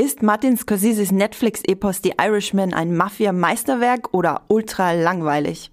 [0.00, 5.72] Ist Martin Scorseses Netflix-Epos The Irishman ein Mafia-Meisterwerk oder ultra langweilig?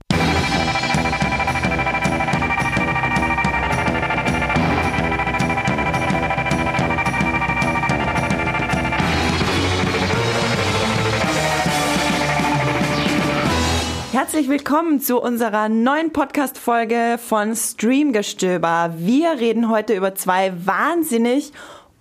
[14.12, 18.96] Herzlich willkommen zu unserer neuen Podcast-Folge von Streamgestöber.
[18.98, 21.54] Wir reden heute über zwei wahnsinnig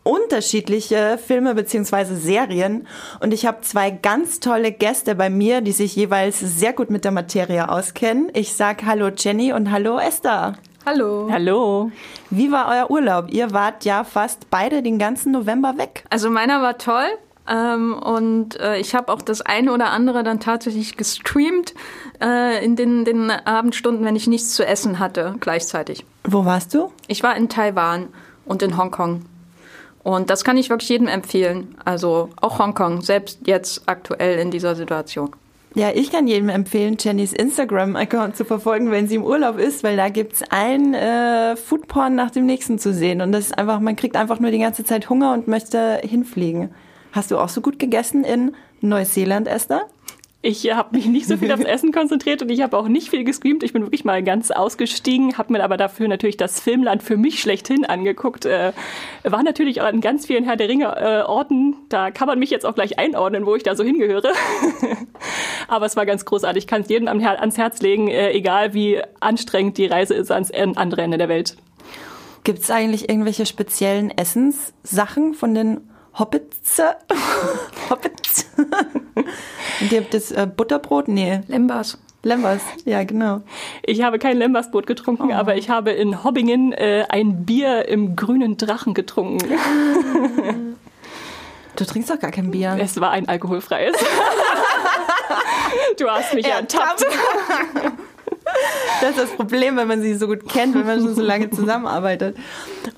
[0.05, 2.87] unterschiedliche Filme beziehungsweise Serien
[3.21, 7.05] und ich habe zwei ganz tolle Gäste bei mir, die sich jeweils sehr gut mit
[7.05, 8.31] der Materie auskennen.
[8.35, 10.55] Ich sag Hallo Jenny und Hallo Esther.
[10.87, 11.29] Hallo.
[11.33, 11.91] Hallo.
[12.29, 13.33] Wie war euer Urlaub?
[13.33, 16.05] Ihr wart ja fast beide den ganzen November weg.
[16.11, 17.07] Also meiner war toll.
[17.49, 21.75] Ähm, und äh, ich habe auch das eine oder andere dann tatsächlich gestreamt
[22.23, 26.05] äh, in den, den Abendstunden, wenn ich nichts zu essen hatte, gleichzeitig.
[26.25, 26.93] Wo warst du?
[27.07, 28.09] Ich war in Taiwan
[28.47, 29.25] und in Hongkong.
[30.05, 31.77] Und das kann ich wirklich jedem empfehlen.
[31.85, 35.31] Also auch Hongkong, selbst jetzt aktuell in dieser Situation.
[35.75, 39.97] Ja, ich kann jedem empfehlen, Jennys Instagram-Account zu verfolgen, wenn sie im Urlaub ist, weil
[39.97, 43.21] da gibt's ein äh, Foodporn nach dem nächsten zu sehen.
[43.21, 46.73] Und das ist einfach, man kriegt einfach nur die ganze Zeit Hunger und möchte hinfliegen.
[47.11, 49.83] Hast du auch so gut gegessen in Neuseeland, Esther?
[50.47, 53.25] Ich habe mich nicht so viel aufs Essen konzentriert und ich habe auch nicht viel
[53.25, 53.63] gescreamt.
[53.63, 57.41] Ich bin wirklich mal ganz ausgestiegen, habe mir aber dafür natürlich das Filmland für mich
[57.41, 58.45] schlechthin angeguckt.
[58.45, 58.75] Äh,
[59.23, 61.77] war natürlich auch an ganz vielen Herr der Ringe äh, Orten.
[61.89, 64.35] Da kann man mich jetzt auch gleich einordnen, wo ich da so hingehöre.
[65.69, 66.65] aber es war ganz großartig.
[66.65, 70.51] Ich kann es jedem ans Herz legen, äh, egal wie anstrengend die Reise ist ans
[70.51, 71.57] andere Ende der Welt.
[72.43, 76.79] Gibt es eigentlich irgendwelche speziellen Essenssachen von den Hobbits.
[77.91, 78.47] Hobbits.
[79.89, 81.09] Gibt es äh, Butterbrot?
[81.09, 81.41] Nee.
[81.49, 81.99] Lembas.
[82.23, 83.43] Lembas, ja, genau.
[83.83, 85.35] Ich habe kein Lembasbrot getrunken, oh.
[85.35, 89.59] aber ich habe in Hobbingen äh, ein Bier im grünen Drachen getrunken.
[91.77, 92.79] Du trinkst doch gar kein Bier.
[92.81, 93.97] Es war ein alkoholfreies.
[95.99, 97.05] du hast mich ertappt.
[99.01, 101.51] Das ist das Problem, wenn man sie so gut kennt, wenn man schon so lange
[101.51, 102.37] zusammenarbeitet.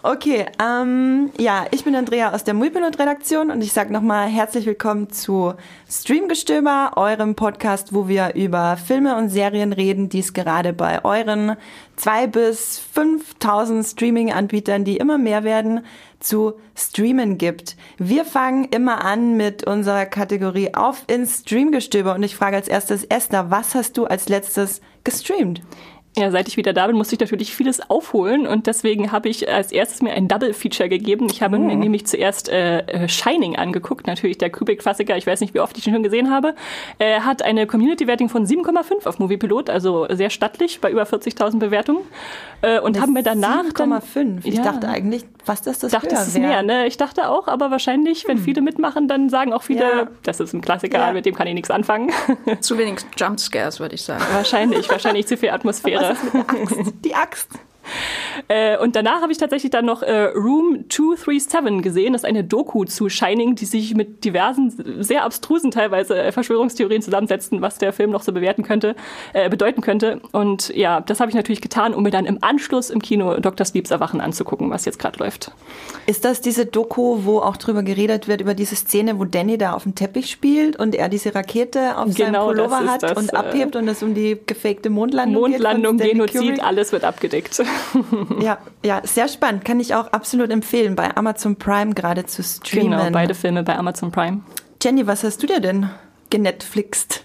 [0.03, 5.11] Okay, ähm, ja, ich bin Andrea aus der Muipilot-Redaktion und ich sage nochmal herzlich willkommen
[5.11, 5.55] zu
[5.91, 11.57] Streamgestöber, eurem Podcast, wo wir über Filme und Serien reden, die es gerade bei euren
[11.97, 15.81] zwei bis 5000 Streaming-Anbietern, die immer mehr werden,
[16.21, 17.77] zu streamen gibt.
[17.99, 23.05] Wir fangen immer an mit unserer Kategorie auf ins Streamgestöber und ich frage als erstes
[23.05, 25.63] Esther, was hast du als letztes gestreamt?
[26.19, 29.51] Ja, seit ich wieder da bin, musste ich natürlich vieles aufholen und deswegen habe ich
[29.51, 31.27] als erstes mir ein Double Feature gegeben.
[31.31, 31.61] Ich habe oh.
[31.61, 35.19] mir nämlich zuerst äh, äh, Shining angeguckt, natürlich der Kubrick-Klassiker.
[35.19, 36.55] Ich weiß nicht, wie oft ich ihn schon gesehen habe.
[36.99, 42.01] Er hat eine Community-Wertung von 7,5 auf Moviepilot, also sehr stattlich bei über 40.000 Bewertungen.
[42.63, 44.39] Äh, und haben mir danach 7,5.
[44.45, 46.63] Ich ja, dachte eigentlich, was das das dachte, es ist mehr.
[46.63, 46.87] Ne?
[46.87, 48.45] Ich dachte auch, aber wahrscheinlich, wenn hm.
[48.45, 50.09] viele mitmachen, dann sagen auch viele, ja.
[50.23, 51.13] das ist ein Klassiker, ja.
[51.13, 52.13] mit dem kann ich nichts anfangen.
[52.61, 54.25] Zu wenig Jumpscares, würde ich sagen.
[54.33, 56.11] Wahrscheinlich, wahrscheinlich zu viel Atmosphäre.
[56.11, 57.05] Was ist mit der Axt?
[57.05, 57.49] Die Axt.
[58.49, 62.13] Äh, und danach habe ich tatsächlich dann noch äh, Room 237 gesehen.
[62.13, 67.03] Das ist eine Doku zu Shining, die sich mit diversen, sehr abstrusen teilweise äh, Verschwörungstheorien
[67.03, 68.95] zusammensetzten, was der Film noch so bewerten könnte,
[69.33, 70.21] äh, bedeuten könnte.
[70.33, 73.65] Und ja, das habe ich natürlich getan, um mir dann im Anschluss im Kino Dr.
[73.65, 75.51] Sleeps Erwachen anzugucken, was jetzt gerade läuft.
[76.07, 79.73] Ist das diese Doku, wo auch drüber geredet wird, über diese Szene, wo Danny da
[79.73, 83.33] auf dem Teppich spielt und er diese Rakete auf genau, seinem Pullover hat das, und
[83.33, 87.63] äh, abhebt und es um die gefakte Mondlandung Mondlandung, geht Genozid, alles wird abgedeckt.
[88.41, 89.65] ja, ja, sehr spannend.
[89.65, 92.91] Kann ich auch absolut empfehlen, bei Amazon Prime gerade zu streamen.
[92.91, 94.41] Genau, beide Filme bei Amazon Prime.
[94.83, 95.91] Jenny, was hast du dir denn
[96.31, 97.25] genetflixt?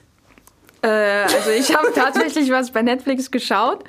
[0.81, 3.84] Äh, also ich habe tatsächlich was bei Netflix geschaut.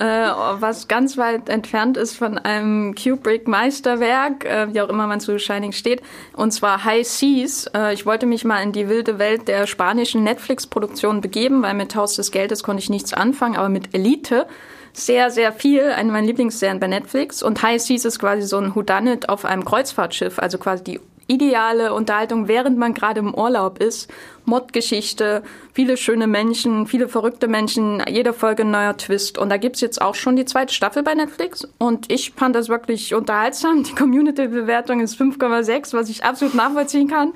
[0.00, 5.36] Äh, was ganz weit entfernt ist von einem Kubrick-Meisterwerk, äh, wie auch immer man zu
[5.40, 6.02] Shining steht,
[6.36, 7.66] und zwar High Seas.
[7.74, 11.96] Äh, ich wollte mich mal in die wilde Welt der spanischen Netflix-Produktion begeben, weil mit
[11.96, 14.46] Haus des Geldes konnte ich nichts anfangen, aber mit Elite
[14.98, 15.82] sehr, sehr viel.
[15.82, 17.42] Eine meiner Lieblingsserien bei Netflix.
[17.42, 21.92] Und High Seas ist quasi so ein Whodunit auf einem Kreuzfahrtschiff, also quasi die ideale
[21.92, 24.10] Unterhaltung, während man gerade im Urlaub ist.
[24.46, 25.42] Mod-Geschichte,
[25.74, 29.36] viele schöne Menschen, viele verrückte Menschen, jede Folge ein neuer Twist.
[29.36, 31.68] Und da gibt's jetzt auch schon die zweite Staffel bei Netflix.
[31.76, 33.82] Und ich fand das wirklich unterhaltsam.
[33.84, 37.34] Die Community-Bewertung ist 5,6, was ich absolut nachvollziehen kann.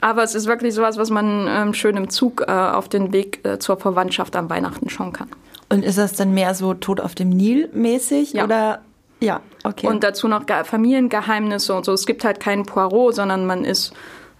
[0.00, 3.44] Aber es ist wirklich sowas, was man ähm, schön im Zug äh, auf den Weg
[3.44, 5.28] äh, zur Verwandtschaft am Weihnachten schauen kann.
[5.70, 8.44] Und ist das dann mehr so Tod auf dem Nil mäßig ja.
[8.44, 8.82] oder
[9.20, 9.86] ja, okay.
[9.86, 11.92] Und dazu noch Familiengeheimnisse und so.
[11.92, 13.92] Es gibt halt keinen Poirot, sondern man ist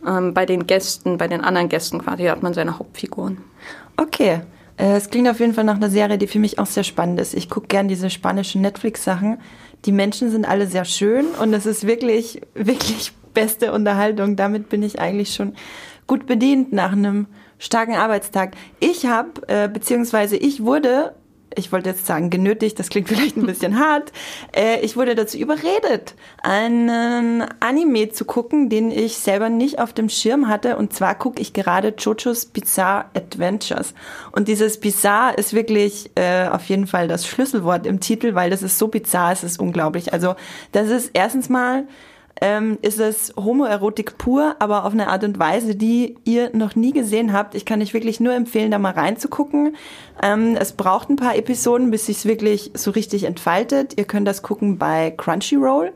[0.07, 3.39] ähm, bei den Gästen, bei den anderen Gästen quasi, hat man seine Hauptfiguren.
[3.97, 4.41] Okay.
[4.79, 7.21] Äh, es klingt auf jeden Fall nach einer Serie, die für mich auch sehr spannend
[7.21, 7.35] ist.
[7.35, 9.39] Ich gucke gern diese spanischen Netflix-Sachen.
[9.85, 14.37] Die Menschen sind alle sehr schön und es ist wirklich, wirklich beste Unterhaltung.
[14.37, 15.55] Damit bin ich eigentlich schon
[16.07, 17.27] gut bedient nach einem
[17.59, 18.53] starken Arbeitstag.
[18.81, 21.15] Ich habe, äh, beziehungsweise ich wurde
[21.57, 24.13] ich wollte jetzt sagen genötigt, das klingt vielleicht ein bisschen hart.
[24.55, 30.09] Äh, ich wurde dazu überredet, einen Anime zu gucken, den ich selber nicht auf dem
[30.09, 30.77] Schirm hatte.
[30.77, 33.95] Und zwar gucke ich gerade Jojo's Bizarre Adventures.
[34.33, 38.63] Und dieses Bizarre ist wirklich äh, auf jeden Fall das Schlüsselwort im Titel, weil das
[38.63, 40.13] ist so bizarr, es ist unglaublich.
[40.13, 40.35] Also
[40.73, 41.85] das ist erstens mal
[42.41, 46.93] ähm, ist es Homoerotik pur, aber auf eine Art und Weise, die ihr noch nie
[46.93, 47.55] gesehen habt.
[47.55, 49.77] Ich kann euch wirklich nur empfehlen, da mal reinzugucken.
[50.23, 53.99] Ähm, es braucht ein paar Episoden, bis sich's wirklich so richtig entfaltet.
[53.99, 55.93] Ihr könnt das gucken bei Crunchyroll.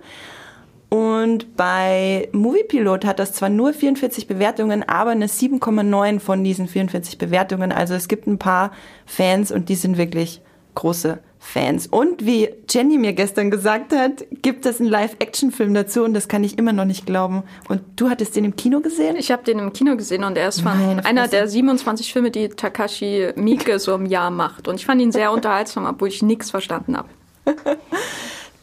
[0.90, 7.18] Und bei Moviepilot hat das zwar nur 44 Bewertungen, aber eine 7,9 von diesen 44
[7.18, 7.72] Bewertungen.
[7.72, 8.70] Also es gibt ein paar
[9.06, 10.40] Fans und die sind wirklich
[10.74, 11.86] große Fans.
[11.86, 16.42] Und wie Jenny mir gestern gesagt hat, gibt es einen Live-Action-Film dazu und das kann
[16.42, 17.42] ich immer noch nicht glauben.
[17.68, 19.16] Und du hattest den im Kino gesehen?
[19.16, 22.48] Ich habe den im Kino gesehen und er ist von einer der 27 Filme, die
[22.48, 24.66] Takashi Miike so im Jahr macht.
[24.68, 27.08] Und ich fand ihn sehr unterhaltsam, obwohl ich nichts verstanden habe.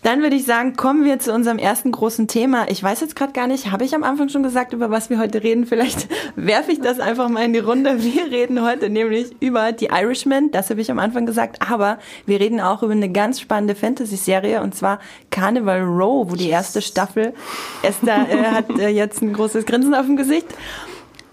[0.03, 2.69] Dann würde ich sagen, kommen wir zu unserem ersten großen Thema.
[2.69, 5.19] Ich weiß jetzt gerade gar nicht, habe ich am Anfang schon gesagt, über was wir
[5.19, 5.67] heute reden?
[5.67, 8.01] Vielleicht werfe ich das einfach mal in die Runde.
[8.03, 12.39] Wir reden heute nämlich über die Irishman, das habe ich am Anfang gesagt, aber wir
[12.39, 14.99] reden auch über eine ganz spannende Fantasy-Serie und zwar
[15.29, 17.33] Carnival Row, wo die erste Staffel,
[17.83, 20.47] Esther äh, hat äh, jetzt ein großes Grinsen auf dem Gesicht.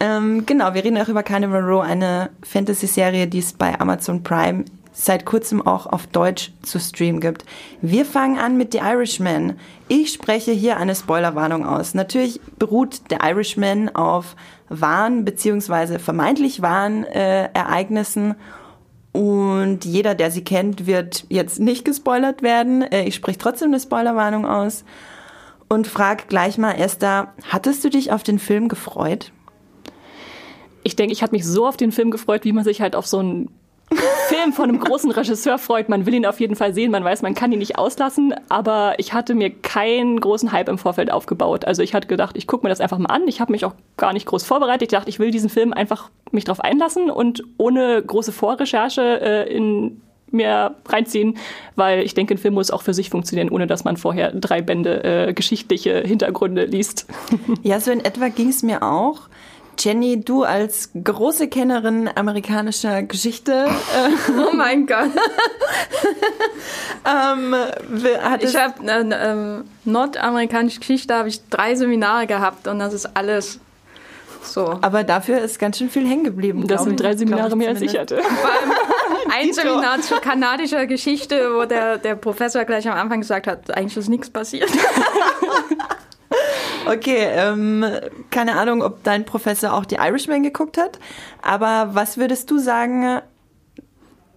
[0.01, 4.65] Ähm, genau, wir reden auch über Carnival Row, eine Fantasy-Serie, die es bei Amazon Prime
[5.01, 7.45] seit kurzem auch auf Deutsch zu streamen gibt.
[7.81, 9.57] Wir fangen an mit The Irishman.
[9.87, 11.95] Ich spreche hier eine Spoilerwarnung aus.
[11.95, 14.35] Natürlich beruht The Irishman auf
[14.69, 18.35] wahren beziehungsweise vermeintlich wahren äh, Ereignissen
[19.13, 22.83] und jeder, der sie kennt, wird jetzt nicht gespoilert werden.
[22.83, 24.85] Äh, ich spreche trotzdem eine Spoilerwarnung aus
[25.69, 29.31] und frag gleich mal, Esther, hattest du dich auf den Film gefreut?
[30.83, 33.07] Ich denke, ich hatte mich so auf den Film gefreut, wie man sich halt auf
[33.07, 33.49] so einen
[34.29, 35.89] Film von einem großen Regisseur freut.
[35.89, 36.91] Man will ihn auf jeden Fall sehen.
[36.91, 38.35] Man weiß, man kann ihn nicht auslassen.
[38.49, 41.65] Aber ich hatte mir keinen großen Hype im Vorfeld aufgebaut.
[41.65, 43.27] Also ich hatte gedacht, ich gucke mir das einfach mal an.
[43.27, 44.83] Ich habe mich auch gar nicht groß vorbereitet.
[44.83, 49.55] Ich dachte, ich will diesen Film einfach mich drauf einlassen und ohne große Vorrecherche äh,
[49.55, 51.39] in mir reinziehen,
[51.75, 54.61] weil ich denke, ein Film muss auch für sich funktionieren, ohne dass man vorher drei
[54.61, 57.07] Bände äh, geschichtliche Hintergründe liest.
[57.63, 59.29] Ja, so in etwa ging es mir auch.
[59.79, 63.67] Jenny, du als große Kennerin amerikanischer Geschichte.
[63.67, 65.11] Äh, oh mein Gott.
[67.07, 67.55] ähm,
[68.41, 73.61] ich habe äh, äh, nordamerikanische Geschichte habe ich drei Seminare gehabt und das ist alles
[74.43, 74.79] so.
[74.81, 76.67] Aber dafür ist ganz schön viel hängen geblieben.
[76.67, 78.21] Das sind drei Seminare mehr als ich hatte.
[79.31, 83.97] ein Seminar zu kanadischer Geschichte, wo der, der Professor gleich am Anfang gesagt hat, eigentlich
[83.97, 84.71] ist nichts passiert.
[86.89, 87.85] Okay, ähm,
[88.31, 90.99] keine Ahnung, ob dein Professor auch die Irishman geguckt hat,
[91.43, 93.21] aber was würdest du sagen,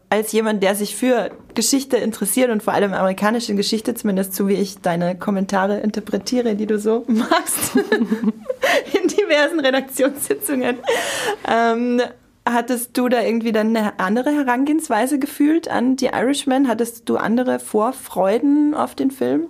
[0.09, 4.55] als jemand, der sich für Geschichte interessiert und vor allem amerikanische Geschichte, zumindest so wie
[4.55, 10.75] ich deine Kommentare interpretiere, die du so machst in diversen Redaktionssitzungen,
[11.47, 12.01] ähm,
[12.45, 16.67] hattest du da irgendwie dann eine andere Herangehensweise gefühlt an die Irishman?
[16.67, 19.47] Hattest du andere Vorfreuden auf den Film?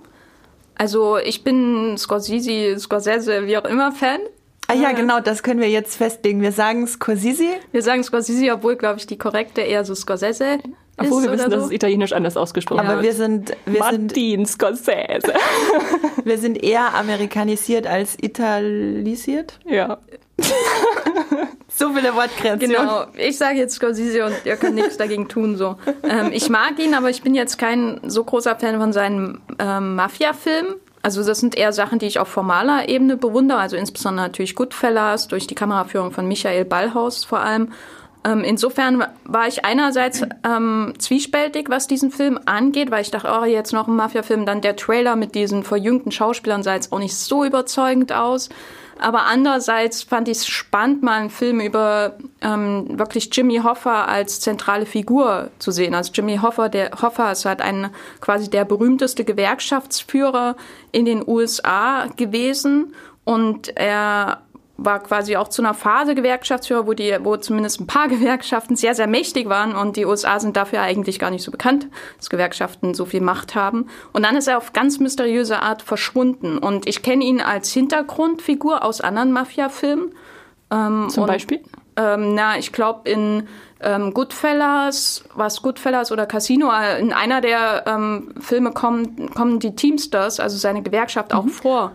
[0.76, 4.20] Also ich bin Scorsese, Scorsese, wie auch immer Fan.
[4.68, 6.40] Ah ja, genau, das können wir jetzt festlegen.
[6.40, 7.44] Wir sagen Scorsese.
[7.72, 10.58] Wir sagen Scorsese, obwohl, glaube ich, die korrekte eher so Scorsese
[10.98, 11.56] obwohl wir wissen, so.
[11.56, 12.92] dass es italienisch anders ausgesprochen wird.
[12.92, 15.32] Aber wir sind, wir Martin sind, Scorsese.
[16.24, 19.58] wir sind eher amerikanisiert als italisiert.
[19.64, 19.98] Ja.
[21.68, 22.76] so viele Wortkreationen.
[22.76, 25.56] Genau, ich sage jetzt Scorsese und ihr könnt nichts dagegen tun.
[25.56, 25.76] So.
[26.02, 29.94] Ähm, ich mag ihn, aber ich bin jetzt kein so großer Fan von seinen ähm,
[29.96, 30.74] Mafia-Filmen.
[31.02, 33.58] Also das sind eher Sachen, die ich auf formaler Ebene bewundere.
[33.58, 37.72] Also insbesondere natürlich Goodfellas durch die Kameraführung von Michael Ballhaus vor allem.
[38.24, 43.44] Ähm, insofern war ich einerseits ähm, zwiespältig, was diesen Film angeht, weil ich dachte, oh,
[43.44, 44.46] jetzt noch ein Mafia-Film.
[44.46, 48.48] Dann der Trailer mit diesen verjüngten Schauspielern sah jetzt auch nicht so überzeugend aus.
[48.98, 54.40] Aber andererseits fand ich es spannend, mal einen Film über ähm, wirklich Jimmy Hoffa als
[54.40, 55.94] zentrale Figur zu sehen.
[55.94, 60.56] Also Jimmy Hoffa, der Hoffa ist halt ein quasi der berühmteste Gewerkschaftsführer
[60.92, 62.94] in den USA gewesen
[63.24, 64.41] und er
[64.76, 68.94] war quasi auch zu einer Phase Gewerkschaftsführer, wo die, wo zumindest ein paar Gewerkschaften sehr,
[68.94, 72.94] sehr mächtig waren und die USA sind dafür eigentlich gar nicht so bekannt, dass Gewerkschaften
[72.94, 73.88] so viel Macht haben.
[74.12, 76.58] Und dann ist er auf ganz mysteriöse Art verschwunden.
[76.58, 80.14] Und ich kenne ihn als Hintergrundfigur aus anderen Mafia-Filmen.
[80.70, 81.60] Ähm, Zum und, Beispiel?
[81.96, 83.48] Ähm, na, ich glaube in
[83.82, 89.74] ähm, Goodfellas, was Goodfellas oder Casino, äh, in einer der ähm, Filme kommen, kommen die
[89.74, 91.38] Teamsters, also seine Gewerkschaft, mhm.
[91.38, 91.92] auch vor.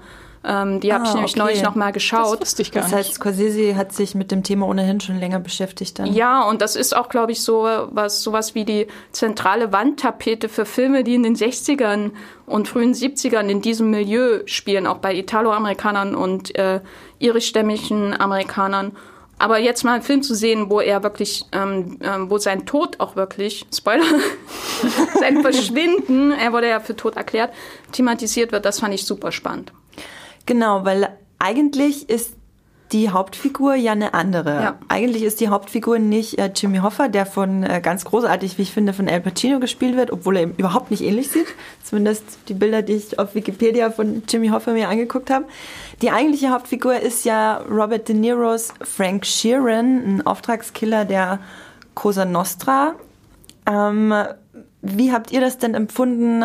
[0.50, 1.40] Ähm, die habe Ah, ich nämlich okay.
[1.40, 2.36] neulich nochmal geschaut.
[2.36, 5.42] Das wusste ich gar Das heißt, Scorsese hat sich mit dem Thema ohnehin schon länger
[5.42, 6.14] beschäftigt dann.
[6.14, 10.66] Ja, und das ist auch, glaube ich, so was, sowas wie die zentrale Wandtapete für
[10.66, 12.12] Filme, die in den 60ern
[12.46, 16.80] und frühen 70ern in diesem Milieu spielen, auch bei Italoamerikanern und äh,
[17.20, 18.96] irischstämmigen Amerikanern.
[19.40, 23.00] Aber jetzt mal einen Film zu sehen, wo er wirklich, ähm, ähm, wo sein Tod
[23.00, 24.04] auch wirklich, Spoiler,
[25.20, 27.52] sein Verschwinden, er wurde ja für tot erklärt,
[27.92, 29.74] thematisiert wird, das fand ich super spannend.
[30.48, 32.34] Genau, weil eigentlich ist
[32.92, 34.62] die Hauptfigur ja eine andere.
[34.62, 34.80] Ja.
[34.88, 38.72] Eigentlich ist die Hauptfigur nicht äh, Jimmy Hoffa, der von äh, ganz großartig, wie ich
[38.72, 41.48] finde, von Al Pacino gespielt wird, obwohl er ihm überhaupt nicht ähnlich sieht.
[41.84, 45.46] Zumindest die Bilder, die ich auf Wikipedia von Jimmy Hoffa mir angeguckt habe.
[46.02, 51.40] Die eigentliche Hauptfigur ist ja Robert De Niros Frank Sheeran, ein Auftragskiller der
[51.94, 52.96] Cosa Nostra.
[53.66, 54.14] Ähm,
[54.82, 56.42] wie habt ihr das denn empfunden?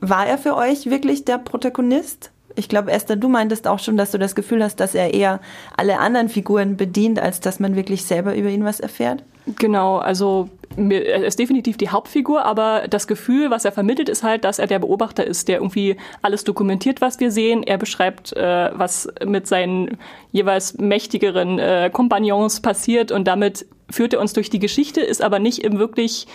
[0.00, 2.30] War er für euch wirklich der Protagonist?
[2.60, 5.40] Ich glaube, Esther, du meintest auch schon, dass du das Gefühl hast, dass er eher
[5.78, 9.24] alle anderen Figuren bedient, als dass man wirklich selber über ihn was erfährt.
[9.58, 14.44] Genau, also er ist definitiv die Hauptfigur, aber das Gefühl, was er vermittelt, ist halt,
[14.44, 17.62] dass er der Beobachter ist, der irgendwie alles dokumentiert, was wir sehen.
[17.62, 19.96] Er beschreibt, äh, was mit seinen
[20.30, 25.38] jeweils mächtigeren äh, Kompagnons passiert und damit führt er uns durch die Geschichte, ist aber
[25.38, 26.26] nicht im wirklich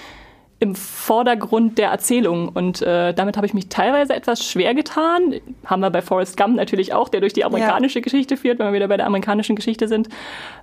[0.60, 2.50] im Vordergrund der Erzählung.
[2.50, 5.36] Und äh, damit habe ich mich teilweise etwas schwer getan.
[5.66, 8.74] Haben wir bei Forrest Gump natürlich auch, der durch die amerikanische Geschichte führt, wenn wir
[8.74, 10.08] wieder bei der amerikanischen Geschichte sind.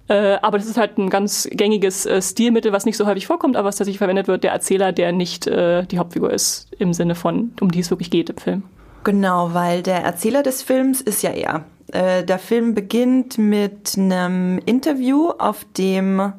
[0.08, 3.56] Äh, aber das ist halt ein ganz gängiges äh, Stilmittel, was nicht so häufig vorkommt,
[3.56, 7.14] aber was tatsächlich verwendet wird, der Erzähler, der nicht äh, die Hauptfigur ist, im Sinne
[7.14, 8.62] von, um die es wirklich geht im Film.
[9.04, 11.64] Genau, weil der Erzähler des Films ist ja er.
[11.92, 16.32] Äh, der Film beginnt mit einem Interview, auf dem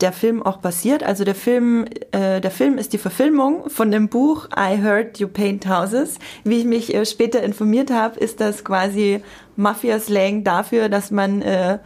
[0.00, 1.02] der Film auch basiert.
[1.02, 5.28] Also der Film, äh, der Film ist die Verfilmung von dem Buch I Heard You
[5.28, 6.18] Paint Houses.
[6.44, 9.22] Wie ich mich äh, später informiert habe, ist das quasi
[9.56, 11.78] Mafia-Slang dafür, dass man äh,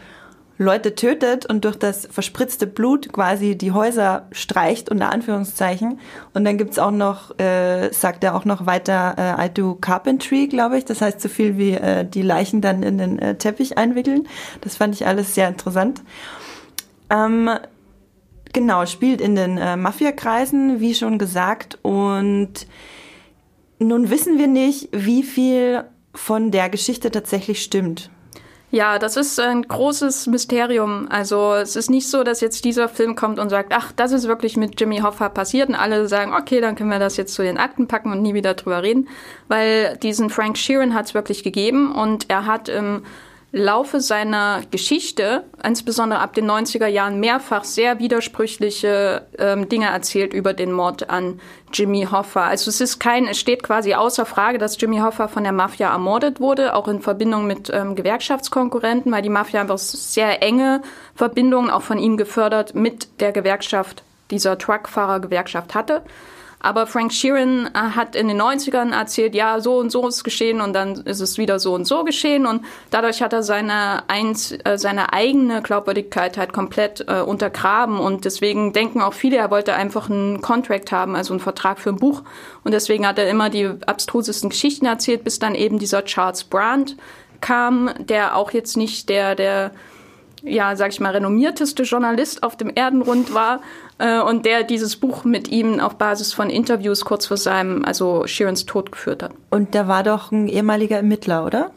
[0.56, 5.98] Leute tötet und durch das verspritzte Blut quasi die Häuser streicht, unter Anführungszeichen.
[6.32, 10.46] Und dann gibt's auch noch, äh, sagt er auch noch weiter, äh, I do carpentry,
[10.46, 10.84] glaube ich.
[10.84, 14.28] Das heißt so viel wie äh, die Leichen dann in den äh, Teppich einwickeln.
[14.60, 16.02] Das fand ich alles sehr interessant.
[17.10, 17.50] Ähm,
[18.54, 21.78] genau, spielt in den äh, Mafiakreisen, wie schon gesagt.
[21.82, 22.66] Und
[23.78, 25.84] nun wissen wir nicht, wie viel
[26.14, 28.10] von der Geschichte tatsächlich stimmt.
[28.70, 31.06] Ja, das ist ein großes Mysterium.
[31.08, 34.26] Also es ist nicht so, dass jetzt dieser Film kommt und sagt, ach, das ist
[34.26, 37.42] wirklich mit Jimmy Hoffa passiert und alle sagen, okay, dann können wir das jetzt zu
[37.42, 39.08] den Akten packen und nie wieder drüber reden,
[39.46, 43.04] weil diesen Frank Sheeran hat es wirklich gegeben und er hat im
[43.56, 50.54] Laufe seiner Geschichte, insbesondere ab den 90er Jahren, mehrfach sehr widersprüchliche ähm, Dinge erzählt über
[50.54, 51.40] den Mord an
[51.72, 52.48] Jimmy Hoffa.
[52.48, 55.92] Also es ist kein, es steht quasi außer Frage, dass Jimmy Hoffa von der Mafia
[55.92, 60.82] ermordet wurde, auch in Verbindung mit ähm, Gewerkschaftskonkurrenten, weil die Mafia einfach sehr enge
[61.14, 66.02] Verbindungen auch von ihm gefördert mit der Gewerkschaft, dieser Truckfahrer-Gewerkschaft hatte.
[66.64, 70.62] Aber Frank Sheeran äh, hat in den 90ern erzählt, ja, so und so ist geschehen
[70.62, 74.52] und dann ist es wieder so und so geschehen und dadurch hat er seine, eins,
[74.64, 79.74] äh, seine eigene Glaubwürdigkeit halt komplett äh, untergraben und deswegen denken auch viele, er wollte
[79.74, 82.22] einfach einen Contract haben, also einen Vertrag für ein Buch
[82.64, 86.96] und deswegen hat er immer die abstrusesten Geschichten erzählt, bis dann eben dieser Charles Brandt
[87.42, 89.72] kam, der auch jetzt nicht der, der
[90.44, 93.60] ja, sag ich mal, renommierteste Journalist auf dem Erdenrund war
[93.98, 98.26] äh, und der dieses Buch mit ihm auf Basis von Interviews kurz vor seinem, also
[98.26, 99.32] Sheerans Tod geführt hat.
[99.50, 101.70] Und der war doch ein ehemaliger Ermittler, oder?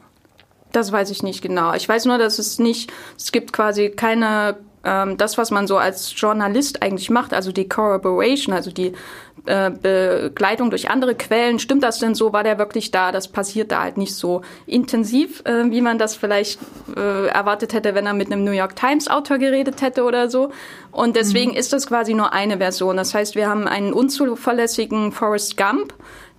[0.71, 1.73] Das weiß ich nicht genau.
[1.73, 4.57] Ich weiß nur, dass es nicht, es gibt quasi keine,
[4.87, 8.93] ähm, das, was man so als Journalist eigentlich macht, also die Corroboration, also die
[9.45, 11.59] äh, Begleitung durch andere Quellen.
[11.59, 12.31] Stimmt das denn so?
[12.31, 13.11] War der wirklich da?
[13.11, 16.59] Das passiert da halt nicht so intensiv, äh, wie man das vielleicht
[16.95, 20.51] äh, erwartet hätte, wenn er mit einem New York Times Autor geredet hätte oder so.
[20.91, 22.97] Und deswegen ist das quasi nur eine Version.
[22.97, 25.93] Das heißt, wir haben einen unzuverlässigen Forrest Gump,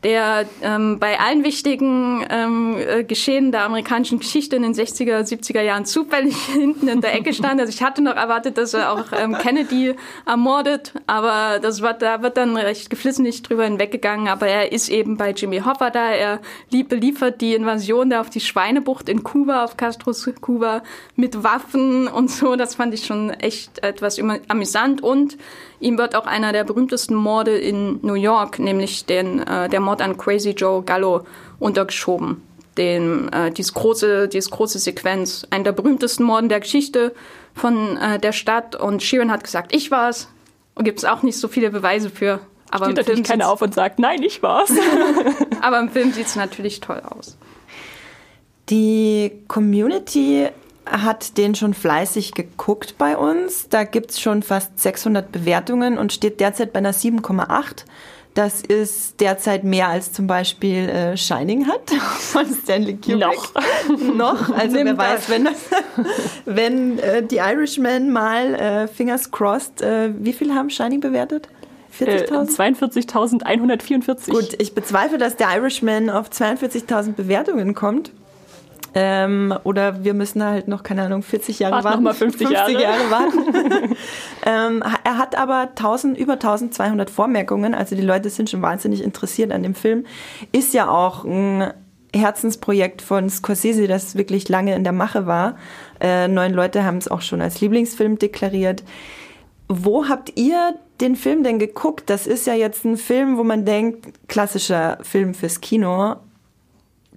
[0.05, 5.61] der ähm, bei allen wichtigen ähm, äh, Geschehen der amerikanischen Geschichte in den 60er, 70er
[5.61, 7.61] Jahren zufällig hinten in der Ecke stand.
[7.61, 12.23] Also ich hatte noch erwartet, dass er auch ähm, Kennedy ermordet, aber das war, da
[12.23, 14.28] wird dann recht geflissentlich drüber hinweggegangen.
[14.28, 16.11] Aber er ist eben bei Jimmy Hoffa da.
[16.11, 16.40] Er
[16.71, 20.83] beliefert die Invasion da auf die Schweinebucht in Kuba, auf Castros Kuba,
[21.17, 22.55] mit Waffen und so.
[22.55, 25.02] Das fand ich schon echt etwas amüsant.
[25.02, 25.37] Und
[25.81, 30.02] ihm wird auch einer der berühmtesten Morde in New York, nämlich den, äh, der Mord
[30.02, 31.25] an Crazy Joe Gallo,
[31.59, 32.42] untergeschoben.
[32.76, 37.14] Den, äh, diese, große, diese große Sequenz, einer der berühmtesten Morden der Geschichte
[37.54, 38.76] von äh, der Stadt.
[38.76, 40.28] Und Sheeran hat gesagt, ich war's.
[40.75, 42.40] Und gibt es auch nicht so viele Beweise für.
[42.71, 44.71] Aber Steht im Film natürlich keiner auf und sagt, nein, ich war's.
[45.62, 47.38] aber im Film sieht es natürlich toll aus.
[48.68, 50.49] Die Community
[50.85, 53.68] hat den schon fleißig geguckt bei uns.
[53.71, 57.85] Da gibt es schon fast 600 Bewertungen und steht derzeit bei einer 7,8.
[58.38, 61.90] Das ist derzeit mehr als zum Beispiel äh, Shining hat
[62.21, 63.18] von Stanley Kubrick.
[63.18, 64.14] Noch.
[64.14, 64.57] Noch.
[64.57, 65.28] Also Nimm wer das.
[65.28, 65.54] weiß, wenn, das,
[66.45, 71.49] wenn äh, die Irishman mal, äh, fingers crossed, äh, wie viel haben Shining bewertet?
[71.99, 73.42] Äh, 40.000?
[73.42, 74.30] 42.144.
[74.30, 78.12] Gut, ich bezweifle, dass der Irishman auf 42.000 Bewertungen kommt.
[78.95, 82.02] Ähm, oder wir müssen halt noch, keine Ahnung, 40 Jahre Wart noch warten.
[82.04, 83.11] mal 50 Jahre.
[83.11, 83.97] warten.
[84.47, 89.52] ähm, er hat aber 1000, über 1200 Vormerkungen, also die Leute sind schon wahnsinnig interessiert
[89.52, 90.07] an dem Film.
[90.52, 91.73] Ist ja auch ein
[92.14, 95.57] Herzensprojekt von Scorsese, das wirklich lange in der Mache war.
[96.00, 98.83] Äh, neun Leute haben es auch schon als Lieblingsfilm deklariert.
[99.68, 102.09] Wo habt ihr den Film denn geguckt?
[102.09, 106.16] Das ist ja jetzt ein Film, wo man denkt, klassischer Film fürs Kino.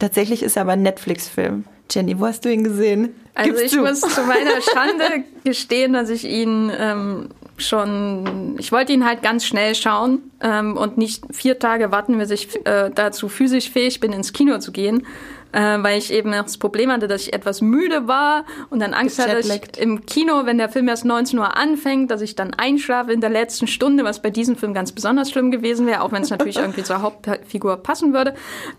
[0.02, 1.64] Tatsächlich ist er aber ein Netflix-Film.
[1.92, 3.14] Jenny, wo hast du ihn gesehen?
[3.36, 3.82] Also Gib's ich zu.
[3.82, 9.46] muss zu meiner Schande gestehen, dass ich ihn ähm, schon, ich wollte ihn halt ganz
[9.46, 14.12] schnell schauen ähm, und nicht vier Tage warten, bis ich äh, dazu physisch fähig bin,
[14.12, 15.06] ins Kino zu gehen.
[15.54, 19.20] Äh, weil ich eben das Problem hatte, dass ich etwas müde war und dann Angst
[19.20, 22.54] hatte, dass ich im Kino, wenn der Film erst 19 Uhr anfängt, dass ich dann
[22.54, 26.12] einschlafe in der letzten Stunde, was bei diesem Film ganz besonders schlimm gewesen wäre, auch
[26.12, 28.34] wenn es natürlich irgendwie zur Hauptfigur passen würde.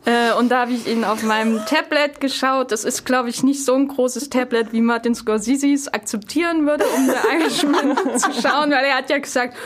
[0.05, 2.73] Äh, und da habe ich ihn auf meinem Tablet geschaut.
[2.73, 7.07] Das ist, glaube ich, nicht so ein großes Tablet, wie Martin Scorsese's akzeptieren würde, um
[7.07, 9.57] The Irishman zu schauen, weil er hat ja gesagt,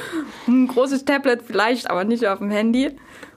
[0.48, 2.96] ein großes Tablet vielleicht, aber nicht auf dem Handy.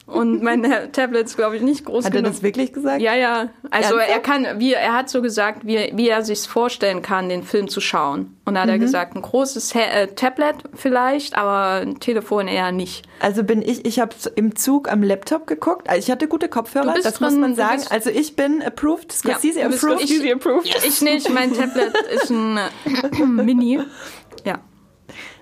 [0.10, 2.34] Und mein Tablet ist, glaube ich, nicht groß Hat er genug.
[2.34, 3.02] das wirklich gesagt?
[3.02, 3.50] Ja, ja.
[3.72, 4.10] Also Ernsthaft?
[4.10, 7.68] er kann, wie er hat so gesagt, wie, wie er sich vorstellen kann, den Film
[7.70, 8.36] zu schauen.
[8.46, 8.74] Und da hat Mhm.
[8.74, 13.08] er gesagt, ein großes Ha- äh, Tablet vielleicht, aber ein Telefon eher nicht.
[13.20, 15.88] Also bin ich, ich habe im Zug am Laptop geguckt.
[15.90, 17.76] Also ich hatte gute Kopfhörer, das muss drin, man du sagen.
[17.78, 20.02] bist- Also ich bin approved, Scorsese Ja, approved.
[20.10, 20.76] Easy approved.
[20.88, 23.80] Ich nicht, mein Tablet ist ein äh, Mini.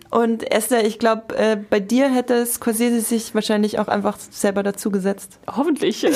[0.09, 5.39] Und Esther, ich glaube, äh, bei dir hätte Scorsese sich wahrscheinlich auch einfach selber dazugesetzt.
[5.53, 6.03] Hoffentlich.
[6.03, 6.11] äh.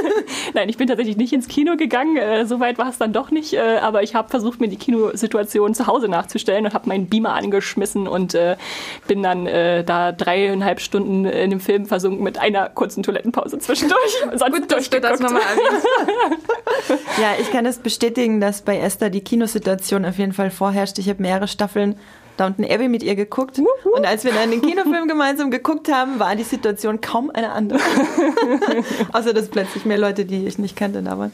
[0.54, 2.16] Nein, ich bin tatsächlich nicht ins Kino gegangen.
[2.16, 3.54] Äh, Soweit war es dann doch nicht.
[3.54, 7.34] Äh, aber ich habe versucht, mir die Kinosituation zu Hause nachzustellen und habe meinen Beamer
[7.34, 8.56] angeschmissen und äh,
[9.08, 14.00] bin dann äh, da dreieinhalb Stunden in dem Film versunken mit einer kurzen Toilettenpause zwischendurch.
[14.34, 15.42] Sonst Gut, dass du das nochmal.
[17.20, 20.98] Ja, ich kann das bestätigen, dass bei Esther die Kinosituation auf jeden Fall vorherrscht.
[20.98, 21.96] Ich habe mehrere Staffeln
[22.40, 23.60] Downton Abbey mit ihr geguckt.
[23.84, 27.80] Und als wir dann den Kinofilm gemeinsam geguckt haben, war die Situation kaum eine andere.
[29.12, 31.32] Außer dass plötzlich mehr Leute, die ich nicht kannte, da waren.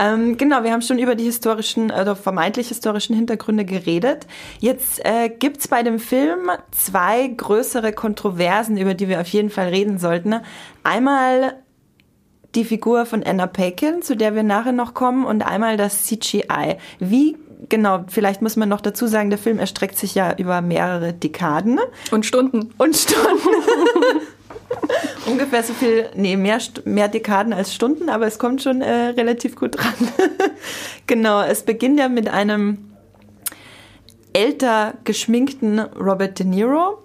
[0.00, 4.26] Ähm, genau, wir haben schon über die historischen oder vermeintlich historischen Hintergründe geredet.
[4.58, 9.68] Jetzt äh, gibt's bei dem Film zwei größere Kontroversen, über die wir auf jeden Fall
[9.68, 10.36] reden sollten.
[10.84, 11.56] Einmal
[12.54, 16.76] die Figur von Anna Paquin, zu der wir nachher noch kommen, und einmal das CGI.
[16.98, 17.36] Wie
[17.70, 21.80] genau, vielleicht muss man noch dazu sagen, der Film erstreckt sich ja über mehrere Dekaden
[22.10, 22.74] Und Stunden.
[22.76, 23.48] und Stunden.
[25.26, 29.56] Ungefähr so viel, nee, mehr, mehr Dekaden als Stunden, aber es kommt schon äh, relativ
[29.56, 29.94] gut dran.
[31.06, 32.90] genau, es beginnt ja mit einem
[34.32, 37.02] älter geschminkten Robert De Niro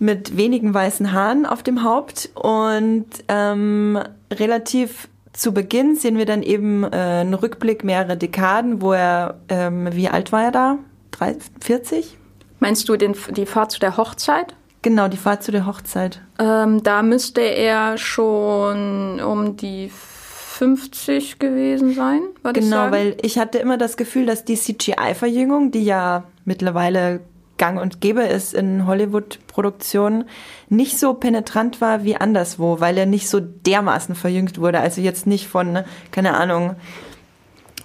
[0.00, 3.98] mit wenigen weißen Haaren auf dem Haupt und ähm,
[4.32, 9.88] relativ zu Beginn sehen wir dann eben äh, einen Rückblick mehrerer Dekaden, wo er, ähm,
[9.92, 10.78] wie alt war er da?
[11.12, 12.16] Drei, 40?
[12.58, 14.54] Meinst du den, die Fahrt zu der Hochzeit?
[14.82, 16.20] Genau, die Fahrt zu der Hochzeit.
[16.38, 22.92] Ähm, da müsste er schon um die 50 gewesen sein, würde ich Genau, sagen.
[22.92, 27.20] weil ich hatte immer das Gefühl, dass die CGI-Verjüngung, die ja mittlerweile
[27.60, 30.24] gang und gäbe ist in Hollywood-Produktionen,
[30.70, 34.80] nicht so penetrant war wie anderswo, weil er nicht so dermaßen verjüngt wurde.
[34.80, 36.74] Also jetzt nicht von, keine Ahnung,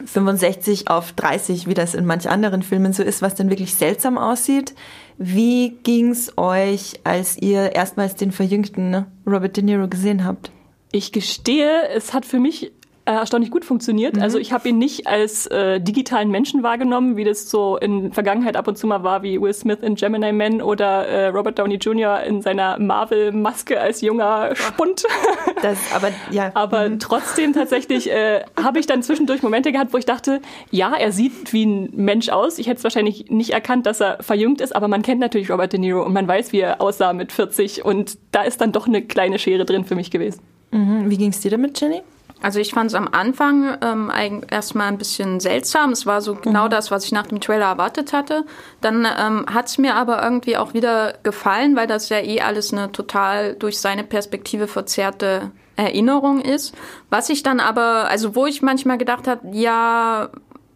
[0.04, 4.18] 65 auf 30, wie das in manch anderen Filmen so ist, was dann wirklich seltsam
[4.18, 4.74] aussieht.
[5.18, 10.52] Wie ging's euch, als ihr erstmals den verjüngten Robert De Niro gesehen habt?
[10.92, 12.72] Ich gestehe, es hat für mich
[13.14, 14.20] erstaunlich gut funktioniert.
[14.20, 18.56] Also ich habe ihn nicht als äh, digitalen Menschen wahrgenommen, wie das so in Vergangenheit
[18.56, 21.76] ab und zu mal war, wie Will Smith in Gemini Man oder äh, Robert Downey
[21.76, 22.24] Jr.
[22.24, 25.04] in seiner Marvel-Maske als junger Spund.
[25.62, 26.52] Das, aber ja.
[26.54, 31.12] Aber trotzdem tatsächlich äh, habe ich dann zwischendurch Momente gehabt, wo ich dachte, ja, er
[31.12, 32.60] sieht wie ein Mensch aus.
[32.60, 35.74] Ich hätte es wahrscheinlich nicht erkannt, dass er verjüngt ist, aber man kennt natürlich Robert
[35.74, 38.86] De Niro und man weiß, wie er aussah mit 40 und da ist dann doch
[38.86, 40.42] eine kleine Schere drin für mich gewesen.
[40.72, 41.10] Mhm.
[41.10, 42.02] Wie ging's dir damit, Jenny?
[42.46, 44.12] Also ich fand es am Anfang ähm,
[44.52, 45.90] erstmal ein bisschen seltsam.
[45.90, 48.46] Es war so genau das, was ich nach dem Trailer erwartet hatte.
[48.82, 52.72] Dann ähm, hat es mir aber irgendwie auch wieder gefallen, weil das ja eh alles
[52.72, 56.76] eine total durch seine Perspektive verzerrte Erinnerung ist.
[57.10, 60.30] Was ich dann aber, also wo ich manchmal gedacht habe, ja,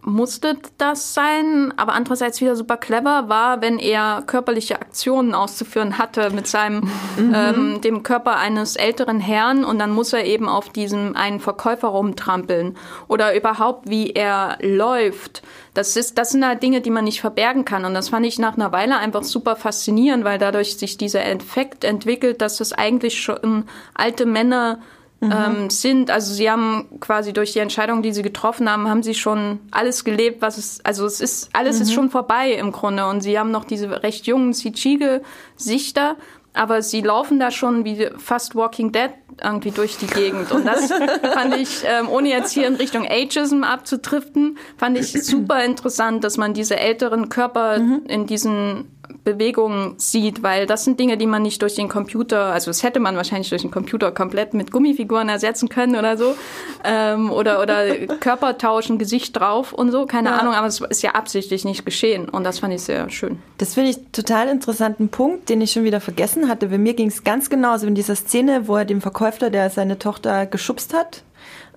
[0.10, 6.30] musste das sein, aber andererseits wieder super clever war, wenn er körperliche Aktionen auszuführen hatte
[6.32, 7.34] mit seinem mhm.
[7.36, 11.89] ähm, dem Körper eines älteren Herrn und dann muss er eben auf diesem einen Verkäufer
[11.89, 15.41] rumtrampeln oder überhaupt wie er läuft.
[15.74, 18.39] Das ist das sind halt Dinge, die man nicht verbergen kann und das fand ich
[18.39, 23.22] nach einer Weile einfach super faszinierend, weil dadurch sich dieser Effekt entwickelt, dass das eigentlich
[23.22, 24.80] schon alte Männer
[25.19, 25.32] mhm.
[25.32, 26.10] ähm, sind.
[26.12, 30.03] Also sie haben quasi durch die Entscheidung, die sie getroffen haben, haben sie schon alles
[30.03, 31.82] gelebt, was es, also es ist, alles mhm.
[31.84, 33.08] ist schon vorbei im Grunde.
[33.08, 36.15] Und sie haben noch diese recht jungen Sichige-Sichter,
[36.53, 40.51] aber sie laufen da schon wie fast Walking Dead irgendwie durch die Gegend.
[40.51, 40.91] Und das
[41.34, 46.38] fand ich, ähm, ohne jetzt hier in Richtung Ageism abzutriften, fand ich super interessant, dass
[46.38, 48.01] man diese älteren Körper mhm.
[48.08, 52.69] in diesen Bewegungen sieht, weil das sind Dinge, die man nicht durch den Computer, also
[52.69, 56.36] das hätte man wahrscheinlich durch den Computer komplett mit Gummifiguren ersetzen können oder so,
[56.84, 60.38] ähm, oder, oder Körper tauschen, Gesicht drauf und so, keine ja.
[60.38, 63.39] Ahnung, aber es ist ja absichtlich nicht geschehen und das fand ich sehr schön.
[63.58, 66.67] Das finde ich total interessanten Punkt, den ich schon wieder vergessen hatte.
[66.67, 69.99] Bei mir ging es ganz genauso in dieser Szene, wo er dem Verkäufer, der seine
[69.99, 71.23] Tochter geschubst hat,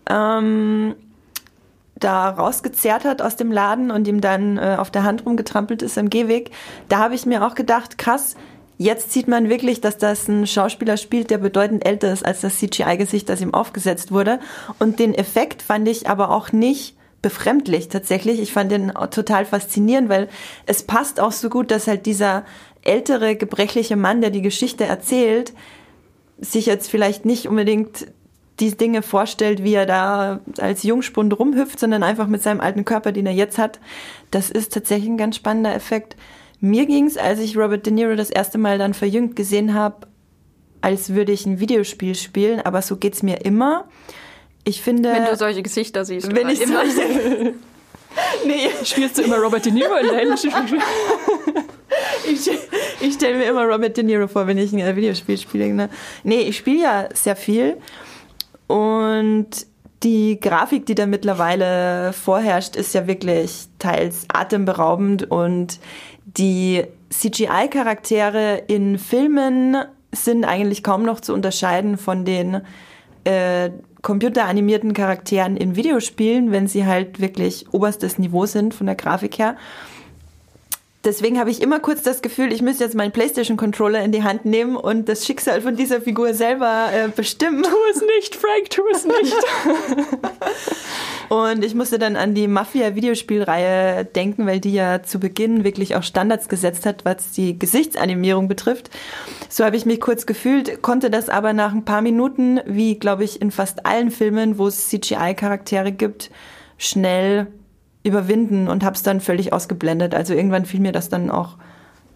[0.08, 0.94] ähm,
[2.02, 5.98] da rausgezerrt hat aus dem Laden und ihm dann äh, auf der Hand rumgetrampelt ist
[5.98, 6.50] am Gehweg,
[6.88, 8.36] da habe ich mir auch gedacht, krass,
[8.78, 12.58] jetzt sieht man wirklich, dass das ein Schauspieler spielt, der bedeutend älter ist als das
[12.58, 14.40] CGI-Gesicht, das ihm aufgesetzt wurde.
[14.78, 18.40] Und den Effekt fand ich aber auch nicht befremdlich tatsächlich.
[18.40, 20.28] Ich fand den total faszinierend, weil
[20.66, 22.44] es passt auch so gut, dass halt dieser
[22.82, 25.52] ältere, gebrechliche Mann, der die Geschichte erzählt,
[26.38, 28.08] sich jetzt vielleicht nicht unbedingt
[28.60, 33.12] die Dinge vorstellt, wie er da als Jungspund rumhüpft, sondern einfach mit seinem alten Körper,
[33.12, 33.80] den er jetzt hat.
[34.30, 36.16] Das ist tatsächlich ein ganz spannender Effekt.
[36.60, 40.06] Mir ging es, als ich Robert De Niro das erste Mal dann verjüngt gesehen habe,
[40.80, 43.88] als würde ich ein Videospiel spielen, aber so geht's mir immer.
[44.64, 45.10] Ich finde.
[45.12, 46.34] Wenn du solche Gesichter siehst.
[46.34, 46.84] Wenn ich immer.
[46.88, 47.54] Solche,
[48.46, 48.68] nee.
[48.84, 50.34] Spielst du immer Robert De Niro in deinem
[52.28, 52.50] ich,
[53.00, 55.72] ich stelle mir immer Robert De Niro vor, wenn ich ein Videospiel spiele.
[55.72, 55.88] Ne?
[56.22, 57.78] Nee, ich spiele ja sehr viel.
[58.72, 59.66] Und
[60.02, 65.78] die Grafik, die da mittlerweile vorherrscht, ist ja wirklich teils atemberaubend und
[66.24, 69.76] die CGI-Charaktere in Filmen
[70.10, 72.62] sind eigentlich kaum noch zu unterscheiden von den
[73.24, 73.68] äh,
[74.00, 79.56] computeranimierten Charakteren in Videospielen, wenn sie halt wirklich oberstes Niveau sind von der Grafik her.
[81.04, 84.44] Deswegen habe ich immer kurz das Gefühl, ich müsste jetzt meinen PlayStation-Controller in die Hand
[84.44, 87.64] nehmen und das Schicksal von dieser Figur selber äh, bestimmen.
[87.64, 89.36] Tu es nicht, Frank, tu es nicht.
[91.28, 96.04] und ich musste dann an die Mafia-Videospielreihe denken, weil die ja zu Beginn wirklich auch
[96.04, 98.88] Standards gesetzt hat, was die Gesichtsanimierung betrifft.
[99.48, 103.24] So habe ich mich kurz gefühlt, konnte das aber nach ein paar Minuten, wie glaube
[103.24, 106.30] ich in fast allen Filmen, wo es CGI-Charaktere gibt,
[106.78, 107.48] schnell
[108.04, 110.14] überwinden und habe es dann völlig ausgeblendet.
[110.14, 111.56] Also irgendwann fiel mir das dann auch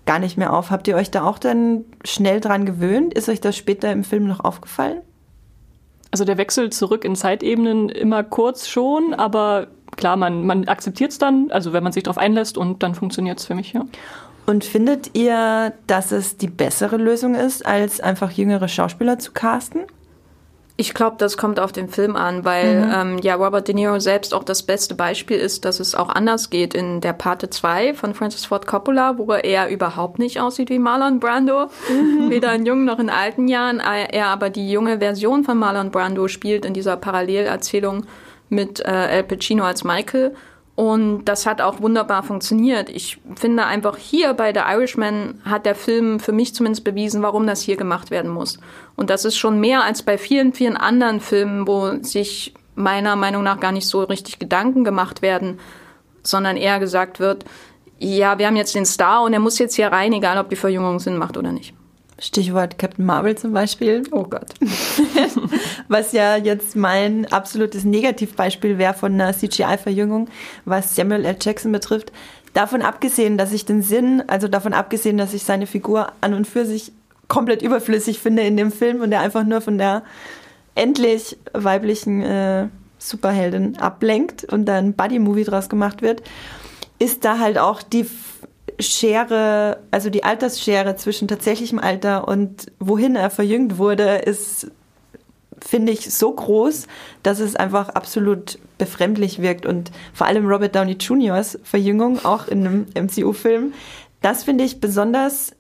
[0.05, 0.71] gar nicht mehr auf.
[0.71, 3.15] Habt ihr euch da auch dann schnell dran gewöhnt?
[3.15, 4.99] Ist euch das später im Film noch aufgefallen?
[6.11, 11.19] Also der Wechsel zurück in Zeitebenen immer kurz schon, aber klar, man, man akzeptiert es
[11.19, 13.85] dann, also wenn man sich darauf einlässt und dann funktioniert es für mich, ja.
[14.47, 19.81] Und findet ihr, dass es die bessere Lösung ist, als einfach jüngere Schauspieler zu casten?
[20.79, 22.93] Ich glaube, das kommt auf den Film an, weil mhm.
[22.95, 26.51] ähm, ja Robert De Niro selbst auch das beste Beispiel ist, dass es auch anders
[26.51, 30.79] geht in der Parte 2 von Francis Ford Coppola, wo er überhaupt nicht aussieht wie
[30.79, 32.29] Marlon Brando, mhm.
[32.29, 33.81] weder in jungen noch in alten Jahren.
[33.81, 38.05] Er aber die junge Version von Marlon Brando spielt in dieser Parallelerzählung
[38.51, 40.35] mit äh, Al Pacino als Michael.
[40.77, 42.91] Und das hat auch wunderbar funktioniert.
[42.91, 47.47] Ich finde einfach hier bei The Irishman hat der Film für mich zumindest bewiesen, warum
[47.47, 48.59] das hier gemacht werden muss.
[48.95, 53.43] Und das ist schon mehr als bei vielen, vielen anderen Filmen, wo sich meiner Meinung
[53.43, 55.59] nach gar nicht so richtig Gedanken gemacht werden,
[56.23, 57.47] sondern eher gesagt wird,
[57.99, 60.57] ja, wir haben jetzt den Star und er muss jetzt hier rein, egal ob die
[60.57, 61.73] Verjüngung Sinn macht oder nicht.
[62.19, 64.03] Stichwort Captain Marvel zum Beispiel.
[64.11, 64.55] Oh Gott.
[65.89, 70.29] was ja jetzt mein absolutes Negativbeispiel wäre von einer CGI-Verjüngung,
[70.65, 71.37] was Samuel L.
[71.41, 72.13] Jackson betrifft.
[72.55, 76.47] Davon abgesehen, dass ich den Sinn, also davon abgesehen, dass ich seine Figur an und
[76.47, 76.93] für sich
[77.29, 80.03] komplett überflüssig finde in dem Film und der einfach nur von der
[80.75, 86.23] endlich weiblichen äh, Superheldin ablenkt und dann Buddy-Movie draus gemacht wird,
[86.99, 88.07] ist da halt auch die
[88.79, 94.71] Schere, also die Altersschere zwischen tatsächlichem Alter und wohin er verjüngt wurde, ist,
[95.61, 96.87] finde ich, so groß,
[97.23, 99.67] dass es einfach absolut befremdlich wirkt.
[99.67, 103.73] Und vor allem Robert Downey Jr.'s Verjüngung, auch in einem MCU-Film,
[104.21, 105.53] das finde ich besonders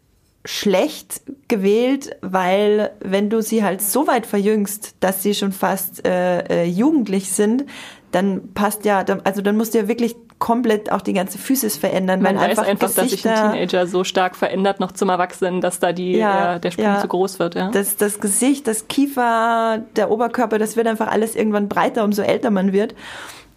[0.44, 6.62] schlecht gewählt, weil wenn du sie halt so weit verjüngst, dass sie schon fast äh,
[6.62, 7.64] äh, jugendlich sind,
[8.12, 12.20] dann passt ja, also dann musst du ja wirklich komplett auch die ganze Physis verändern.
[12.20, 15.60] Man weil weiß einfach, einfach, dass sich ein Teenager so stark verändert, noch zum Erwachsenen,
[15.60, 17.00] dass da die, Ja, äh, der Sprung ja.
[17.00, 17.54] zu groß wird.
[17.54, 17.70] Ja.
[17.70, 22.50] das, das Gesicht, das Kiefer, der Oberkörper, das wird einfach alles irgendwann breiter, umso älter
[22.50, 22.94] man wird.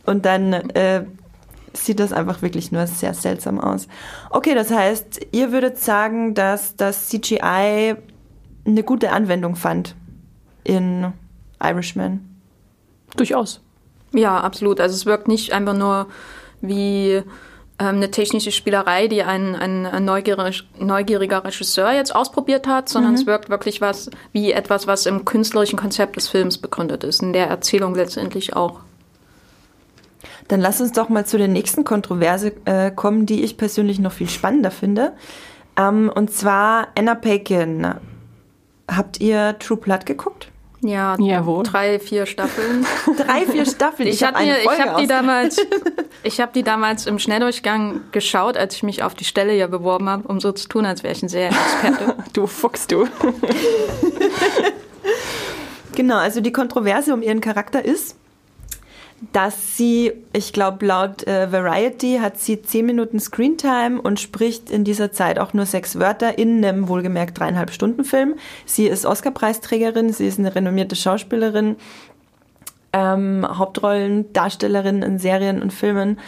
[0.06, 1.04] Und dann äh,
[1.74, 3.88] sieht das einfach wirklich nur sehr seltsam aus.
[4.30, 7.96] Okay, das heißt, ihr würdet sagen, dass das CGI
[8.66, 9.96] eine gute Anwendung fand
[10.64, 11.12] in
[11.62, 12.22] Irishman.
[13.18, 13.62] Durchaus.
[14.14, 14.80] Ja, absolut.
[14.80, 16.08] Also es wirkt nicht einfach nur
[16.62, 17.22] wie
[17.80, 23.14] ähm, eine technische Spielerei, die ein, ein, ein neugierig, neugieriger Regisseur jetzt ausprobiert hat, sondern
[23.14, 27.32] es wirkt wirklich was wie etwas, was im künstlerischen Konzept des Films begründet ist, in
[27.32, 28.82] der Erzählung letztendlich auch.
[30.50, 34.12] Dann lass uns doch mal zu der nächsten Kontroverse äh, kommen, die ich persönlich noch
[34.12, 35.14] viel spannender finde.
[35.78, 37.96] Ähm, und zwar Anna Paquin.
[38.90, 40.50] Habt ihr True Blood geguckt?
[40.82, 41.64] Ja, Jawohl.
[41.64, 42.86] drei, vier Staffeln.
[43.18, 44.08] Drei, vier Staffeln.
[44.08, 45.58] Ich, hab hab ich habe die aus- damals,
[46.24, 50.08] ich habe die damals im Schnelldurchgang geschaut, als ich mich auf die Stelle ja beworben
[50.08, 52.16] habe, um so zu tun, als wäre ich ein Serienexperte.
[52.34, 53.08] Du Fuchs, du.
[55.96, 58.16] Genau, also die Kontroverse um ihren Charakter ist,
[59.34, 64.84] dass sie, ich glaube, laut äh, Variety hat sie zehn Minuten Screentime und spricht in
[64.84, 68.36] dieser Zeit auch nur sechs Wörter in einem wohlgemerkt dreieinhalb Stunden Film.
[68.66, 71.76] Sie ist Oscar-Preisträgerin, sie ist eine renommierte Schauspielerin,
[72.94, 76.20] ähm, Hauptrollen, Darstellerin in Serien und Filmen.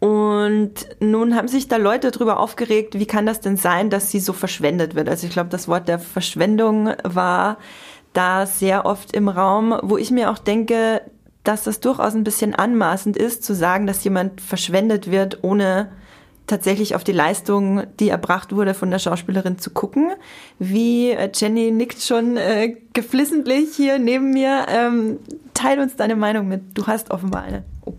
[0.00, 4.18] Und nun haben sich da Leute darüber aufgeregt, wie kann das denn sein, dass sie
[4.18, 5.08] so verschwendet wird.
[5.08, 7.58] Also ich glaube, das Wort der Verschwendung war
[8.12, 11.02] da sehr oft im Raum, wo ich mir auch denke,
[11.44, 15.88] dass das durchaus ein bisschen anmaßend ist, zu sagen, dass jemand verschwendet wird, ohne
[16.46, 20.12] tatsächlich auf die Leistung, die erbracht wurde, von der Schauspielerin zu gucken.
[20.58, 24.66] Wie äh, Jenny nickt schon äh, geflissentlich hier neben mir.
[24.68, 25.18] Ähm,
[25.54, 26.62] teil uns deine Meinung mit.
[26.74, 27.64] Du hast offenbar eine.
[27.84, 27.94] Oh.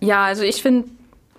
[0.00, 0.88] Ja, also ich finde,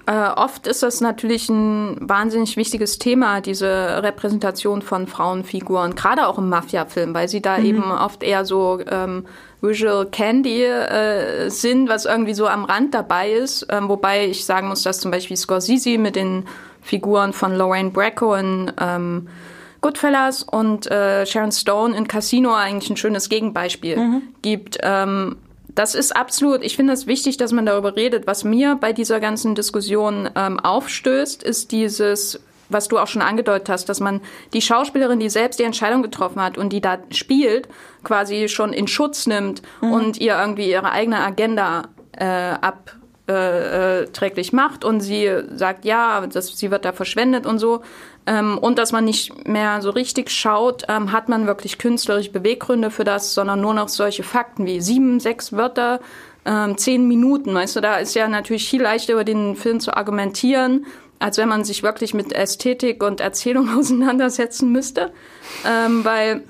[0.06, 6.38] äh, oft ist das natürlich ein wahnsinnig wichtiges Thema, diese Repräsentation von Frauenfiguren, gerade auch
[6.38, 9.26] im Mafia-Film, weil sie da eben oft eher so ähm,
[9.62, 13.68] Visual Candy äh, sind, was irgendwie so am Rand dabei ist.
[13.70, 16.46] Ähm, wobei ich sagen muss, dass zum Beispiel Scorsese mit den
[16.82, 19.28] Figuren von Lorraine Bracco in ähm,
[19.82, 24.78] Goodfellas und äh, Sharon Stone in Casino eigentlich ein schönes Gegenbeispiel gibt.
[24.82, 25.38] Ähm,
[25.76, 28.28] das ist absolut, ich finde es wichtig, dass man darüber redet.
[28.28, 33.70] Was mir bei dieser ganzen Diskussion ähm, aufstößt, ist dieses, was du auch schon angedeutet
[33.70, 34.22] hast, dass man
[34.54, 37.68] die Schauspielerin, die selbst die Entscheidung getroffen hat und die da spielt,
[38.04, 42.96] quasi schon in Schutz nimmt und ihr irgendwie ihre eigene Agenda äh, ab
[43.30, 47.82] äh, äh, träglich macht und sie sagt, ja, das, sie wird da verschwendet und so.
[48.26, 52.90] Ähm, und dass man nicht mehr so richtig schaut, ähm, hat man wirklich künstlerische Beweggründe
[52.90, 56.00] für das, sondern nur noch solche Fakten wie sieben, sechs Wörter,
[56.44, 57.54] ähm, zehn Minuten.
[57.54, 60.88] Weißt du, da ist ja natürlich viel leichter über den Film zu argumentieren,
[61.20, 65.12] als wenn man sich wirklich mit Ästhetik und Erzählung auseinandersetzen müsste.
[65.66, 66.44] Ähm, weil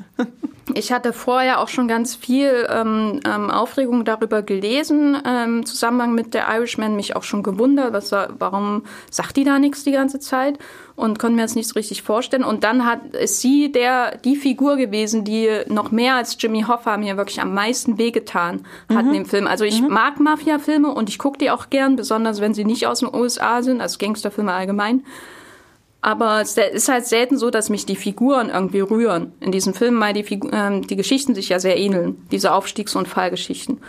[0.73, 6.13] ich hatte vorher auch schon ganz viel ähm, ähm, Aufregung darüber gelesen, ähm, im Zusammenhang
[6.13, 10.19] mit der Irishman, mich auch schon gewundert, was, warum sagt die da nichts die ganze
[10.19, 10.59] Zeit
[10.95, 12.43] und konnte mir das nicht so richtig vorstellen.
[12.43, 16.97] Und dann hat ist sie der die Figur gewesen, die noch mehr als Jimmy Hoffa
[16.97, 19.47] mir wirklich am meisten wehgetan hat in dem Film.
[19.47, 22.99] Also ich mag Mafia-Filme und ich gucke die auch gern, besonders wenn sie nicht aus
[22.99, 25.03] den USA sind, also Gangsterfilme allgemein.
[26.01, 29.33] Aber es ist halt selten so, dass mich die Figuren irgendwie rühren.
[29.41, 32.95] In diesem Film, weil die, Figu ähm, die Geschichten sich ja sehr ähneln, diese Aufstiegs-
[32.95, 33.81] und Fallgeschichten.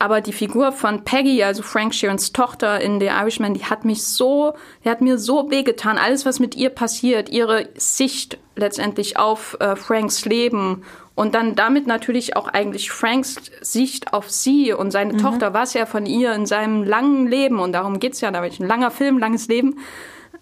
[0.00, 4.02] Aber die Figur von Peggy, also Frank Sheerans Tochter in The Irishman, die hat mich
[4.02, 5.96] so, die hat mir so wehgetan.
[5.96, 10.82] Alles, was mit ihr passiert, ihre Sicht letztendlich auf äh, Franks Leben
[11.14, 15.86] und dann damit natürlich auch eigentlich Franks Sicht auf sie und seine Tochter, was er
[15.86, 19.46] von ihr in seinem langen Leben, und darum geht's ja, da ein langer Film, langes
[19.46, 19.78] Leben,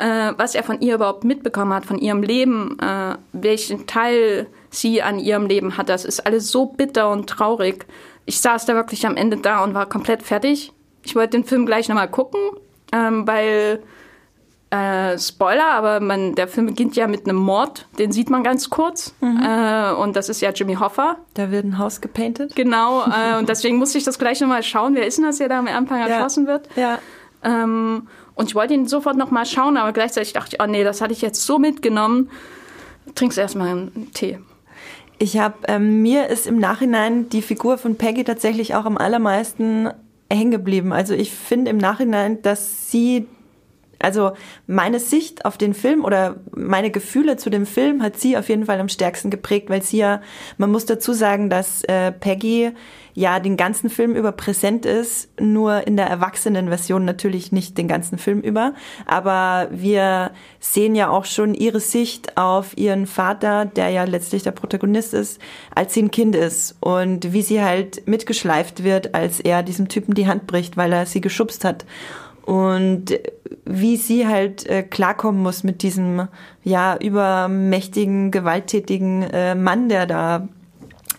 [0.00, 5.02] äh, was er von ihr überhaupt mitbekommen hat, von ihrem Leben, äh, welchen Teil sie
[5.02, 5.88] an ihrem Leben hat.
[5.88, 7.86] Das ist alles so bitter und traurig.
[8.26, 10.72] Ich saß da wirklich am Ende da und war komplett fertig.
[11.02, 12.40] Ich wollte den Film gleich nochmal gucken,
[12.92, 13.82] ähm, weil
[14.70, 18.70] äh, Spoiler, aber man, der Film beginnt ja mit einem Mord, den sieht man ganz
[18.70, 19.14] kurz.
[19.20, 21.16] Äh, und das ist ja Jimmy Hoffa.
[21.34, 22.54] Da wird ein Haus gepainted.
[22.54, 24.94] Genau, äh, und deswegen musste ich das gleich nochmal schauen.
[24.94, 26.06] Wer ist denn das, der da am Anfang Ja.
[26.06, 26.68] erschossen wird?
[26.76, 26.98] Ja.
[27.42, 28.06] Ähm,
[28.40, 31.12] und ich wollte ihn sofort nochmal schauen, aber gleichzeitig dachte ich, oh nee, das hatte
[31.12, 32.30] ich jetzt so mitgenommen.
[33.14, 34.38] Trinkst erstmal einen Tee.
[35.18, 39.90] Ich habe, ähm, mir ist im Nachhinein die Figur von Peggy tatsächlich auch am allermeisten
[40.32, 40.94] hängen geblieben.
[40.94, 43.26] Also ich finde im Nachhinein, dass sie
[43.98, 44.32] also
[44.66, 48.64] meine Sicht auf den Film oder meine Gefühle zu dem Film hat sie auf jeden
[48.64, 50.22] Fall am stärksten geprägt, weil sie ja,
[50.56, 52.70] man muss dazu sagen, dass äh, Peggy
[53.14, 58.18] ja den ganzen Film über präsent ist, nur in der Erwachsenenversion natürlich nicht den ganzen
[58.18, 58.74] Film über,
[59.06, 64.52] aber wir sehen ja auch schon ihre Sicht auf ihren Vater, der ja letztlich der
[64.52, 65.40] Protagonist ist,
[65.74, 66.76] als sie ein Kind ist.
[66.80, 71.06] Und wie sie halt mitgeschleift wird, als er diesem Typen die Hand bricht, weil er
[71.06, 71.84] sie geschubst hat.
[72.42, 73.18] Und
[73.64, 76.28] wie sie halt äh, klarkommen muss mit diesem
[76.64, 80.48] ja übermächtigen, gewalttätigen äh, Mann, der da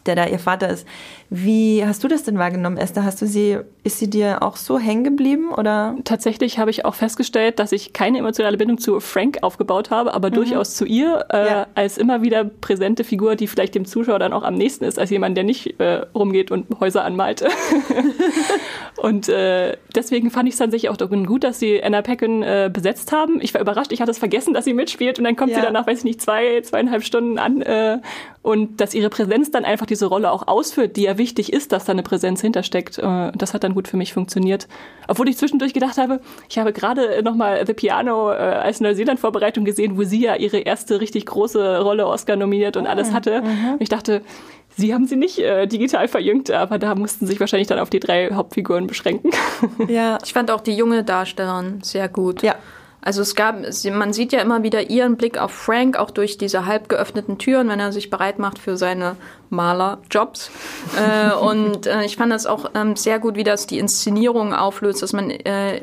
[0.05, 0.87] der da ihr Vater ist.
[1.33, 3.05] Wie hast du das denn wahrgenommen, Esther?
[3.05, 5.95] Hast du sie, ist sie dir auch so hängen geblieben oder?
[6.03, 10.29] Tatsächlich habe ich auch festgestellt, dass ich keine emotionale Bindung zu Frank aufgebaut habe, aber
[10.29, 10.33] mhm.
[10.33, 11.67] durchaus zu ihr äh, ja.
[11.73, 15.09] als immer wieder präsente Figur, die vielleicht dem Zuschauer dann auch am nächsten ist, als
[15.09, 17.45] jemand, der nicht äh, rumgeht und Häuser anmalt.
[18.97, 23.13] und äh, deswegen fand ich es tatsächlich auch gut, dass sie Anna Paquin äh, besetzt
[23.13, 23.39] haben.
[23.39, 25.59] Ich war überrascht, ich hatte es vergessen, dass sie mitspielt und dann kommt ja.
[25.59, 27.99] sie dann nach, weiß ich nicht, zwei, zweieinhalb Stunden an äh,
[28.43, 31.85] und dass ihre Präsenz dann einfach diese Rolle auch ausführt, die ja wichtig ist, dass
[31.85, 32.97] da eine Präsenz hintersteckt.
[32.97, 34.67] Äh, das hat dann gut für mich funktioniert.
[35.07, 39.97] Obwohl ich zwischendurch gedacht habe, ich habe gerade nochmal The Piano äh, als Neuseeland-Vorbereitung gesehen,
[39.97, 43.41] wo sie ja ihre erste richtig große Rolle Oscar nominiert und alles ah, hatte.
[43.41, 43.75] Mhm.
[43.79, 44.21] Ich dachte,
[44.77, 47.99] Sie haben sie nicht äh, digital verjüngt, aber da mussten sich wahrscheinlich dann auf die
[47.99, 49.31] drei Hauptfiguren beschränken.
[49.89, 52.41] Ja, ich fand auch die junge Darstellerin sehr gut.
[52.41, 52.55] Ja.
[53.01, 53.55] Also es gab,
[53.91, 57.67] man sieht ja immer wieder ihren Blick auf Frank, auch durch diese halb geöffneten Türen,
[57.67, 59.15] wenn er sich bereit macht für seine
[59.49, 60.51] Malerjobs.
[60.97, 65.01] äh, und äh, ich fand das auch ähm, sehr gut, wie das die Inszenierung auflöst,
[65.01, 65.81] dass man, äh,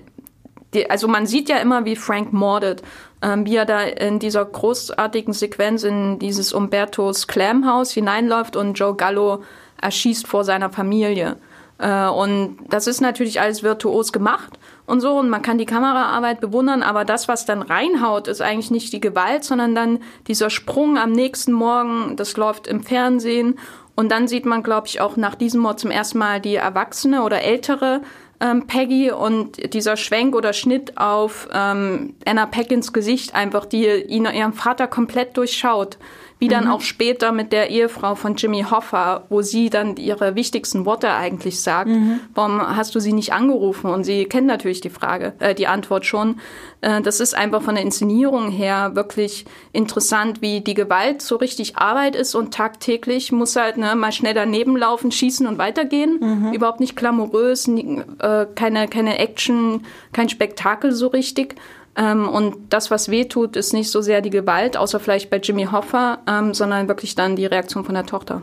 [0.74, 2.82] die, also man sieht ja immer, wie Frank mordet,
[3.20, 8.94] ähm, wie er da in dieser großartigen Sequenz in dieses Umbertos Clamhaus hineinläuft und Joe
[8.94, 9.42] Gallo
[9.82, 11.36] erschießt vor seiner Familie.
[11.78, 15.18] Äh, und das ist natürlich alles virtuos gemacht und so.
[15.18, 19.00] Und man kann die Kameraarbeit bewundern, aber das, was dann reinhaut, ist eigentlich nicht die
[19.00, 23.58] Gewalt, sondern dann dieser Sprung am nächsten Morgen, das läuft im Fernsehen.
[23.94, 27.22] Und dann sieht man, glaube ich, auch nach diesem Mord zum ersten Mal die erwachsene
[27.22, 28.00] oder ältere
[28.40, 34.26] ähm, Peggy und dieser Schwenk oder Schnitt auf ähm, Anna Packins Gesicht einfach, die ihn
[34.26, 35.98] ihrem Vater komplett durchschaut
[36.38, 36.70] wie dann mhm.
[36.70, 41.60] auch später mit der Ehefrau von Jimmy Hoffa, wo sie dann ihre wichtigsten Worte eigentlich
[41.60, 41.88] sagt.
[41.88, 42.20] Mhm.
[42.34, 43.90] Warum hast du sie nicht angerufen?
[43.90, 46.40] Und sie kennt natürlich die Frage, äh, die Antwort schon.
[46.80, 51.76] Äh, das ist einfach von der Inszenierung her wirklich interessant, wie die Gewalt so richtig
[51.76, 56.18] Arbeit ist und tagtäglich muss halt ne, mal schnell daneben laufen, schießen und weitergehen.
[56.20, 56.52] Mhm.
[56.52, 61.56] Überhaupt nicht glamourös, nie, äh, keine, keine Action, kein Spektakel so richtig.
[61.98, 65.38] Ähm, und das, was weh tut, ist nicht so sehr die Gewalt, außer vielleicht bei
[65.38, 68.42] Jimmy Hoffa, ähm, sondern wirklich dann die Reaktion von der Tochter.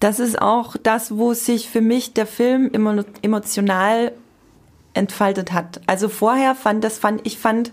[0.00, 2.70] Das ist auch das, wo sich für mich der Film
[3.22, 4.12] emotional
[4.94, 5.82] entfaltet hat.
[5.86, 7.70] Also vorher fand das fand ich fand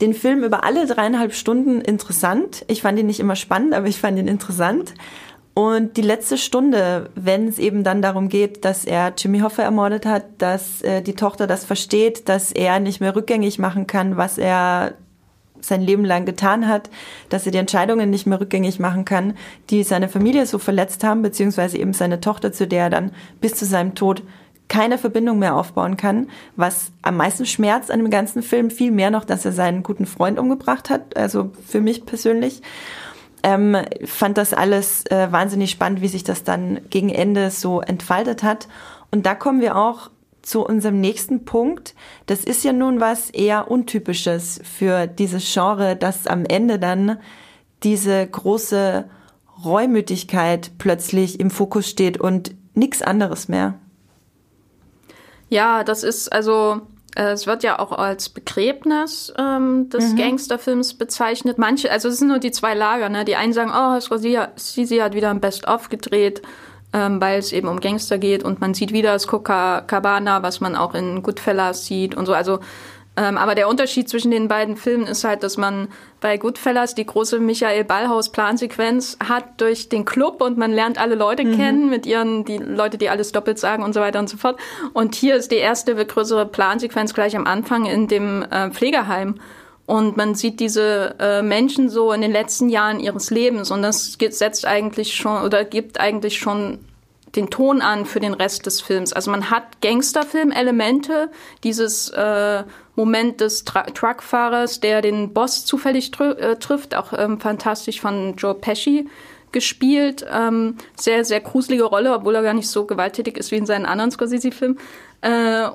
[0.00, 2.64] den Film über alle dreieinhalb Stunden interessant.
[2.68, 4.94] Ich fand ihn nicht immer spannend, aber ich fand ihn interessant.
[5.58, 10.06] Und die letzte Stunde, wenn es eben dann darum geht, dass er Jimmy Hoffa ermordet
[10.06, 14.38] hat, dass äh, die Tochter das versteht, dass er nicht mehr rückgängig machen kann, was
[14.38, 14.94] er
[15.60, 16.90] sein Leben lang getan hat,
[17.28, 19.34] dass er die Entscheidungen nicht mehr rückgängig machen kann,
[19.68, 23.56] die seine Familie so verletzt haben, beziehungsweise eben seine Tochter, zu der er dann bis
[23.56, 24.22] zu seinem Tod
[24.68, 29.10] keine Verbindung mehr aufbauen kann, was am meisten schmerzt an dem ganzen Film, viel mehr
[29.10, 32.62] noch, dass er seinen guten Freund umgebracht hat, also für mich persönlich
[33.42, 38.42] ähm, fand das alles äh, wahnsinnig spannend, wie sich das dann gegen Ende so entfaltet
[38.42, 38.68] hat.
[39.10, 40.10] Und da kommen wir auch
[40.42, 41.94] zu unserem nächsten Punkt.
[42.26, 47.18] Das ist ja nun was eher untypisches für dieses Genre, dass am Ende dann
[47.82, 49.08] diese große
[49.64, 53.74] Reumütigkeit plötzlich im Fokus steht und nichts anderes mehr.
[55.48, 56.82] Ja, das ist also
[57.22, 60.16] es wird ja auch als Begräbnis ähm, des mhm.
[60.16, 61.58] Gangsterfilms bezeichnet.
[61.58, 63.08] Manche, also es sind nur die zwei Lager.
[63.08, 63.24] Ne?
[63.24, 66.42] Die einen sagen, oh, Scorsese hat wieder ein Best-of gedreht,
[66.92, 70.76] ähm, weil es eben um Gangster geht und man sieht wieder das Coca-Cabana, was man
[70.76, 72.34] auch in Goodfellas sieht und so.
[72.34, 72.60] Also
[73.18, 75.88] ähm, aber der Unterschied zwischen den beiden Filmen ist halt, dass man
[76.20, 81.16] bei Goodfellas die große Michael Ballhaus Plansequenz hat durch den Club und man lernt alle
[81.16, 81.56] Leute mhm.
[81.56, 84.60] kennen mit ihren, die Leute, die alles doppelt sagen und so weiter und so fort.
[84.92, 89.40] Und hier ist die erste größere Plansequenz gleich am Anfang in dem äh, Pflegeheim.
[89.84, 94.16] Und man sieht diese äh, Menschen so in den letzten Jahren ihres Lebens und das
[94.30, 96.78] setzt eigentlich schon oder gibt eigentlich schon
[97.34, 99.12] den Ton an für den Rest des Films.
[99.12, 101.30] Also man hat Gangsterfilm-Elemente,
[101.64, 102.64] dieses äh,
[102.98, 108.34] Moment des Tra Truckfahrers, der den Boss zufällig tr äh, trifft, auch ähm, fantastisch von
[108.36, 109.08] Joe Pesci
[109.52, 110.26] gespielt.
[110.30, 113.86] Ähm, sehr, sehr gruselige Rolle, obwohl er gar nicht so gewalttätig ist wie in seinen
[113.86, 114.78] anderen Scorsese-Filmen.
[115.20, 115.68] Äh,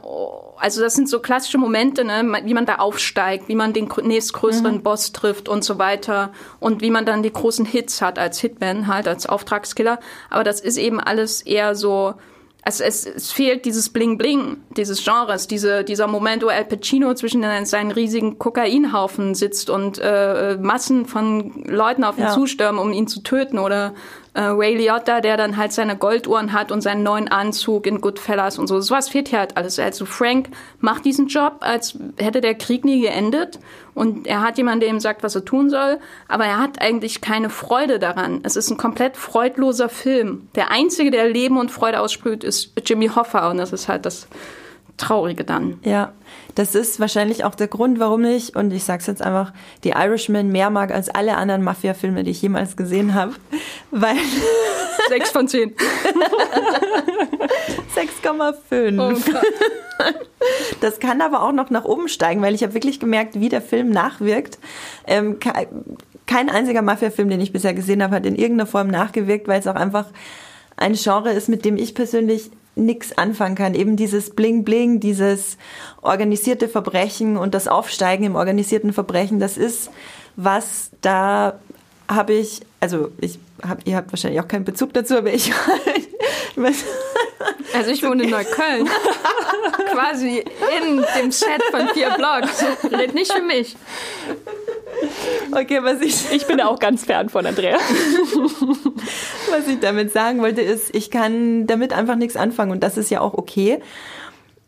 [0.57, 4.75] also das sind so klassische Momente, ne, wie man da aufsteigt, wie man den nächstgrößeren
[4.75, 4.83] mhm.
[4.83, 8.87] Boss trifft und so weiter und wie man dann die großen Hits hat als Hitman,
[8.87, 9.99] halt als Auftragskiller.
[10.29, 12.15] Aber das ist eben alles eher so
[12.65, 17.43] also es, es fehlt dieses Bling-Bling dieses Genres, diese, dieser Moment, wo Al Pacino zwischen
[17.65, 22.33] seinen riesigen Kokainhaufen sitzt und äh, Massen von Leuten auf ihn ja.
[22.33, 23.93] zustürmen, um ihn zu töten oder
[24.33, 28.57] äh, Ray Liotta, der dann halt seine Golduhren hat und seinen neuen Anzug in Goodfellas
[28.57, 28.81] und so.
[28.81, 29.77] Sowas fehlt hier halt alles.
[29.79, 33.59] Also Frank macht diesen Job, als hätte der Krieg nie geendet
[33.93, 37.21] und er hat jemanden, der ihm sagt, was er tun soll, aber er hat eigentlich
[37.21, 38.39] keine Freude daran.
[38.43, 40.47] Es ist ein komplett freudloser Film.
[40.55, 44.27] Der einzige, der Leben und Freude aussprüht, ist Jimmy Hoffa und das ist halt das
[44.97, 45.79] Traurige dann.
[45.83, 46.13] Ja,
[46.55, 50.51] das ist wahrscheinlich auch der Grund, warum ich, und ich sag's jetzt einfach, die Irishman
[50.51, 53.33] mehr mag als alle anderen Mafia-Filme, die ich jemals gesehen habe.
[53.91, 54.17] Weil.
[55.09, 55.73] Sechs von zehn.
[57.95, 58.99] 6,5.
[58.99, 59.13] Oh
[60.81, 63.61] das kann aber auch noch nach oben steigen, weil ich habe wirklich gemerkt, wie der
[63.61, 64.57] Film nachwirkt.
[65.07, 65.37] Ähm,
[66.25, 69.67] kein einziger Mafia-Film, den ich bisher gesehen habe, hat in irgendeiner Form nachgewirkt, weil es
[69.67, 70.07] auch einfach
[70.77, 73.75] ein Genre ist, mit dem ich persönlich nichts anfangen kann.
[73.75, 75.57] Eben dieses Bling-Bling, dieses
[76.01, 79.89] organisierte Verbrechen und das Aufsteigen im organisierten Verbrechen, das ist
[80.35, 81.59] was, da
[82.07, 85.51] habe ich, also ich hab, ihr habt wahrscheinlich auch keinen Bezug dazu, aber ich,
[87.73, 88.87] Also ich wohne in Neukölln.
[89.91, 90.43] Quasi
[90.79, 92.63] in dem Set von vier Blogs.
[92.91, 93.75] Red nicht für mich.
[95.51, 96.31] Okay, was ich.
[96.31, 97.77] Ich bin auch ganz fern von Andrea.
[99.53, 103.09] was ich damit sagen wollte, ist, ich kann damit einfach nichts anfangen und das ist
[103.09, 103.79] ja auch okay.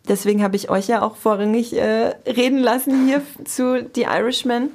[0.08, 4.70] Deswegen habe ich euch ja auch vorrangig äh, reden lassen hier zu The Irishman.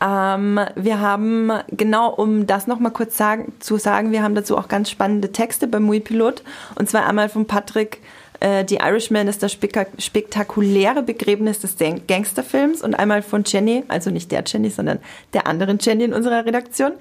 [0.00, 4.68] Ähm, wir haben, genau um das nochmal kurz sagen, zu sagen, wir haben dazu auch
[4.68, 6.42] ganz spannende Texte beim Mui-Pilot.
[6.76, 8.00] Und zwar einmal von Patrick
[8.42, 14.32] äh, The Irishman ist das spektakuläre Begräbnis des Gangsterfilms und einmal von Jenny, also nicht
[14.32, 14.98] der Jenny, sondern
[15.32, 16.92] der anderen Jenny in unserer Redaktion.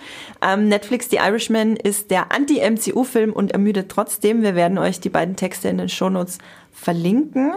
[0.41, 4.43] Ähm, Netflix The Irishman ist der Anti-MCU-Film und ermüdet trotzdem.
[4.43, 6.37] Wir werden euch die beiden Texte in den Shownotes
[6.71, 7.53] verlinken.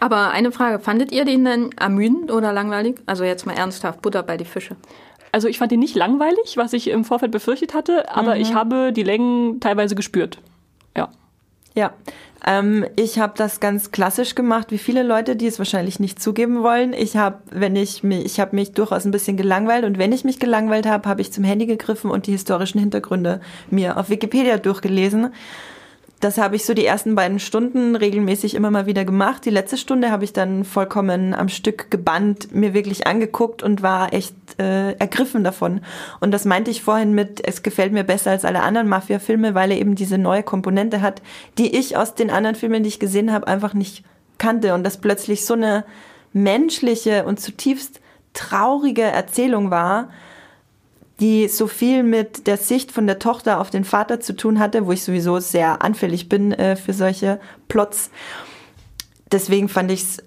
[0.00, 2.96] Aber eine Frage, fandet ihr den denn ermüdend oder langweilig?
[3.06, 4.76] Also jetzt mal ernsthaft, Butter bei die Fische.
[5.32, 8.40] Also ich fand ihn nicht langweilig, was ich im Vorfeld befürchtet hatte, aber mhm.
[8.42, 10.38] ich habe die Längen teilweise gespürt.
[10.96, 11.08] Ja.
[11.76, 11.92] Ja,
[12.46, 16.62] ähm, ich habe das ganz klassisch gemacht, wie viele Leute, die es wahrscheinlich nicht zugeben
[16.62, 16.92] wollen.
[16.92, 20.22] Ich habe, wenn ich mich, ich habe mich durchaus ein bisschen gelangweilt und wenn ich
[20.22, 24.58] mich gelangweilt habe, habe ich zum Handy gegriffen und die historischen Hintergründe mir auf Wikipedia
[24.58, 25.32] durchgelesen
[26.24, 29.44] das habe ich so die ersten beiden Stunden regelmäßig immer mal wieder gemacht.
[29.44, 34.14] Die letzte Stunde habe ich dann vollkommen am Stück gebannt, mir wirklich angeguckt und war
[34.14, 35.82] echt äh, ergriffen davon.
[36.20, 39.70] Und das meinte ich vorhin mit, es gefällt mir besser als alle anderen Mafia-Filme, weil
[39.70, 41.20] er eben diese neue Komponente hat,
[41.58, 44.02] die ich aus den anderen Filmen, die ich gesehen habe, einfach nicht
[44.38, 44.72] kannte.
[44.72, 45.84] Und das plötzlich so eine
[46.32, 48.00] menschliche und zutiefst
[48.32, 50.08] traurige Erzählung war,
[51.20, 54.86] die so viel mit der Sicht von der Tochter auf den Vater zu tun hatte,
[54.86, 58.10] wo ich sowieso sehr anfällig bin äh, für solche Plots.
[59.30, 60.18] Deswegen fand ich es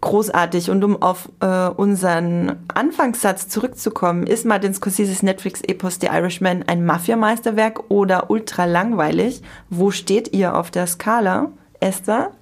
[0.00, 0.70] großartig.
[0.70, 7.90] Und um auf äh, unseren Anfangssatz zurückzukommen, ist Martin Scorseses Netflix-Epos The Irishman ein Mafia-Meisterwerk
[7.90, 9.42] oder ultra langweilig?
[9.70, 12.32] Wo steht ihr auf der Skala, Esther?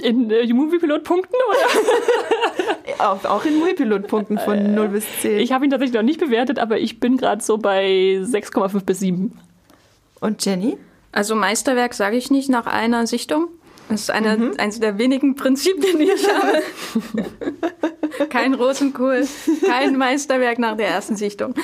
[0.00, 2.75] In äh, Movie-Pilot-Punkten oder?
[2.98, 5.38] auch, auch in Movie-Pilot-Punkten von äh, 0 bis 10.
[5.38, 9.00] Ich habe ihn tatsächlich noch nicht bewertet, aber ich bin gerade so bei 6,5 bis
[9.00, 9.38] 7.
[10.20, 10.76] Und Jenny?
[11.12, 13.48] Also Meisterwerk sage ich nicht nach einer Sichtung.
[13.88, 14.54] Das ist eine, mhm.
[14.58, 16.62] eines der wenigen Prinzipien, die ich habe.
[18.36, 19.26] Kein Rosenkohl,
[19.66, 21.54] kein Meisterwerk nach der ersten Sichtung.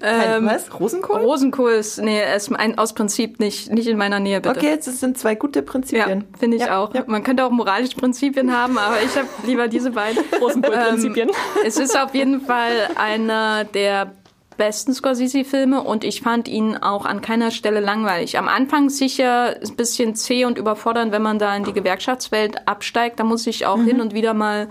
[0.00, 0.78] Kein, ähm, was?
[0.78, 1.20] Rosenkohl?
[1.20, 4.56] Rosenkohl ist, nee, ist ein, aus Prinzip nicht, nicht in meiner Nähe, bitte.
[4.56, 6.20] Okay, jetzt sind zwei gute Prinzipien.
[6.20, 6.94] Ja, finde ich ja, auch.
[6.94, 7.04] Ja.
[7.06, 10.22] Man könnte auch moralische Prinzipien haben, aber ich habe lieber diese beiden.
[10.40, 11.28] Rosenkohl-Prinzipien.
[11.28, 14.12] Ähm, es ist auf jeden Fall einer der
[14.56, 18.38] besten Scorsese-Filme und ich fand ihn auch an keiner Stelle langweilig.
[18.38, 23.18] Am Anfang sicher ein bisschen zäh und überfordernd, wenn man da in die Gewerkschaftswelt absteigt.
[23.18, 23.86] Da muss ich auch mhm.
[23.86, 24.68] hin und wieder mal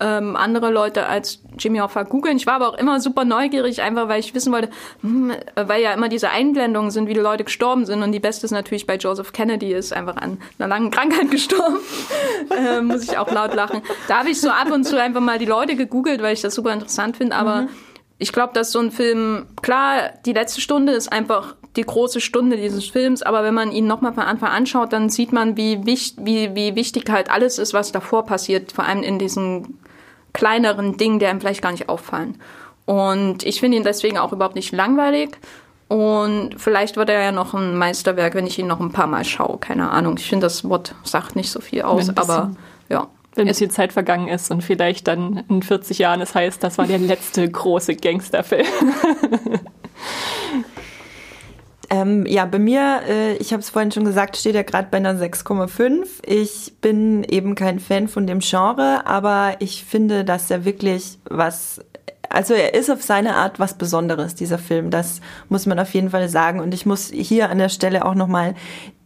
[0.00, 2.36] ähm, andere Leute als Jimmy Hoffa googeln.
[2.36, 4.70] Ich war aber auch immer super neugierig, einfach weil ich wissen wollte,
[5.02, 8.02] hm, weil ja immer diese Einblendungen sind, wie die Leute gestorben sind.
[8.02, 11.78] Und die beste ist natürlich bei Joseph Kennedy, ist einfach an einer langen Krankheit gestorben.
[12.56, 13.82] äh, muss ich auch laut lachen.
[14.06, 16.54] Da habe ich so ab und zu einfach mal die Leute gegoogelt, weil ich das
[16.54, 17.36] super interessant finde.
[17.36, 17.68] Aber mhm
[18.18, 22.56] ich glaube, dass so ein Film, klar, die letzte Stunde ist einfach die große Stunde
[22.56, 26.18] dieses Films, aber wenn man ihn nochmal von Anfang anschaut, dann sieht man, wie, wichtig,
[26.24, 29.78] wie, wie wichtig halt alles ist, was davor passiert, vor allem in diesen
[30.38, 32.40] kleineren Dingen, die einem vielleicht gar nicht auffallen.
[32.86, 35.36] Und ich finde ihn deswegen auch überhaupt nicht langweilig.
[35.88, 39.24] Und vielleicht wird er ja noch ein Meisterwerk, wenn ich ihn noch ein paar Mal
[39.24, 39.58] schaue.
[39.58, 40.14] Keine Ahnung.
[40.16, 42.52] Ich finde, das Wort sagt nicht so viel aus, aber
[42.88, 43.08] ja.
[43.34, 46.78] Wenn ein bisschen Zeit vergangen ist und vielleicht dann in 40 Jahren es heißt, das
[46.78, 48.66] war der letzte große Gangsterfilm.
[51.90, 54.98] Ähm, ja, bei mir, äh, ich habe es vorhin schon gesagt, steht er gerade bei
[54.98, 56.06] einer 6,5.
[56.26, 61.80] Ich bin eben kein Fan von dem Genre, aber ich finde, dass er wirklich was
[62.30, 64.90] also er ist auf seine Art was Besonderes, dieser Film.
[64.90, 66.60] Das muss man auf jeden Fall sagen.
[66.60, 68.54] Und ich muss hier an der Stelle auch nochmal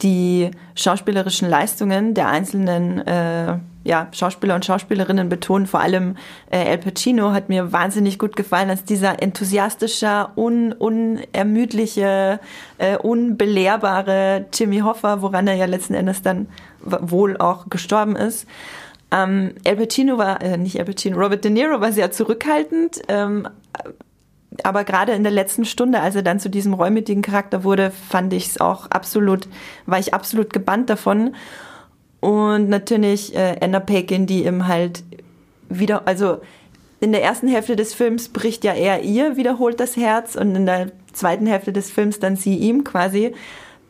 [0.02, 5.66] die schauspielerischen Leistungen der einzelnen äh, ja, Schauspieler und Schauspielerinnen betonen.
[5.66, 6.16] Vor allem
[6.50, 12.40] äh, El Pacino hat mir wahnsinnig gut gefallen als dieser enthusiastische, un unermüdliche,
[12.78, 16.48] äh, unbelehrbare Jimmy Hoffa, woran er ja letzten Endes dann
[16.80, 18.46] wohl auch gestorben ist.
[19.10, 23.46] Ähm, El Pacino war, äh, nicht El Pacino, Robert De Niro war sehr zurückhaltend, ähm,
[24.64, 28.32] aber gerade in der letzten Stunde, als er dann zu diesem reumütigen Charakter wurde, fand
[28.32, 29.48] ich es auch absolut,
[29.86, 31.34] war ich absolut gebannt davon.
[32.22, 35.02] Und natürlich äh, Anna Paquin, die ihm halt
[35.68, 36.38] wieder, also
[37.00, 40.64] in der ersten Hälfte des Films bricht ja er ihr wiederholt das Herz und in
[40.64, 43.34] der zweiten Hälfte des Films dann sie ihm quasi,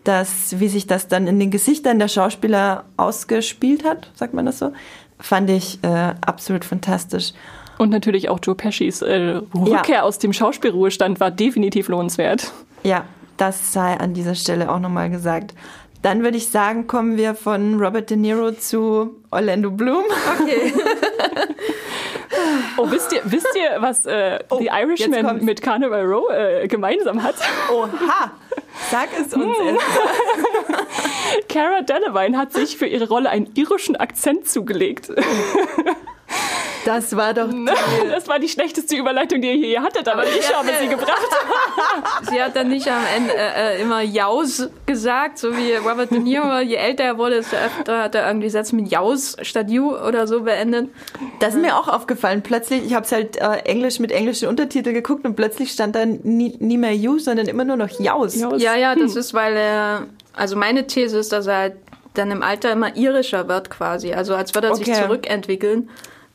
[0.04, 4.60] dass, wie sich das dann in den Gesichtern der Schauspieler ausgespielt hat, sagt man das
[4.60, 4.72] so,
[5.20, 7.34] fand ich äh, absolut fantastisch.
[7.76, 10.02] Und natürlich auch Joe Peschis äh, Rückkehr ja.
[10.04, 12.50] aus dem Schauspielruhestand war definitiv lohnenswert.
[12.82, 13.04] Ja,
[13.36, 15.52] das sei an dieser Stelle auch nochmal gesagt.
[16.02, 20.04] Dann würde ich sagen, kommen wir von Robert De Niro zu Orlando Bloom.
[20.40, 20.72] Okay.
[22.76, 27.22] oh, wisst ihr, wisst ihr was äh, oh, The Irishman mit Carnival Row äh, gemeinsam
[27.22, 27.36] hat?
[27.72, 28.32] Oha!
[28.90, 29.58] Sag es uns.
[29.58, 29.78] Hm.
[31.48, 35.12] Cara Delevingne hat sich für ihre Rolle einen irischen Akzent zugelegt.
[36.84, 37.48] Das war doch.
[38.10, 41.28] Das war die schlechteste Überleitung, die ihr je hattet, aber ich habe sie gebracht.
[42.30, 46.18] sie hat dann nicht am Ende äh, äh, immer Jaus gesagt, so wie Robert De
[46.18, 46.58] Niro.
[46.60, 50.26] Je älter er wurde, desto öfter hat er irgendwie Sätze mit Jaus statt You oder
[50.26, 50.90] so beendet.
[51.40, 52.42] Das ist mir auch aufgefallen.
[52.42, 56.04] Plötzlich, ich habe es halt äh, Englisch mit englischen Untertiteln geguckt und plötzlich stand da
[56.04, 58.34] nie, nie mehr You, sondern immer nur noch Jaus.
[58.36, 60.06] Ja, ja, das ist, weil er.
[60.34, 61.74] Also meine These ist, dass er halt
[62.14, 64.12] dann im Alter immer irischer wird quasi.
[64.12, 64.84] Also als würde er okay.
[64.84, 65.88] sich zurückentwickeln.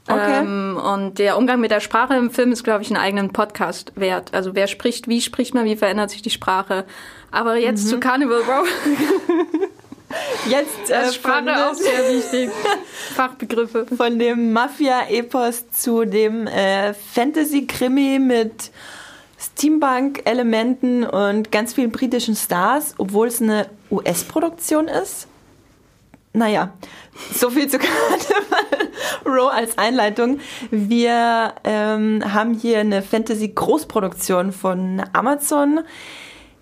[0.07, 0.39] Okay.
[0.39, 3.91] Ähm, und der Umgang mit der Sprache im Film ist, glaube ich, einen eigenen Podcast
[3.95, 4.33] wert.
[4.33, 6.85] Also wer spricht, wie spricht man, wie verändert sich die Sprache.
[7.31, 7.89] Aber jetzt mhm.
[7.89, 8.67] zu Carnival Row.
[10.49, 12.49] Jetzt äh, Sprache auch sehr wichtig.
[13.15, 13.85] Fachbegriffe.
[13.95, 18.71] Von dem Mafia-Epos zu dem äh, Fantasy-Krimi mit
[19.37, 25.27] Steampunk-Elementen und ganz vielen britischen Stars, obwohl es eine US-Produktion ist.
[26.37, 26.71] Naja,
[27.33, 28.91] so viel zu Carnival
[29.25, 30.39] Row als Einleitung.
[30.69, 35.79] Wir ähm, haben hier eine Fantasy-Großproduktion von Amazon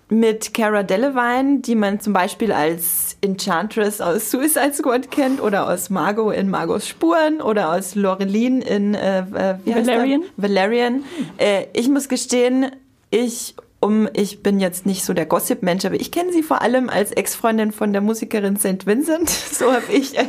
[0.08, 5.90] mit Cara Delevingne, die man zum Beispiel als Enchantress aus Suicide Squad kennt oder aus
[5.90, 10.22] Margot in Margos Spuren oder aus Loreline in äh, äh Valerian.
[10.38, 11.04] Valerian.
[11.36, 12.70] Äh, ich muss gestehen,
[13.10, 13.54] ich
[13.86, 17.12] um, ich bin jetzt nicht so der Gossip-Mensch, aber ich kenne sie vor allem als
[17.12, 18.86] Ex-Freundin von der Musikerin St.
[18.86, 19.30] Vincent.
[19.56, 20.26] So habe ich äh,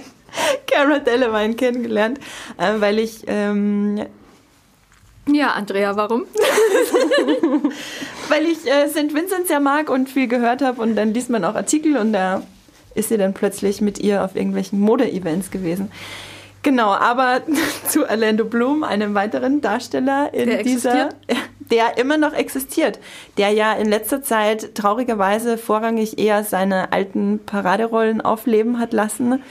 [0.68, 2.20] Cara Delevingne kennengelernt,
[2.58, 4.06] äh, weil ich ähm,
[5.30, 6.24] ja, Andrea, warum?
[8.30, 9.14] Weil ich äh, St.
[9.14, 12.44] Vincent sehr mag und viel gehört habe und dann liest man auch Artikel und da
[12.96, 15.92] ist sie dann plötzlich mit ihr auf irgendwelchen Mode-Events gewesen.
[16.64, 17.42] Genau, aber
[17.88, 21.10] zu Orlando Bloom, einem weiteren Darsteller in der dieser,
[21.72, 23.00] der immer noch existiert,
[23.38, 29.42] der ja in letzter Zeit traurigerweise vorrangig eher seine alten Paraderollen aufleben hat lassen,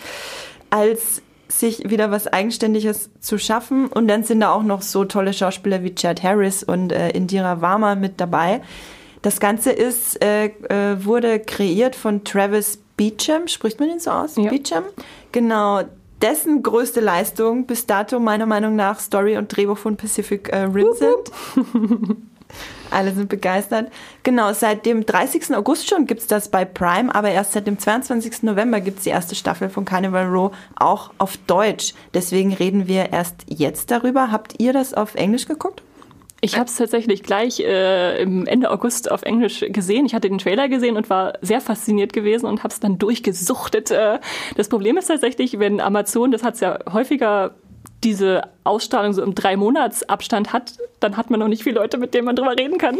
[0.70, 3.86] als sich wieder was Eigenständiges zu schaffen.
[3.86, 7.60] Und dann sind da auch noch so tolle Schauspieler wie Chad Harris und äh, Indira
[7.60, 8.62] Varma mit dabei.
[9.22, 14.36] Das Ganze ist, äh, äh, wurde kreiert von Travis Beecham, spricht man ihn so aus?
[14.36, 14.50] Ja.
[14.50, 14.84] Beecham?
[15.32, 15.82] Genau,
[16.22, 20.88] dessen größte Leistung bis dato meiner Meinung nach Story und Drehbuch von Pacific äh, Rim
[20.92, 22.20] sind.
[22.90, 23.90] Alle sind begeistert.
[24.22, 25.54] Genau, seit dem 30.
[25.56, 28.44] August schon gibt es das bei Prime, aber erst seit dem 22.
[28.44, 31.94] November gibt es die erste Staffel von Carnival Row auch auf Deutsch.
[32.14, 34.30] Deswegen reden wir erst jetzt darüber.
[34.30, 35.82] Habt ihr das auf Englisch geguckt?
[36.42, 40.04] Ich habe es tatsächlich gleich äh, im Ende August auf Englisch gesehen.
[40.04, 43.90] Ich hatte den Trailer gesehen und war sehr fasziniert gewesen und habe es dann durchgesuchtet.
[43.90, 44.18] Äh,
[44.54, 47.54] das Problem ist tatsächlich, wenn Amazon, das hat es ja häufiger
[48.04, 51.98] diese Ausstrahlung so im drei Monats Abstand hat, dann hat man noch nicht viele Leute,
[51.98, 52.98] mit denen man drüber reden kann.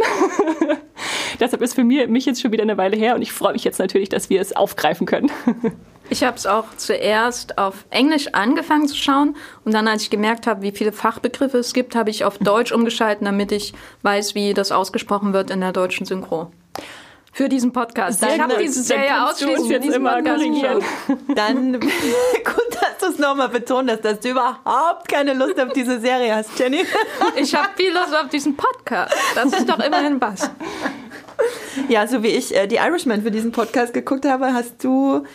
[1.41, 3.79] Deshalb ist für mich jetzt schon wieder eine Weile her und ich freue mich jetzt
[3.79, 5.31] natürlich, dass wir es aufgreifen können.
[6.11, 10.47] ich habe es auch zuerst auf Englisch angefangen zu schauen und dann, als ich gemerkt
[10.47, 14.55] habe, wie viele Fachbegriffe es gibt, habe ich auf Deutsch umgeschalten, damit ich weiß, wie
[14.55, 16.51] das ausgesprochen wird in der deutschen Synchro.
[17.33, 18.21] für diesen Podcast.
[18.21, 20.85] Sehr ich habe diese Serie ausschließlich für diesen immer Podcast korrigieren.
[21.35, 21.91] Dann gut,
[22.71, 26.59] dass du es nochmal betont hast, dass du überhaupt keine Lust auf diese Serie hast,
[26.59, 26.83] Jenny.
[27.37, 29.15] Ich habe viel Lust auf diesen Podcast.
[29.35, 30.51] Das ist doch immerhin was.
[31.91, 35.27] Ja, so wie ich äh, die Irishman für diesen Podcast geguckt habe, hast du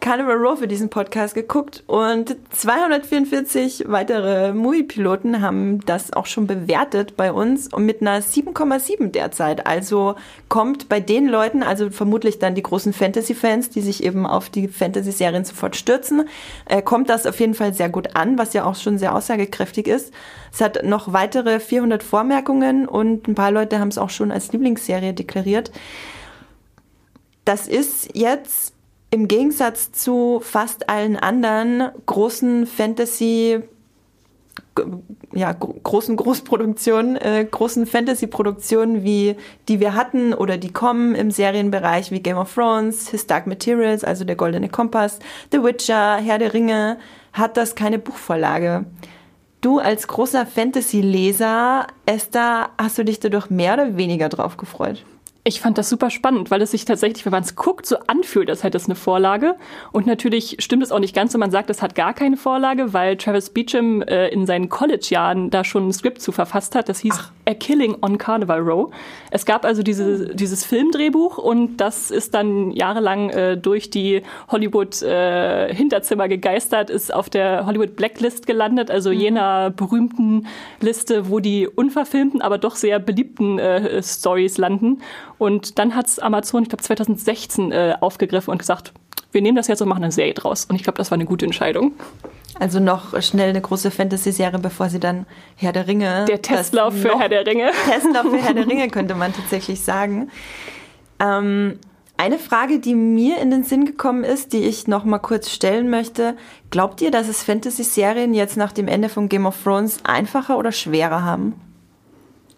[0.00, 7.16] Carnival Row für diesen Podcast geguckt und 244 weitere Movie-Piloten haben das auch schon bewertet
[7.16, 9.66] bei uns und mit einer 7,7 derzeit.
[9.66, 10.14] Also
[10.48, 14.68] kommt bei den Leuten, also vermutlich dann die großen Fantasy-Fans, die sich eben auf die
[14.68, 16.28] Fantasy-Serien sofort stürzen,
[16.66, 19.88] äh, kommt das auf jeden Fall sehr gut an, was ja auch schon sehr aussagekräftig
[19.88, 20.14] ist.
[20.52, 24.52] Es hat noch weitere 400 Vormerkungen und ein paar Leute haben es auch schon als
[24.52, 25.72] Lieblingsserie deklariert.
[27.44, 28.74] Das ist jetzt
[29.10, 33.62] im Gegensatz zu fast allen anderen großen Fantasy
[35.32, 39.36] ja, gro- großen Großproduktionen, äh, großen Fantasy-Produktionen, wie
[39.68, 44.04] die wir hatten oder die kommen im Serienbereich, wie Game of Thrones, His Dark Materials,
[44.04, 45.18] also der Goldene Kompass,
[45.52, 46.98] The Witcher, Herr der Ringe,
[47.32, 48.84] hat das keine Buchvorlage.
[49.60, 55.04] Du als großer Fantasy-Leser, Esther, hast du dich dadurch mehr oder weniger drauf gefreut?
[55.48, 58.50] Ich fand das super spannend, weil es sich tatsächlich, wenn man es guckt, so anfühlt,
[58.50, 59.54] als hätte es eine Vorlage.
[59.92, 62.92] Und natürlich stimmt es auch nicht ganz, wenn man sagt, es hat gar keine Vorlage,
[62.92, 66.90] weil Travis Beecham äh, in seinen College-Jahren da schon ein Skript zu verfasst hat.
[66.90, 68.92] Das hieß A Killing on Carnival Row.
[69.30, 76.28] Es gab also diese, dieses Filmdrehbuch und das ist dann jahrelang äh, durch die Hollywood-Hinterzimmer
[76.28, 80.46] gegeistert, ist auf der Hollywood Blacklist gelandet, also jener berühmten
[80.82, 85.00] Liste, wo die unverfilmten, aber doch sehr beliebten äh, Stories landen.
[85.38, 88.92] Und dann hat's Amazon, ich glaube 2016, äh, aufgegriffen und gesagt,
[89.30, 90.64] wir nehmen das jetzt und machen eine Serie draus.
[90.64, 91.92] Und ich glaube, das war eine gute Entscheidung.
[92.58, 95.26] Also noch schnell eine große Fantasy-Serie, bevor sie dann
[95.56, 96.24] Herr der Ringe.
[96.26, 97.70] Der Testlauf für Herr der Ringe.
[97.88, 100.30] Testlauf für Herr der Ringe, könnte man tatsächlich sagen.
[101.20, 101.78] Ähm,
[102.16, 105.88] eine Frage, die mir in den Sinn gekommen ist, die ich noch mal kurz stellen
[105.88, 106.36] möchte.
[106.70, 110.72] Glaubt ihr, dass es Fantasy-Serien jetzt nach dem Ende von Game of Thrones einfacher oder
[110.72, 111.54] schwerer haben?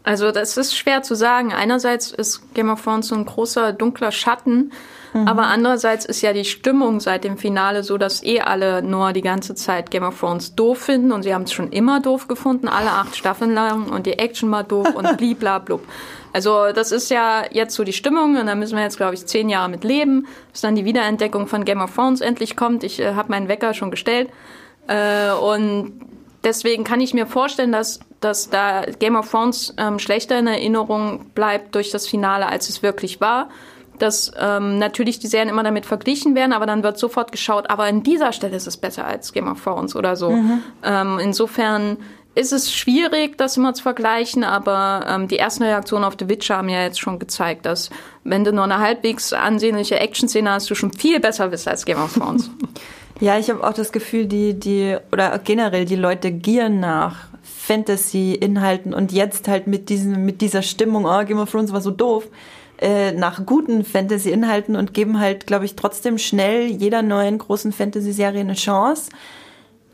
[0.02, 1.52] Also das ist schwer zu sagen.
[1.52, 4.72] Einerseits ist Game of Thrones so ein großer dunkler Schatten,
[5.12, 9.22] aber andererseits ist ja die Stimmung seit dem Finale so, dass eh alle nur die
[9.22, 12.68] ganze Zeit Game of Thrones doof finden und sie haben es schon immer doof gefunden,
[12.68, 15.82] alle acht Staffeln lang und die Action war doof und bliblablub.
[16.32, 19.26] Also das ist ja jetzt so die Stimmung und da müssen wir jetzt, glaube ich,
[19.26, 22.84] zehn Jahre mit leben, bis dann die Wiederentdeckung von Game of Thrones endlich kommt.
[22.84, 24.30] Ich äh, habe meinen Wecker schon gestellt
[24.86, 26.00] äh, und
[26.44, 31.30] deswegen kann ich mir vorstellen, dass, dass da Game of Thrones ähm, schlechter in Erinnerung
[31.34, 33.48] bleibt durch das Finale, als es wirklich war.
[33.98, 37.84] Dass ähm, natürlich die Serien immer damit verglichen werden, aber dann wird sofort geschaut, aber
[37.84, 40.30] an dieser Stelle ist es besser als Game of Thrones oder so.
[40.82, 41.98] Ähm, insofern
[42.34, 46.56] ist es schwierig, das immer zu vergleichen, aber ähm, die ersten Reaktionen auf The Witcher
[46.56, 47.90] haben ja jetzt schon gezeigt, dass
[48.24, 52.02] wenn du nur eine halbwegs ansehnliche Action-Szene hast, du schon viel besser bist als Game
[52.02, 52.50] of Thrones.
[53.22, 57.29] Ja, ich habe auch das Gefühl, die, die, oder generell die Leute gieren nach
[57.60, 61.90] Fantasy-Inhalten und jetzt halt mit diesem, mit dieser Stimmung, oh, Game of Thrones war so
[61.90, 62.28] doof,
[62.80, 68.40] äh, nach guten Fantasy-Inhalten und geben halt, glaube ich, trotzdem schnell jeder neuen großen Fantasy-Serie
[68.40, 69.10] eine Chance.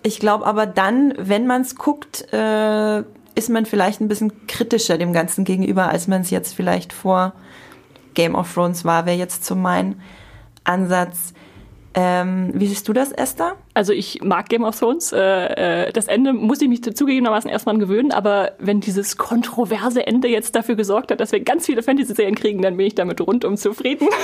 [0.05, 3.03] Ich glaube aber dann, wenn man es guckt, äh,
[3.35, 7.33] ist man vielleicht ein bisschen kritischer dem Ganzen gegenüber, als man es jetzt vielleicht vor
[8.14, 10.01] Game of Thrones war, wäre jetzt so mein
[10.62, 11.35] Ansatz.
[11.99, 13.57] Ähm, wie siehst du das, Esther?
[13.72, 15.12] Also ich mag Game of Thrones.
[15.12, 20.28] Äh, äh, das Ende muss ich mich zugegebenermaßen erstmal gewöhnen, aber wenn dieses kontroverse Ende
[20.28, 23.57] jetzt dafür gesorgt hat, dass wir ganz viele Fantasy-Serien kriegen, dann bin ich damit rundum
[23.57, 24.09] zufrieden.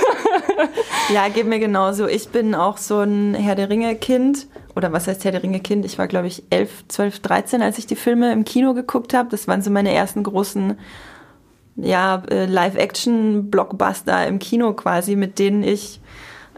[1.12, 2.06] Ja, geht mir genauso.
[2.06, 4.46] Ich bin auch so ein Herr der Ringe-Kind.
[4.76, 5.84] Oder was heißt Herr der Ringe-Kind?
[5.84, 9.28] Ich war, glaube ich, 11, 12, 13, als ich die Filme im Kino geguckt habe.
[9.30, 10.78] Das waren so meine ersten großen
[11.76, 16.00] ja, äh, Live-Action-Blockbuster im Kino quasi, mit denen ich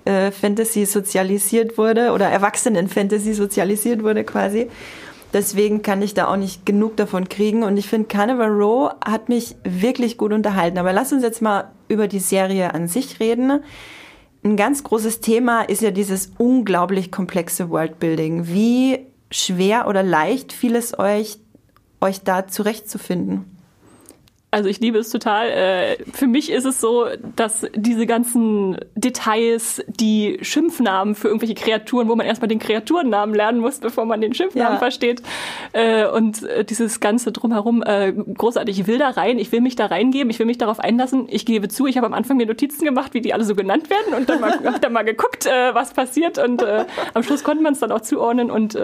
[0.05, 4.69] äh, Fantasy sozialisiert wurde oder Erwachsenen-Fantasy sozialisiert wurde quasi.
[5.33, 7.65] Deswegen kann ich da auch nicht genug davon kriegen.
[7.65, 10.79] Und ich finde, Carnival Row hat mich wirklich gut unterhalten.
[10.79, 13.61] Aber lass uns jetzt mal über die Serie an sich reden.
[14.45, 18.47] Ein ganz großes Thema ist ja dieses unglaublich komplexe Worldbuilding.
[18.47, 19.01] Wie
[19.31, 21.39] schwer oder leicht fiel es euch,
[22.01, 23.54] euch da zurechtzufinden?
[24.55, 25.49] Also ich liebe es total.
[25.51, 32.09] Äh, Für mich ist es so, dass diese ganzen Details, die Schimpfnamen für irgendwelche Kreaturen,
[32.09, 34.79] wo man erstmal den Kreaturennamen lernen muss, bevor man den Schimpfnamen Ja.
[34.79, 35.23] versteht,
[35.73, 39.87] äh, und äh, dieses ganze drumherum, großartig, ich will da rein, ich will mich da
[39.87, 41.27] reingeben, ich will mich darauf einlassen.
[41.29, 43.91] Ich gebe zu, ich habe am Anfang mir Notizen gemacht, wie die alle so genannt
[43.91, 46.63] werden und dann mal, hab dann mal geguckt, was passiert und
[47.15, 48.75] am Schluss konnte man es dann auch zuordnen und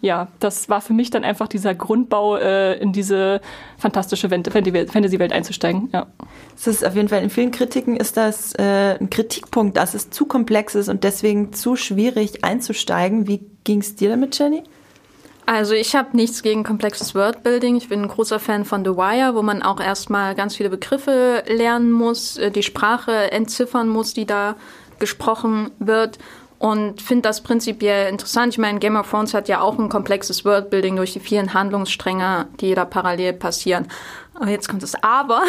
[0.00, 3.42] ja, das war für mich dann einfach dieser Grundbau in diese
[3.78, 5.88] fantastische Fan- Fantasy- Fantasy-Welt einzusteigen.
[5.92, 6.06] Ja.
[6.56, 10.10] Es ist auf jeden Fall in vielen Kritiken ist das äh, ein Kritikpunkt, dass es
[10.10, 13.26] zu komplex ist und deswegen zu schwierig einzusteigen.
[13.26, 14.62] Wie ging es dir damit, Jenny?
[15.46, 17.76] Also ich habe nichts gegen komplexes Wordbuilding.
[17.76, 21.42] Ich bin ein großer Fan von The Wire, wo man auch erstmal ganz viele Begriffe
[21.48, 24.56] lernen muss, äh, die Sprache entziffern muss, die da
[24.98, 26.18] gesprochen wird
[26.60, 28.52] und finde das prinzipiell interessant.
[28.52, 32.48] Ich meine, Game of Thrones hat ja auch ein komplexes Worldbuilding durch die vielen Handlungsstränge,
[32.60, 33.88] die da parallel passieren.
[34.40, 35.42] Aber jetzt kommt das Aber.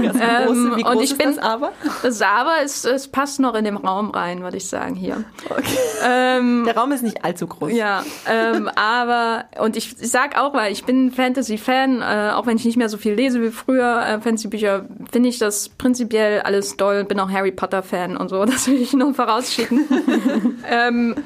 [0.00, 1.72] Das große, wie groß und ich ist bin, das Aber?
[2.04, 5.24] Das Aber ist, es passt noch in den Raum rein, würde ich sagen hier.
[5.50, 5.76] Okay.
[6.04, 7.72] Ähm, Der Raum ist nicht allzu groß.
[7.72, 12.56] ja, ähm, aber und ich, ich sag auch, weil ich bin Fantasy-Fan, äh, auch wenn
[12.56, 16.76] ich nicht mehr so viel lese wie früher äh, Fantasy-Bücher, finde ich das prinzipiell alles
[16.76, 18.44] toll und bin auch Harry Potter-Fan und so.
[18.52, 19.84] Das will ich nur vorausschicken.
[20.70, 21.16] ähm,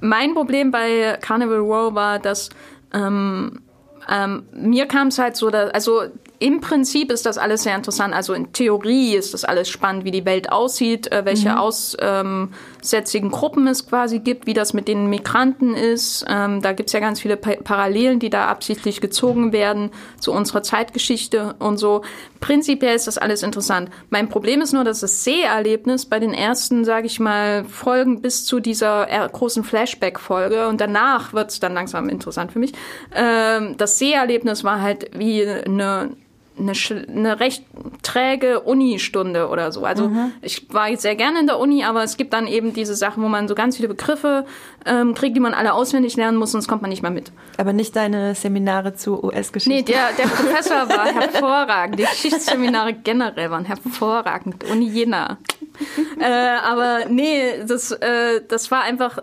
[0.00, 2.50] mein Problem bei Carnival Row war, dass
[2.92, 3.60] ähm,
[4.08, 6.04] ähm, mir kam es halt so, dass, also
[6.40, 8.14] im Prinzip ist das alles sehr interessant.
[8.14, 13.66] Also in Theorie ist das alles spannend, wie die Welt aussieht, äh, welche aussätzigen Gruppen
[13.66, 16.24] es quasi gibt, wie das mit den Migranten ist.
[16.28, 20.62] Ähm, da gibt's ja ganz viele pa Parallelen, die da absichtlich gezogen werden zu unserer
[20.62, 22.00] Zeitgeschichte und so.
[22.40, 23.90] Prinzipiell ist das alles interessant.
[24.08, 28.46] Mein Problem ist nur, dass das Seherlebnis bei den ersten, sage ich mal, Folgen bis
[28.46, 32.72] zu dieser großen Flashback-Folge und danach wird's dann langsam interessant für mich.
[33.14, 36.12] Ähm, das Seherlebnis war halt wie eine
[36.60, 36.72] eine,
[37.08, 37.64] eine recht
[38.02, 39.84] träge Uni-Stunde oder so.
[39.84, 40.10] Also
[40.42, 43.22] ich war jetzt sehr gerne in der Uni, aber es gibt dann eben diese Sachen,
[43.22, 44.44] wo man so ganz viele Begriffe
[44.86, 47.32] ähm, kriegt, die man alle auswendig lernen muss, sonst kommt man nicht mehr mit.
[47.58, 49.70] Aber nicht deine Seminare zu US-Geschichte.
[49.70, 51.98] Nee, der, der Professor war hervorragend.
[51.98, 54.64] Die Geschichtsseminare generell waren hervorragend.
[54.70, 55.38] Uni Jena.
[56.18, 59.18] äh, aber nee, das, äh, das war einfach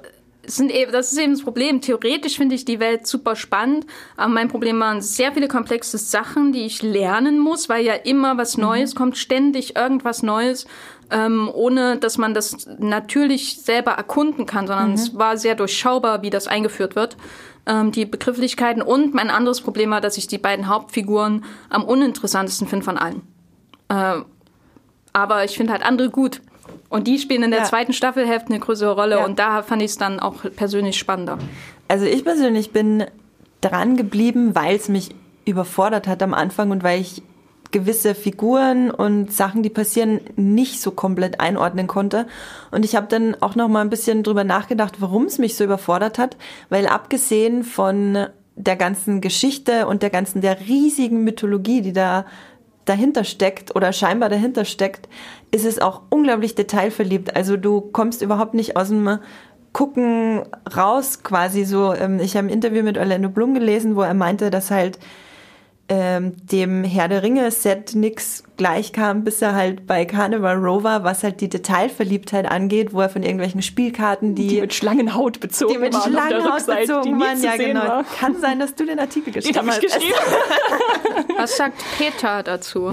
[0.48, 1.82] sind eben, das ist eben das Problem.
[1.82, 3.86] Theoretisch finde ich die Welt super spannend,
[4.16, 8.38] aber mein Problem waren sehr viele komplexe Sachen, die ich lernen muss, weil ja immer
[8.38, 10.66] was Neues kommt, ständig irgendwas Neues,
[11.12, 16.30] ähm, ohne dass man das natürlich selber erkunden kann, sondern es war sehr durchschaubar, wie
[16.30, 17.18] das eingeführt wird.
[17.66, 22.68] Ähm, die Begrifflichkeiten und mein anderes Problem war, dass ich die beiden Hauptfiguren am uninteressantesten
[22.68, 23.22] finde von allen.
[23.90, 24.22] Äh,
[25.14, 26.42] aber ich finde halt andere gut.
[26.90, 27.66] Und die spielen in der Ja.
[27.66, 29.26] zweiten Staffelhälfte eine größere Rolle Ja.
[29.26, 31.38] und da fand ich es dann auch persönlich spannender.
[31.88, 33.06] Also ich persönlich bin
[33.62, 35.10] dran geblieben, weil es mich
[35.46, 37.22] überfordert hat am Anfang und weil ich
[37.72, 42.26] gewisse Figuren und Sachen, die passieren, nicht so komplett einordnen konnte.
[42.72, 45.66] Und ich habe dann auch noch mal ein bisschen drüber nachgedacht, warum es mich so
[45.66, 46.38] überfordert hat,
[46.70, 52.26] weil abgesehen von der ganzen Geschichte und der ganzen, der riesigen Mythologie, die da
[52.90, 55.08] dahinter steckt oder scheinbar dahinter steckt,
[55.52, 57.36] ist es auch unglaublich detailverliebt.
[57.36, 59.20] Also du kommst überhaupt nicht aus dem
[59.74, 60.44] Gucken
[60.76, 61.94] raus quasi so.
[61.94, 64.98] ähm, Ich habe ein Interview mit Orlando Bloom gelesen, wo er meinte, dass halt
[65.90, 71.24] ähm, dem Herr der Ringe Set nix gleichkam, bis er halt bei Carnival Rover, was
[71.24, 75.80] halt die Detailverliebtheit angeht, wo er von irgendwelchen Spielkarten, die, Die mit Schlangenhaut bezogen die
[75.80, 77.42] mit waren auf der Schlangenhaut bezogen waren.
[77.42, 77.80] Ja, genau.
[77.82, 78.04] war.
[78.20, 80.00] Kann sein, dass du den Artikel Den geschrieben habe ich hast.
[80.00, 80.16] geschrieben.
[81.38, 82.92] Was sagt Peter dazu?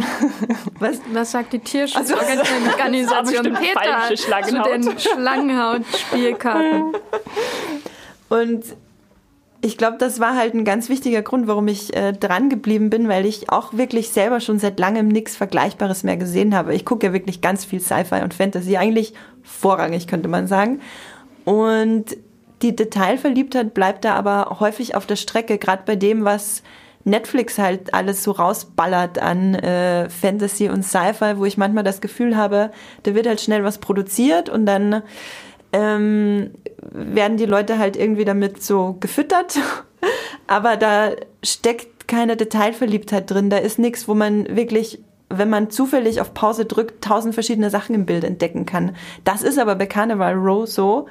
[0.78, 1.00] Was?
[1.12, 4.68] Was sagt die Also, Tierschutzorganisation bestimmt Peter zu Schlangenhaut.
[4.72, 6.92] den Schlangenhaut-Spielkarten?
[8.28, 8.64] Und
[9.64, 13.08] ich glaube, das war halt ein ganz wichtiger Grund, warum ich äh, dran geblieben bin,
[13.08, 16.74] weil ich auch wirklich selber schon seit langem nichts Vergleichbares mehr gesehen habe.
[16.74, 20.82] Ich gucke ja wirklich ganz viel Sci-Fi und Fantasy, eigentlich vorrangig könnte man sagen.
[21.46, 22.14] Und
[22.60, 26.62] die Detailverliebtheit bleibt da aber häufig auf der Strecke, gerade bei dem, was
[27.04, 32.36] Netflix halt alles so rausballert an äh, Fantasy und Sci-Fi, wo ich manchmal das Gefühl
[32.36, 32.70] habe,
[33.04, 35.02] da wird halt schnell was produziert und dann
[35.74, 36.52] ähm,
[36.92, 39.58] werden die Leute halt irgendwie damit so gefüttert.
[40.46, 41.10] Aber da
[41.42, 43.50] steckt keine Detailverliebtheit drin.
[43.50, 45.00] Da ist nichts, wo man wirklich,
[45.30, 48.94] wenn man zufällig auf Pause drückt, tausend verschiedene Sachen im Bild entdecken kann.
[49.24, 51.06] Das ist aber bei Carnival Row so.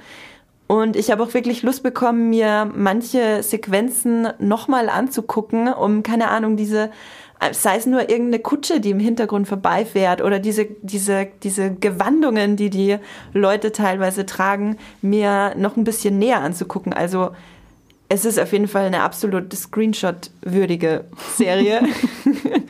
[0.68, 6.56] Und ich habe auch wirklich Lust bekommen, mir manche Sequenzen nochmal anzugucken, um, keine Ahnung,
[6.56, 6.90] diese,
[7.52, 12.70] sei es nur irgendeine Kutsche, die im Hintergrund vorbeifährt oder diese, diese, diese Gewandungen, die
[12.70, 12.98] die
[13.34, 16.94] Leute teilweise tragen, mir noch ein bisschen näher anzugucken.
[16.94, 17.32] Also
[18.10, 21.06] es ist auf jeden Fall eine absolut Screenshot-würdige
[21.36, 21.82] Serie.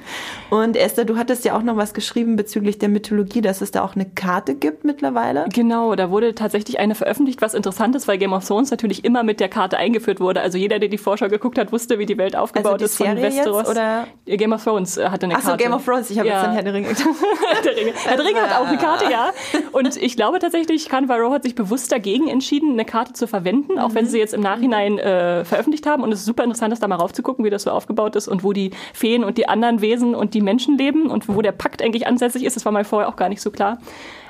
[0.49, 3.83] Und Esther, du hattest ja auch noch was geschrieben bezüglich der Mythologie, dass es da
[3.83, 5.45] auch eine Karte gibt mittlerweile.
[5.53, 9.23] Genau, da wurde tatsächlich eine veröffentlicht, was interessant ist, weil Game of Thrones natürlich immer
[9.23, 10.41] mit der Karte eingeführt wurde.
[10.41, 12.97] Also jeder, der die Vorschau geguckt hat, wusste, wie die Welt aufgebaut Also die ist
[12.97, 13.69] von Serie jetzt, Westeros.
[13.69, 14.07] oder?
[14.25, 15.63] Game of Thrones äh, hatte eine Achso, Karte.
[15.63, 16.35] Game of Thrones, ich habe Ja.
[16.35, 16.87] jetzt den Herr der Ringe.
[17.53, 17.91] Herr der Ringe.
[18.03, 19.31] Herr der Ringe hat auch eine Karte, ja.
[19.71, 23.79] Und ich glaube tatsächlich, Carnival Row hat sich bewusst dagegen entschieden, eine Karte zu verwenden,
[23.79, 26.03] auch wenn sie jetzt im Nachhinein äh, veröffentlicht haben.
[26.03, 28.43] Und es ist super interessant, das da mal raufzugucken, wie das so aufgebaut ist und
[28.43, 31.81] wo die Feen und die anderen Wesen und die Menschen leben und wo der Pakt
[31.81, 32.55] eigentlich ansässig ist.
[32.55, 33.79] Das war mal vorher auch gar nicht so klar.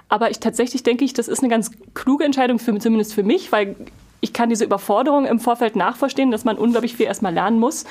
[0.09, 3.51] Aber ich tatsächlich denke ich, das ist eine ganz kluge Entscheidung, für, zumindest für mich,
[3.51, 3.75] weil
[4.21, 7.85] ich kann diese Überforderung im Vorfeld nachverstehen, dass man unglaublich viel erstmal lernen muss.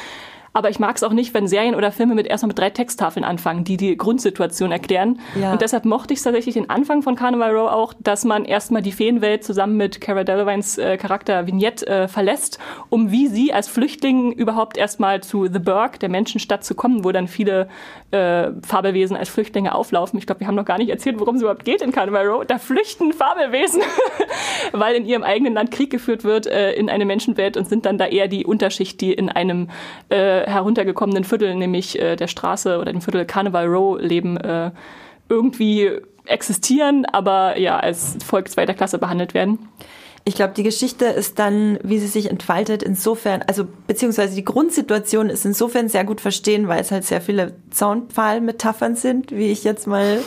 [0.52, 3.24] Aber ich mag es auch nicht, wenn Serien oder Filme mit erstmal mit drei Texttafeln
[3.24, 5.20] anfangen, die die Grundsituation erklären.
[5.40, 5.52] Ja.
[5.52, 8.92] Und deshalb mochte ich tatsächlich den Anfang von Carnival Row auch, dass man erstmal die
[8.92, 12.58] Feenwelt zusammen mit Cara Delevingnes äh, Charakter Vignette äh, verlässt,
[12.90, 17.12] um wie sie als Flüchtling überhaupt erstmal zu The Burg, der Menschenstadt, zu kommen, wo
[17.12, 17.68] dann viele
[18.10, 20.18] äh, Fabelwesen als Flüchtlinge auflaufen.
[20.18, 22.44] Ich glaube, wir haben noch gar nicht erzählt, worum es überhaupt geht in Carnival Row.
[22.46, 23.82] Da flüchten Fabelwesen,
[24.72, 27.96] weil in ihrem eigenen Land Krieg geführt wird äh, in eine Menschenwelt und sind dann
[27.96, 29.68] da eher die Unterschicht, die in einem
[30.10, 34.70] äh, heruntergekommenen Viertel, nämlich äh, der Straße oder dem Viertel Carnival Row leben, äh,
[35.28, 35.90] irgendwie
[36.24, 39.58] existieren, aber ja als Volk zweiter Klasse behandelt werden.
[40.24, 45.28] Ich glaube, die Geschichte ist dann, wie sie sich entfaltet, insofern, also beziehungsweise die Grundsituation
[45.28, 49.88] ist insofern sehr gut verstehen, weil es halt sehr viele Zaunpfahl-Metaphern sind, wie ich jetzt
[49.88, 50.20] mal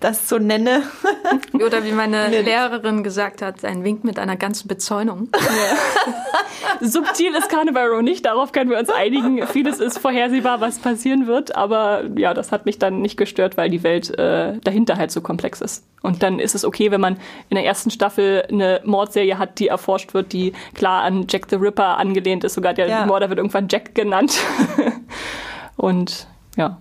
[0.00, 0.82] das so nenne.
[1.52, 5.28] Oder wie meine Lehrerin gesagt hat, ein Wink mit einer ganzen Bezäunung.
[5.34, 6.80] Ja.
[6.86, 9.46] Subtil ist Carnival nicht, darauf können wir uns einigen.
[9.46, 13.68] Vieles ist vorhersehbar, was passieren wird, aber ja, das hat mich dann nicht gestört, weil
[13.68, 15.84] die Welt äh, dahinter halt so komplex ist.
[16.02, 17.18] Und dann ist es okay, wenn man
[17.50, 21.56] in der ersten Staffel eine Mordserie hat, die erforscht wird, die klar an Jack the
[21.56, 22.54] Ripper angelehnt ist.
[22.54, 23.06] Sogar der ja.
[23.06, 24.40] Mörder wird irgendwann Jack genannt.
[25.76, 26.26] Und
[26.56, 26.78] ja.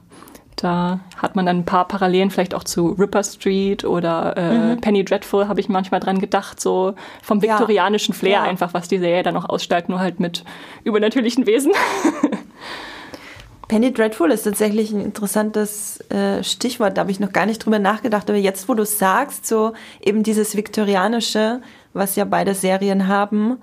[0.61, 4.81] Da hat man dann ein paar Parallelen vielleicht auch zu Ripper Street oder äh, mhm.
[4.81, 8.43] Penny Dreadful, habe ich manchmal dran gedacht, so vom viktorianischen Flair ja.
[8.43, 10.43] einfach, was die Serie dann noch ausstellt, nur halt mit
[10.83, 11.71] übernatürlichen Wesen.
[13.69, 17.79] Penny Dreadful ist tatsächlich ein interessantes äh, Stichwort, da habe ich noch gar nicht drüber
[17.79, 21.61] nachgedacht, aber jetzt, wo du sagst, so eben dieses viktorianische,
[21.93, 23.59] was ja beide Serien haben,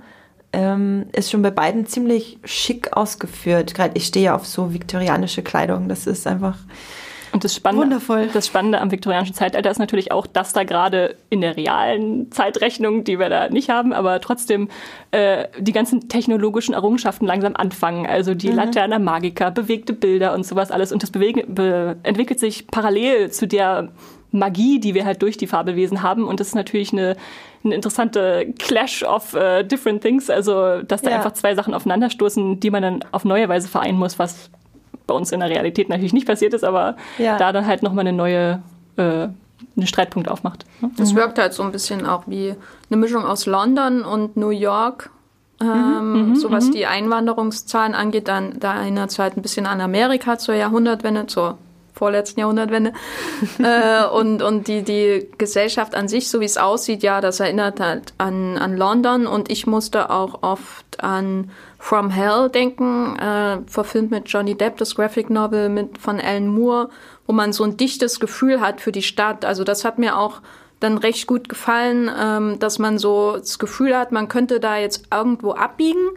[0.57, 3.74] ähm, ist schon bei beiden ziemlich schick ausgeführt.
[3.74, 5.88] Gerade ich stehe ja auf so viktorianische Kleidung.
[5.88, 6.57] Das ist einfach
[7.32, 8.30] und das Spannende, Wundervoll.
[8.32, 13.04] das Spannende am viktorianischen Zeitalter ist natürlich auch, dass da gerade in der realen Zeitrechnung,
[13.04, 14.68] die wir da nicht haben, aber trotzdem
[15.11, 18.07] äh, die ganzen technologischen Errungenschaften langsam anfangen.
[18.07, 18.57] Also die mhm.
[18.57, 20.92] Laterna Magica, bewegte Bilder und sowas alles.
[20.92, 23.90] Und das be entwickelt sich parallel zu der
[24.39, 26.24] Magie, die wir halt durch die Fabelwesen haben.
[26.26, 27.16] Und das ist natürlich eine,
[27.64, 30.30] eine interessante Clash of uh, different things.
[30.30, 31.16] Also, dass da ja.
[31.16, 34.51] einfach zwei Sachen aufeinanderstoßen, die man dann auf neue Weise vereinen muss, was
[35.07, 37.37] bei uns in der Realität natürlich nicht passiert ist, aber ja.
[37.39, 38.62] da dann halt nochmal eine neue
[38.97, 39.28] äh,
[39.76, 40.64] einen Streitpunkt aufmacht.
[40.80, 40.91] Ne?
[40.97, 41.16] Das mhm.
[41.16, 42.55] wirkt halt so ein bisschen auch wie
[42.91, 45.11] eine Mischung aus London und New York.
[45.61, 46.72] Ähm, mhm, mhm so was mhm.
[46.72, 51.59] die Einwanderungszahlen angeht, dann da erinnert es halt ein bisschen an Amerika zur Jahrhundertwende, zur
[51.97, 52.92] vorletzten Jahrhundertwende.
[53.59, 57.80] äh, und und die, die Gesellschaft an sich, so wie es aussieht, ja, das erinnert
[57.80, 59.26] halt an, an London.
[59.26, 64.94] Und ich musste auch oft an From Hell denken, äh, verfilmt mit Johnny Depp, das
[64.94, 66.90] Graphic Novel mit, von Alan Moore,
[67.26, 69.44] wo man so ein dichtes Gefühl hat für die Stadt.
[69.44, 70.40] Also das hat mir auch
[70.80, 75.09] dann recht gut gefallen, ähm, dass man so das Gefühl hat, man könnte da jetzt
[75.11, 76.11] irgendwo abbiegen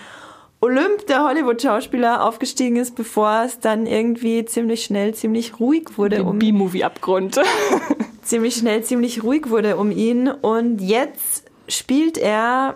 [0.61, 6.27] Olymp der Hollywood-Schauspieler aufgestiegen ist, bevor es dann irgendwie ziemlich schnell ziemlich ruhig wurde Den
[6.27, 7.39] um B-Movie-Abgrund.
[8.23, 12.75] ziemlich schnell ziemlich ruhig wurde um ihn und jetzt spielt er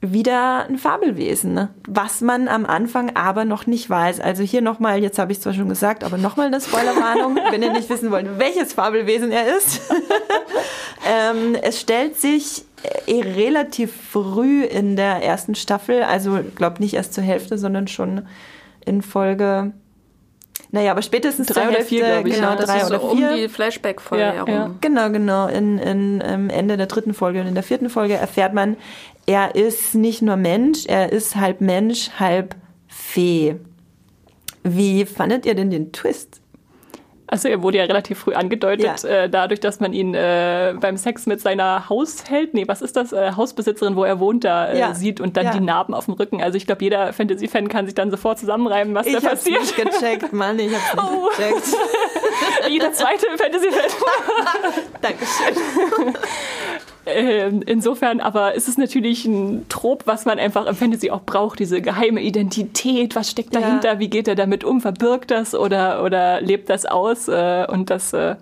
[0.00, 4.18] wieder ein Fabelwesen, was man am Anfang aber noch nicht weiß.
[4.18, 7.72] Also hier nochmal, jetzt habe ich zwar schon gesagt, aber nochmal eine Spoilerwarnung, wenn ihr
[7.72, 9.80] nicht wissen wollt, welches Fabelwesen er ist.
[11.08, 12.64] ähm, es stellt sich
[13.08, 18.26] relativ früh in der ersten Staffel, also glaube nicht erst zur Hälfte, sondern schon
[18.84, 19.72] in Folge
[20.74, 22.34] naja, aber spätestens Drei zur oder Hälfte, vier, glaub ich.
[22.34, 23.30] genau, ja, das drei ist oder so vier.
[23.30, 24.54] um die Flashback-Folge Ja, herum.
[24.54, 24.70] ja.
[24.80, 25.46] Genau, genau.
[25.46, 28.76] In, in, ähm, Ende der dritten Folge und in der vierten Folge erfährt man,
[29.26, 32.54] er ist nicht nur Mensch, er ist halb Mensch, halb
[32.88, 33.56] Fee.
[34.62, 36.40] Wie fandet ihr denn den Twist?
[37.32, 39.08] Also er wurde ja relativ früh angedeutet, Ja.
[39.08, 43.14] äh, dadurch, dass man ihn äh, beim Sex mit seiner Hausheld, nee, was ist das,
[43.14, 44.92] äh, Hausbesitzerin, wo er wohnt, da äh, Ja.
[44.92, 45.52] sieht und dann Ja.
[45.52, 46.42] die Narben auf dem Rücken.
[46.42, 49.60] Also ich glaube, jeder Fantasy-Fan kann sich dann sofort zusammenreimen, was da Ich hab's passiert.
[49.62, 51.28] nicht gecheckt, Mann, ich hab's nicht Oh.
[51.30, 51.62] gecheckt.
[52.68, 53.90] jeder zweite Fantasy-Fan.
[55.00, 56.14] Dankeschön.
[57.04, 61.58] Ähm, insofern aber ist es natürlich ein Trop, was man einfach im Fantasy auch braucht,
[61.58, 63.60] diese geheime Identität, was steckt Ja.
[63.60, 67.90] dahinter, wie geht er damit um, verbirgt das oder, oder lebt das aus äh, und
[67.90, 68.36] das äh,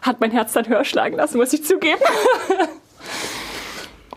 [0.00, 2.00] hat mein Herz dann höher schlagen lassen, muss ich zugeben.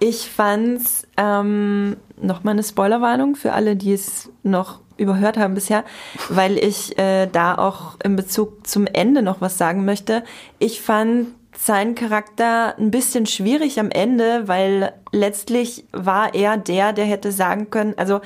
[0.01, 5.83] Ich fand's ähm, nochmal eine Spoilerwarnung für alle, die es noch überhört haben bisher,
[6.29, 10.23] weil ich äh, da auch in Bezug zum Ende noch was sagen möchte.
[10.57, 11.27] Ich fand
[11.61, 17.69] seinen Charakter ein bisschen schwierig am Ende, weil letztlich war er der, der hätte sagen
[17.69, 18.21] können, also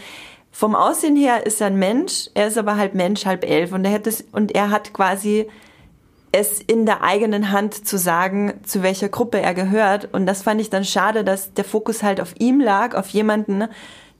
[0.51, 3.86] vom Aussehen her ist er ein Mensch, er ist aber halb Mensch, halb elf und
[3.86, 5.47] er hätte und er hat quasi
[6.31, 10.09] es in der eigenen Hand zu sagen, zu welcher Gruppe er gehört.
[10.13, 13.65] Und das fand ich dann schade, dass der Fokus halt auf ihm lag, auf jemanden,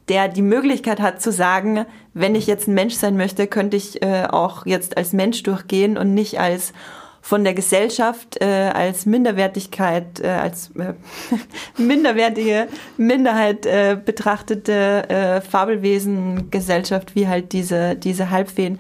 [0.10, 4.04] der die Möglichkeit hat zu sagen, wenn ich jetzt ein Mensch sein möchte, könnte ich
[4.04, 6.74] äh, auch jetzt als Mensch durchgehen und nicht als
[7.24, 10.94] von der Gesellschaft äh, als Minderwertigkeit, äh, als äh,
[11.82, 12.68] minderwertige
[12.98, 18.78] Minderheit äh, betrachtete äh, Fabelwesen-Gesellschaft, wie halt diese, diese Halbfeen.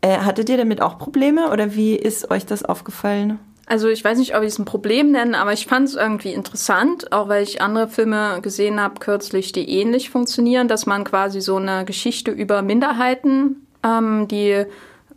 [0.00, 3.40] Äh, hattet ihr damit auch Probleme oder wie ist euch das aufgefallen?
[3.66, 6.32] Also ich weiß nicht, ob ich es ein Problem nenne, aber ich fand es irgendwie
[6.32, 11.40] interessant, auch weil ich andere Filme gesehen habe kürzlich, die ähnlich funktionieren, dass man quasi
[11.40, 14.66] so eine Geschichte über Minderheiten, ähm, die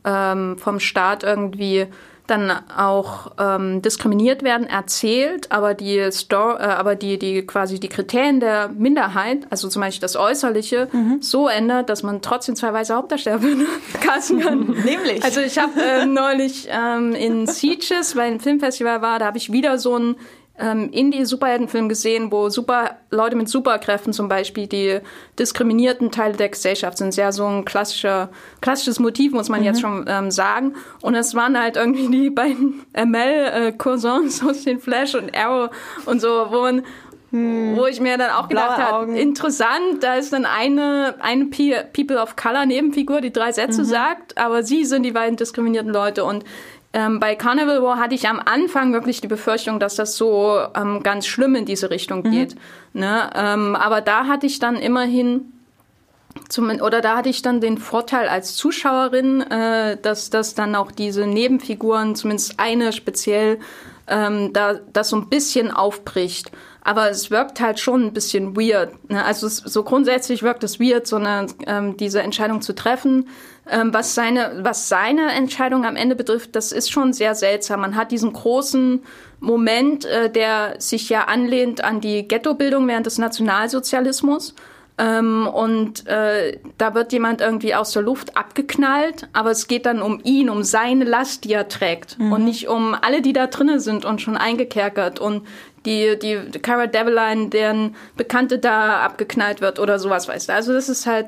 [0.04, 1.86] ähm, vom Staat irgendwie
[2.28, 7.90] dann auch ähm, diskriminiert werden, erzählt, aber die Story, äh, aber die, die quasi die
[7.90, 12.96] Kriterien der Minderheit, also zum Beispiel das Äußerliche, so ändert, dass man trotzdem zwei weiße
[12.96, 13.40] Hauptdarsteller
[14.02, 14.60] casten kann.
[14.86, 15.24] Nämlich.
[15.24, 19.52] Also ich habe äh, neulich ähm, in Sieges, weil ein Filmfestival war, da habe ich
[19.52, 20.16] wieder so einen
[20.58, 25.00] ähm, Indie-Superheldenfilm gesehen, wo super Leute mit Superkräften zum Beispiel die
[25.38, 27.14] diskriminierten Teile der Gesellschaft sind.
[27.14, 28.30] Sehr so ein klassischer,
[28.62, 30.76] klassisches Motiv, muss man jetzt schon ähm, sagen.
[31.02, 35.70] Und es waren halt irgendwie die beiden ML-Cousins aus den Flash und Arrow
[36.06, 36.84] und so, wo man
[37.76, 42.22] wo ich mir dann auch gedacht habe, interessant, da ist dann eine, eine Pe- People
[42.22, 46.24] of Color Nebenfigur, die drei Sätze sagt, aber sie sind die beiden diskriminierten Leute.
[46.24, 46.46] Und
[46.96, 51.04] ähm, bei Carnival War hatte ich am Anfang wirklich die Befürchtung, dass das so ähm,
[51.04, 52.56] ganz schlimm in diese Richtung geht.
[52.94, 53.30] Ne?
[53.36, 55.52] Ähm, aber da hatte ich dann immerhin
[56.48, 60.90] zum, oder da hatte ich dann den Vorteil als Zuschauerin, äh, dass, dass dann auch
[60.90, 63.60] diese Nebenfiguren, zumindest eine speziell,
[64.08, 66.50] ähm, da das so ein bisschen aufbricht.
[66.82, 69.10] Aber es wirkt halt schon ein bisschen weird.
[69.10, 69.22] Ne?
[69.26, 73.28] Also es, so grundsätzlich wirkt es weird, so eine, ähm, diese Entscheidung zu treffen.
[73.68, 77.82] Ähm, was, seine, was seine Entscheidung am Ende betrifft, das ist schon sehr seltsam.
[77.82, 79.02] Man hat diesen großen
[79.40, 84.54] Moment, äh, der sich ja anlehnt an die Ghettobildung während des Nationalsozialismus.
[84.98, 90.02] Ähm, und äh, da wird jemand irgendwie aus der Luft abgeknallt, aber es geht dann
[90.02, 93.82] um ihn, um seine Last, die er trägt und nicht um alle, die da drinnen
[93.82, 95.46] sind und schon eingekerkert und
[95.86, 100.54] die, die Cara Delevingne, deren Bekannte da abgeknallt wird oder sowas, weißt du.
[100.54, 101.28] Also das ist halt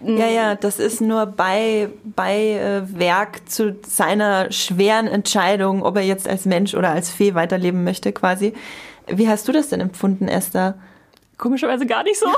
[0.00, 6.02] Ja, ja, das ist nur bei, bei äh, Werk zu seiner schweren Entscheidung, ob er
[6.02, 8.52] jetzt als Mensch oder als Fee weiterleben möchte, quasi.
[9.06, 10.74] Wie hast du das denn empfunden, Esther?
[11.38, 12.26] Komischerweise gar nicht so.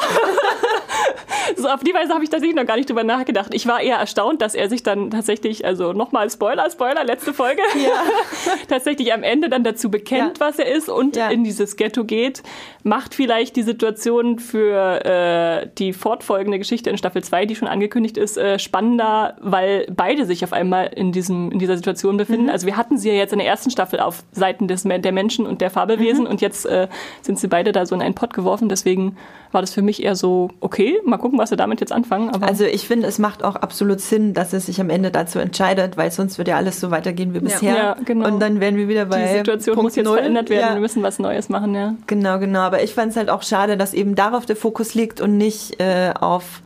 [1.57, 3.55] so auf die Weise habe ich tatsächlich noch gar nicht drüber nachgedacht.
[3.55, 7.63] Ich war eher erstaunt, dass er sich dann tatsächlich, also nochmal Spoiler, Spoiler, letzte Folge,
[7.75, 8.03] ja.
[8.69, 10.47] tatsächlich am Ende dann dazu bekennt, ja.
[10.47, 11.29] was er ist und ja.
[11.29, 12.43] in dieses Ghetto geht,
[12.83, 18.17] macht vielleicht die Situation für äh, die fortfolgende Geschichte in Staffel 2, die schon angekündigt
[18.17, 22.45] ist, äh, spannender, weil beide sich auf einmal in, diesem, in dieser Situation befinden.
[22.45, 22.51] Mhm.
[22.51, 25.47] Also wir hatten sie ja jetzt in der ersten Staffel auf Seiten des, der Menschen
[25.47, 26.31] und der Fabelwesen mhm.
[26.31, 26.89] und jetzt äh,
[27.23, 28.69] sind sie beide da so in einen Pott geworfen.
[28.69, 29.17] Deswegen
[29.53, 32.31] war das für mich eher so, okay, mal gucken, was sie damit jetzt anfangen.
[32.31, 35.39] Aber also ich finde, es macht auch absolut Sinn, dass es sich am Ende dazu
[35.39, 37.77] entscheidet, weil sonst wird ja alles so weitergehen wie bisher.
[37.77, 38.27] Ja, genau.
[38.29, 40.17] Und dann werden wir wieder bei Die Situation Punkt muss jetzt 0.
[40.17, 40.75] verändert werden, ja.
[40.75, 41.95] wir müssen was Neues machen, ja.
[42.07, 42.61] Genau, genau.
[42.61, 45.81] Aber ich fand es halt auch schade, dass eben darauf der Fokus liegt und nicht
[45.81, 46.63] äh, auf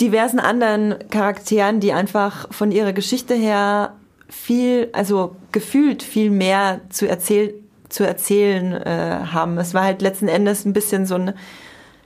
[0.00, 3.92] diversen anderen Charakteren, die einfach von ihrer Geschichte her
[4.28, 7.52] viel, also gefühlt viel mehr zu erzählen
[7.88, 9.58] zu erzählen äh, haben.
[9.58, 11.34] Es war halt letzten Endes ein bisschen so ein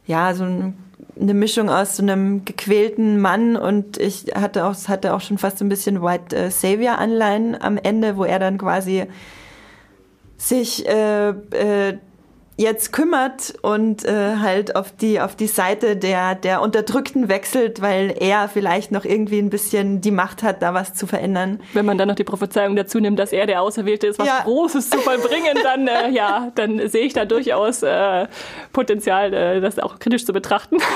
[0.07, 0.79] ja, so ein,
[1.21, 5.59] eine Mischung aus so einem gequälten Mann und ich hatte auch, hatte auch schon fast
[5.59, 9.05] so ein bisschen White äh, Savior Anleihen am Ende, wo er dann quasi
[10.37, 11.99] sich äh, äh,
[12.57, 18.15] jetzt kümmert und äh, halt auf die auf die Seite der der Unterdrückten wechselt, weil
[18.19, 21.61] er vielleicht noch irgendwie ein bisschen die Macht hat, da was zu verändern.
[21.75, 24.41] Wenn man dann noch die Prophezeiung dazu nimmt, dass er der Auserwählte ist, was ja.
[24.43, 28.27] Großes zu vollbringen, dann äh, ja, dann sehe ich da durchaus äh,
[28.73, 30.79] Potenzial, äh, das auch kritisch zu betrachten.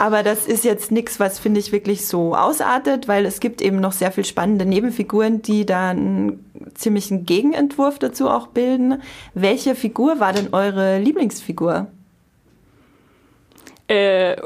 [0.00, 3.80] Aber das ist jetzt nichts, was finde ich wirklich so ausartet, weil es gibt eben
[3.80, 6.42] noch sehr viel spannende Nebenfiguren, die dann
[6.72, 9.02] ziemlichen Gegenentwurf dazu auch bilden.
[9.34, 11.88] Welche Figur war denn eure Lieblingsfigur?
[13.90, 14.36] Äh,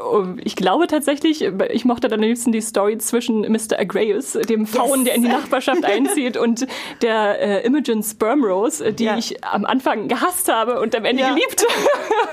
[0.42, 3.78] ich glaube tatsächlich, ich mochte dann am liebsten die Story zwischen Mr.
[3.78, 5.04] Agreus, dem Faun, yes.
[5.04, 6.66] der in die Nachbarschaft einzieht, und
[7.02, 9.18] der äh, Imogen Spermrose, die ja.
[9.18, 11.34] ich am Anfang gehasst habe und am Ende ja.
[11.34, 11.66] geliebt.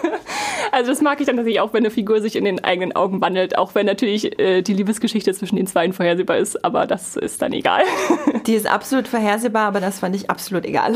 [0.71, 3.19] also das mag ich dann tatsächlich auch, wenn eine Figur sich in den eigenen Augen
[3.19, 7.41] wandelt, auch wenn natürlich äh, die Liebesgeschichte zwischen den zwei vorhersehbar ist, aber das ist
[7.41, 7.83] dann egal.
[8.45, 10.95] die ist absolut vorhersehbar, aber das fand ich absolut egal.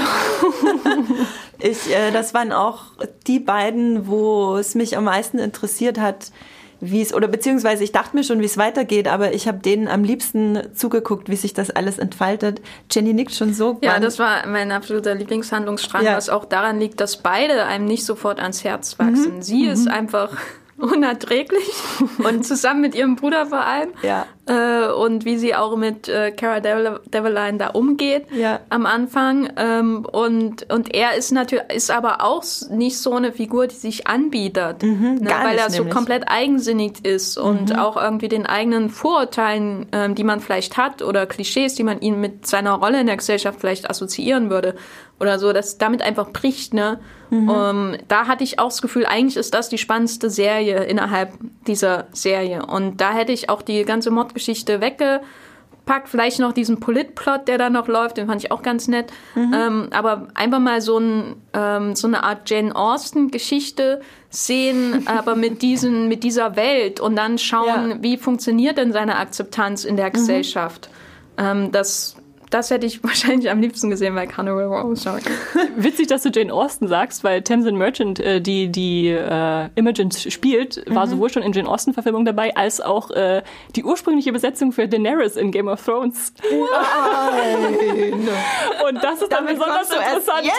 [1.60, 2.84] Ich, äh, das waren auch
[3.28, 6.32] die beiden, wo es mich am meisten interessiert hat,
[6.80, 9.88] wie es, oder beziehungsweise ich dachte mir schon, wie es weitergeht, aber ich habe denen
[9.88, 12.62] am liebsten zugeguckt, wie sich das alles entfaltet.
[12.91, 13.78] Jenny nickt schon so.
[13.82, 16.16] Ja, das war mein absoluter Lieblingshandlungsstrang, ja.
[16.16, 19.38] was auch daran liegt, dass beide einem nicht sofort ans Herz wachsen.
[19.38, 19.41] Mhm.
[19.41, 19.72] Sie mhm.
[19.72, 20.30] ist einfach
[20.78, 21.72] unerträglich
[22.18, 23.89] und zusammen mit ihrem Bruder vor allem.
[24.03, 24.26] Ja.
[24.48, 28.60] Äh, und wie sie auch mit äh, Cara Delevingne da umgeht ja.
[28.70, 29.50] am Anfang.
[29.58, 34.06] Ähm, und, und er ist natürlich, ist aber auch nicht so eine Figur, die sich
[34.06, 37.76] anbietet, mhm, ne, weil er so komplett eigensinnig ist und mhm.
[37.80, 42.22] auch irgendwie den eigenen Vorurteilen, ähm, die man vielleicht hat oder Klischees, die man ihn
[42.22, 44.76] mit seiner Rolle in der Gesellschaft vielleicht assoziieren würde
[45.20, 47.00] oder so, dass damit einfach bricht, ne?
[47.30, 47.50] Mhm.
[47.50, 51.34] Um, da hatte ich auch das Gefühl, eigentlich ist das die spannendste Serie innerhalb
[51.66, 52.66] dieser Serie.
[52.66, 56.10] Und da hätte ich auch die ganze Mordgeschichte weggepackt.
[56.10, 59.12] Vielleicht noch diesen Politplot, der da noch läuft, den fand ich auch ganz nett.
[59.34, 59.54] Mhm.
[59.54, 65.62] Ähm, aber einfach mal so, ein, ähm, so eine Art Jane Austen-Geschichte sehen, aber mit,
[65.62, 67.98] diesen, mit dieser Welt und dann schauen, ja.
[68.02, 70.14] wie funktioniert denn seine Akzeptanz in der mhm.
[70.14, 70.90] Gesellschaft.
[71.38, 72.18] Ähm, das
[72.50, 74.98] das hätte ich wahrscheinlich am liebsten gesehen bei Carnival Row.
[74.98, 75.22] Sorry.
[75.76, 80.84] Witzig, dass du Jane Austen sagst, weil Tamsin Merchant, äh, die die äh, Imogen spielt,
[80.88, 81.12] war mhm.
[81.12, 83.41] sowohl schon in Jane Austen-Verfilmung dabei, als auch äh,
[83.76, 86.34] die ursprüngliche Besetzung für Daenerys in Game of Thrones.
[86.41, 88.14] Nein.
[88.88, 90.52] Und das ist dann Damit besonders interessant,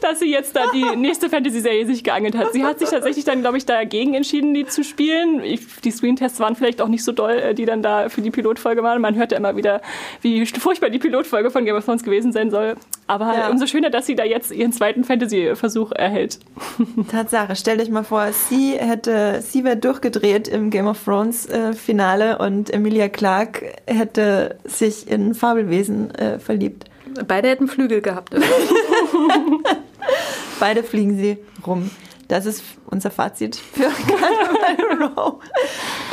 [0.00, 2.52] dass sie jetzt da die nächste Fantasy-Serie sich geangelt hat.
[2.52, 5.42] Sie hat sich tatsächlich dann, glaube ich, dagegen entschieden, die zu spielen.
[5.42, 8.30] Ich, die Screentests waren vielleicht auch nicht so doll, äh, die dann da für die
[8.30, 9.00] Pilotfolge waren.
[9.00, 9.80] Man hört ja immer wieder
[10.22, 12.74] wie furchtbar die Pilotfolge von Game of Thrones gewesen sein soll.
[13.06, 13.48] Aber ja.
[13.48, 16.38] umso schöner, dass sie da jetzt ihren zweiten Fantasy-Versuch erhält.
[17.10, 21.74] Tatsache, stell dich mal vor, sie hätte, sie wäre durchgedreht im Game of Thrones äh,
[21.74, 26.84] Finale und Emilia Clarke hätte sich in Fabelwesen äh, verliebt.
[27.26, 28.34] Beide hätten Flügel gehabt.
[30.60, 31.90] Beide fliegen sie rum.
[32.28, 35.34] Das ist unser Fazit für Carnival Row.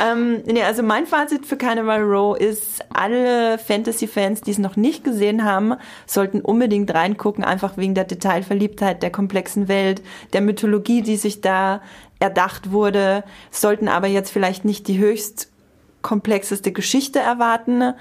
[0.02, 5.04] ähm, nee, also mein Fazit für Carnival Row ist, alle Fantasy-Fans, die es noch nicht
[5.04, 5.74] gesehen haben,
[6.06, 10.02] sollten unbedingt reingucken, einfach wegen der Detailverliebtheit der komplexen Welt,
[10.32, 11.80] der Mythologie, die sich da
[12.18, 15.50] erdacht wurde, sollten aber jetzt vielleicht nicht die höchst
[16.02, 17.94] komplexeste Geschichte erwarten.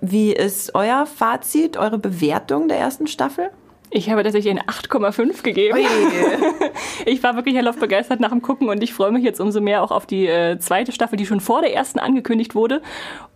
[0.00, 3.50] Wie ist euer Fazit, eure Bewertung der ersten Staffel?
[3.92, 5.78] Ich habe tatsächlich eine 8,5 gegeben.
[7.06, 9.82] ich war wirklich hellauf begeistert nach dem Gucken und ich freue mich jetzt umso mehr
[9.82, 12.82] auch auf die äh, zweite Staffel, die schon vor der ersten angekündigt wurde.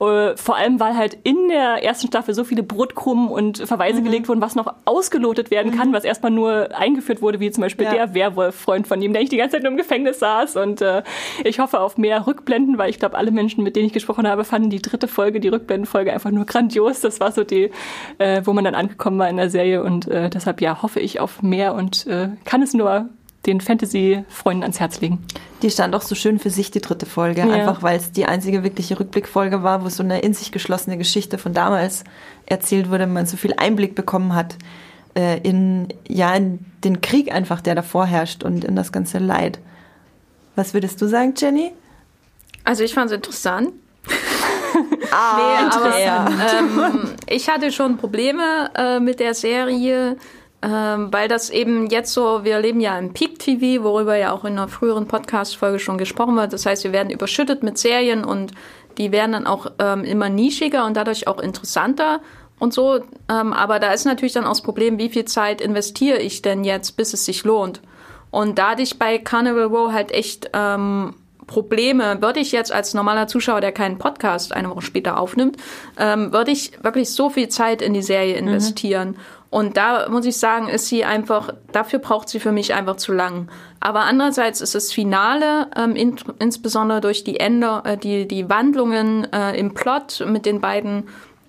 [0.01, 4.05] Äh, vor allem, weil halt in der ersten Staffel so viele Brotkrumen und Verweise mhm.
[4.05, 5.93] gelegt wurden, was noch ausgelotet werden kann, mhm.
[5.93, 7.93] was erstmal nur eingeführt wurde, wie zum Beispiel ja.
[7.93, 10.56] der Werwolf-Freund von ihm, der nicht die ganze Zeit nur im Gefängnis saß.
[10.56, 11.02] Und äh,
[11.43, 14.44] ich hoffe auf mehr Rückblenden, weil ich glaube, alle Menschen, mit denen ich gesprochen habe,
[14.44, 17.01] fanden die dritte Folge, die Rückblendenfolge einfach nur grandios.
[17.01, 17.70] Das war so die,
[18.18, 21.01] äh, wo man dann angekommen war in der Serie und äh, das deshalb ja hoffe
[21.01, 23.09] ich auf mehr und äh, kann es nur
[23.47, 25.25] den Fantasy-Freunden ans Herz legen.
[25.62, 27.41] Die stand auch so schön für sich, die dritte Folge.
[27.41, 27.51] Ja.
[27.51, 31.39] Einfach weil es die einzige wirkliche Rückblickfolge war, wo so eine in sich geschlossene Geschichte
[31.39, 32.05] von damals
[32.47, 34.57] erzählt wurde, man so viel Einblick bekommen hat
[35.15, 39.59] äh, in, ja, in den Krieg einfach, der davor herrscht und in das ganze Leid.
[40.57, 41.73] Was würdest du sagen, Jenny?
[42.65, 43.73] Also ich fand es interessant.
[45.12, 50.16] Ah, nee, aber ähm, ich hatte schon Probleme äh, mit der Serie
[50.64, 54.55] ähm, weil das eben jetzt so, wir leben ja im Peak-TV, worüber ja auch in
[54.55, 56.55] einer früheren Podcast-Folge schon gesprochen wird.
[56.55, 58.52] Das heißt, wir werden überschüttet mit Serien und
[58.96, 62.20] die werden dann auch ähm, immer nischiger und dadurch auch interessanter
[62.59, 63.01] und so.
[63.28, 66.64] Ähm, aber da ist natürlich dann auch das Problem, wie viel Zeit investiere ich denn
[66.64, 67.82] jetzt, bis es sich lohnt.
[68.30, 71.14] Und da hatte ich bei Carnival Row halt echt ähm,
[71.47, 75.57] Probleme, würde ich jetzt als normaler Zuschauer, der keinen Podcast eine Woche später aufnimmt,
[75.99, 78.49] ähm, würde ich wirklich so viel Zeit in die Serie mhm.
[78.49, 79.09] investieren.
[79.11, 79.16] Mhm.
[79.51, 83.12] Und da muss ich sagen, ist sie einfach, dafür braucht sie für mich einfach zu
[83.12, 83.49] lang.
[83.79, 89.33] Aber andererseits ist das Finale, ähm, in, insbesondere durch die Ende, äh, die, die Wandlungen
[89.33, 91.05] äh, im Plot mit den beiden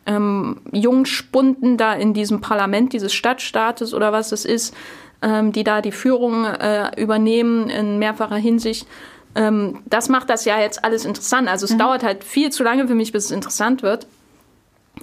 [0.05, 4.75] ähm, Jungspunden da in diesem Parlament dieses Stadtstaates oder was es ist,
[5.21, 8.87] ähm, die da die Führung äh, übernehmen in mehrfacher Hinsicht.
[9.35, 11.47] Ähm, das macht das ja jetzt alles interessant.
[11.47, 11.79] Also es mhm.
[11.79, 14.07] dauert halt viel zu lange für mich, bis es interessant wird.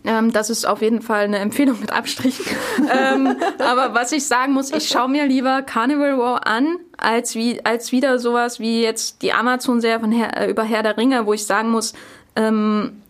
[0.04, 2.40] Ähm, das ist auf jeden Fall eine Empfehlung mit Abstrich.
[2.78, 7.64] ähm, aber was ich sagen muss, ich schaue mir lieber Carnival War an, als, wie,
[7.64, 11.34] als wieder sowas wie jetzt die Amazon-Serie von Herr, äh, über Herr der Ringe, wo
[11.34, 11.92] ich sagen muss,
[12.36, 13.02] ähm,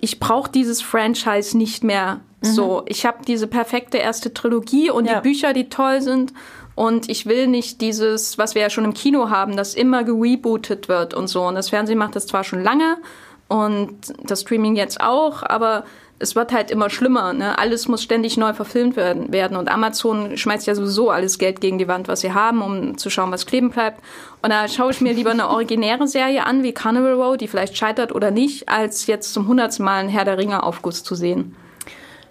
[0.00, 2.46] ich brauche dieses Franchise nicht mehr mhm.
[2.46, 2.82] so.
[2.86, 5.16] Ich habe diese perfekte erste Trilogie und ja.
[5.16, 6.32] die Bücher, die toll sind.
[6.80, 10.88] Und ich will nicht dieses, was wir ja schon im Kino haben, das immer gerebootet
[10.88, 11.42] wird und so.
[11.42, 12.96] Und das Fernsehen macht das zwar schon lange
[13.48, 15.84] und das Streaming jetzt auch, aber
[16.18, 17.34] es wird halt immer schlimmer.
[17.34, 17.58] Ne?
[17.58, 19.58] Alles muss ständig neu verfilmt werden, werden.
[19.58, 23.10] Und Amazon schmeißt ja sowieso alles Geld gegen die Wand, was sie haben, um zu
[23.10, 24.00] schauen, was kleben bleibt.
[24.40, 27.76] Und da schaue ich mir lieber eine originäre Serie an, wie Carnival Row, die vielleicht
[27.76, 31.54] scheitert oder nicht, als jetzt zum hundertsten Mal einen Herr der Ringe Aufguss zu sehen.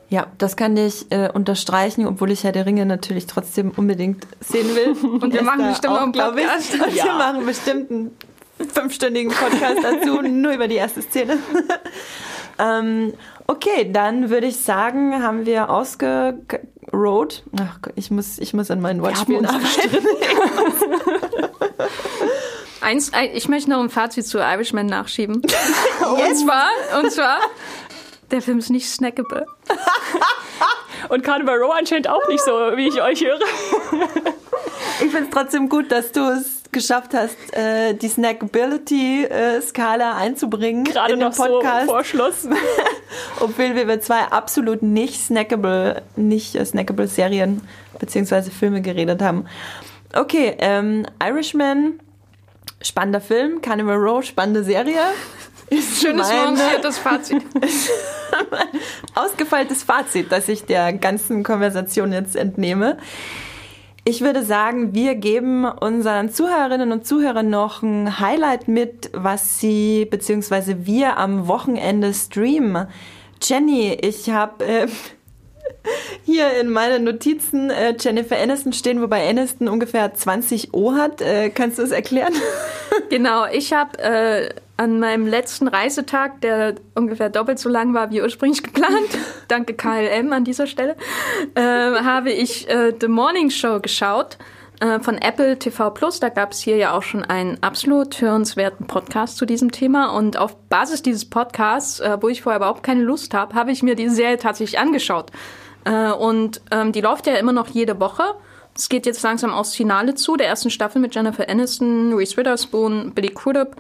[0.10, 4.76] Ja, das kann ich äh, unterstreichen, obwohl ich Herr der Ringe natürlich trotzdem unbedingt sehen
[4.76, 4.96] will.
[5.22, 6.74] Und wir machen bestimmt auch, einen Podcast.
[6.74, 6.82] Ich.
[6.82, 7.06] Und ja.
[7.06, 8.18] wir machen bestimmt einen
[8.74, 11.38] fünfstündigen Podcast dazu, nur über die erste Szene.
[12.58, 13.14] ähm,
[13.50, 17.44] Okay, dann würde ich sagen, haben wir ausgerot.
[17.60, 20.08] Ach, ich muss, ich muss an meinen Wortspielen arbeiten.
[22.82, 25.38] Eins, ich möchte noch ein Fazit zu Irishman nachschieben.
[25.38, 26.68] und zwar,
[27.02, 27.40] und zwar,
[28.32, 29.46] der Film ist nicht snackable.
[31.10, 33.40] und Carnival Row anscheinend auch nicht so, wie ich euch höre.
[35.02, 41.14] ich finde es trotzdem gut, dass du es geschafft hast, äh, die Snackability-Skala einzubringen Gerade
[41.14, 41.88] in den Podcast.
[41.88, 42.48] So vor Schluss.
[43.40, 47.62] Obwohl wir über zwei absolut nicht snackable, nicht äh, snackable Serien
[48.00, 48.50] bzw.
[48.52, 49.46] Filme geredet haben.
[50.14, 52.00] Okay, ähm, Irishman,
[52.82, 55.02] spannender Film, Carnival Row, spannende Serie.
[55.70, 57.44] Ist Schönes nuanciertes Fazit.
[59.16, 62.98] Ausgefeiltes Fazit, das ich der ganzen Konversation jetzt entnehme.
[64.06, 70.06] Ich würde sagen, wir geben unseren Zuhörerinnen und Zuhörern noch ein Highlight mit, was sie
[70.10, 70.78] bzw.
[70.80, 72.88] wir am Wochenende streamen.
[73.42, 74.88] Jenny, ich habe äh,
[76.26, 81.22] hier in meinen Notizen äh, Jennifer Aniston stehen, wobei Aniston ungefähr 20 O hat.
[81.22, 82.34] Äh, kannst du es erklären?
[83.10, 84.50] Genau, ich habe äh,
[84.80, 89.10] an meinem letzten Reisetag, der ungefähr doppelt so lang war wie ursprünglich geplant,
[89.50, 90.96] danke KLM an dieser Stelle,
[91.56, 94.38] äh, habe ich äh, The Morning Show geschaut
[94.80, 96.22] äh, von Apple TV Plus.
[96.22, 100.16] Da gab es hier ja auch schon einen absolut hörenswerten Podcast zu diesem Thema.
[100.16, 103.84] Und auf Basis dieses Podcasts, äh, wo ich vorher überhaupt keine Lust habe, habe ich
[103.84, 105.30] mir diese Serie tatsächlich angeschaut.
[105.84, 108.24] Äh, und ähm, die läuft ja immer noch jede Woche.
[108.74, 113.12] Es geht jetzt langsam aufs Finale zu, der ersten Staffel mit Jennifer Aniston, Reese Witherspoon,
[113.14, 113.76] Billy Crudup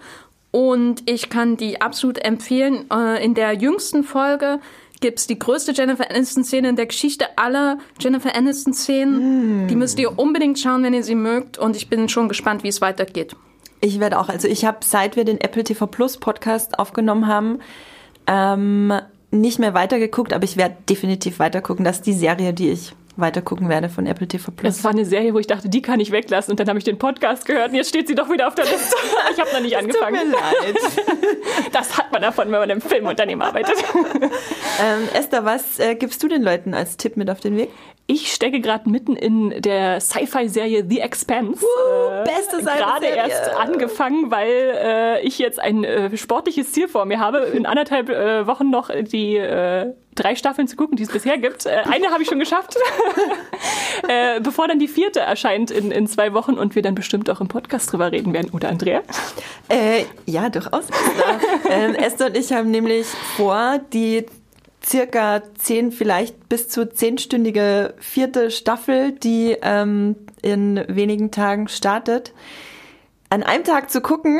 [0.51, 2.85] und ich kann die absolut empfehlen.
[2.91, 4.59] Äh, in der jüngsten Folge
[4.99, 9.65] gibt es die größte Jennifer Aniston-Szene in der Geschichte aller Jennifer Aniston-Szenen.
[9.65, 9.67] Mm.
[9.67, 11.57] Die müsst ihr unbedingt schauen, wenn ihr sie mögt.
[11.57, 13.35] Und ich bin schon gespannt, wie es weitergeht.
[13.81, 17.59] Ich werde auch, also ich habe, seit wir den Apple TV Plus Podcast aufgenommen haben,
[18.27, 18.93] ähm,
[19.31, 21.85] nicht mehr weitergeguckt, aber ich werde definitiv weitergucken.
[21.85, 24.75] Das ist die Serie, die ich weiter gucken werde von Apple TV Plus.
[24.75, 26.85] Das war eine Serie, wo ich dachte, die kann ich weglassen und dann habe ich
[26.85, 28.95] den Podcast gehört und jetzt steht sie doch wieder auf der Liste.
[29.31, 30.31] Ich habe noch nicht angefangen.
[30.31, 30.77] Tut mir leid.
[31.71, 33.75] Das hat man davon, wenn man im Filmunternehmen arbeitet.
[34.81, 37.69] Ähm, Esther, was äh, gibst du den Leuten als Tipp mit auf den Weg?
[38.11, 41.63] Ich stecke gerade mitten in der Sci-Fi-Serie The Expanse.
[41.63, 42.79] Uh, äh, beste Sci-Fi-Serie.
[42.79, 47.67] Gerade erst angefangen, weil äh, ich jetzt ein äh, sportliches Ziel vor mir habe, in
[47.67, 51.67] anderthalb äh, Wochen noch die äh, drei Staffeln zu gucken, die es bisher gibt.
[51.67, 52.77] Äh, eine habe ich schon geschafft,
[54.41, 57.47] bevor dann die vierte erscheint in, in zwei Wochen und wir dann bestimmt auch im
[57.47, 58.49] Podcast drüber reden werden.
[58.51, 59.03] Oder Andrea?
[60.25, 60.85] ja, durchaus.
[61.69, 63.05] ähm, Esther und ich haben nämlich
[63.37, 64.25] vor, die
[64.85, 72.33] circa zehn, vielleicht bis zu zehnstündige vierte Staffel, die ähm, in wenigen Tagen startet,
[73.29, 74.39] an einem Tag zu gucken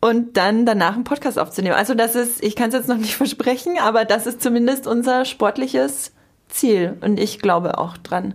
[0.00, 1.76] und dann danach einen Podcast aufzunehmen.
[1.76, 5.24] Also das ist, ich kann es jetzt noch nicht versprechen, aber das ist zumindest unser
[5.24, 6.12] sportliches
[6.48, 8.34] Ziel und ich glaube auch dran.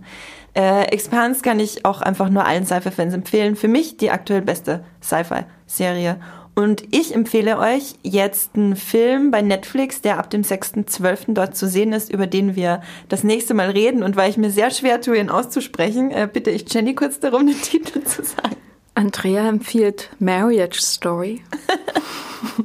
[0.54, 3.54] Äh, Expanse kann ich auch einfach nur allen Sci-Fi-Fans empfehlen.
[3.54, 6.20] Für mich die aktuell beste Sci-Fi-Serie.
[6.60, 11.32] Und ich empfehle euch jetzt einen Film bei Netflix, der ab dem 6.12.
[11.32, 14.02] dort zu sehen ist, über den wir das nächste Mal reden.
[14.02, 17.46] Und weil ich mir sehr schwer tue, ihn auszusprechen, äh, bitte ich Jenny kurz darum,
[17.46, 18.56] den Titel zu sagen.
[18.94, 21.42] Andrea empfiehlt Marriage Story.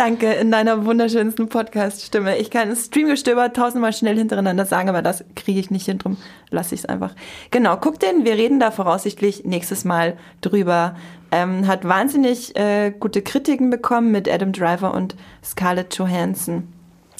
[0.00, 2.38] Danke, in deiner wunderschönsten Podcast-Stimme.
[2.38, 6.16] Ich kann Streamgestöber tausendmal schnell hintereinander sagen, aber das kriege ich nicht hin, drum
[6.48, 7.14] lasse ich es einfach.
[7.50, 10.96] Genau, guck den, wir reden da voraussichtlich nächstes Mal drüber.
[11.30, 16.72] Ähm, hat wahnsinnig äh, gute Kritiken bekommen mit Adam Driver und Scarlett Johansson.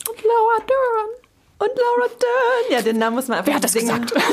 [0.09, 1.11] Und Laura Dern.
[1.59, 2.73] Und Laura Dern.
[2.79, 4.07] Ja, den Namen muss man einfach Wer hat das singen.
[4.07, 4.15] gesagt?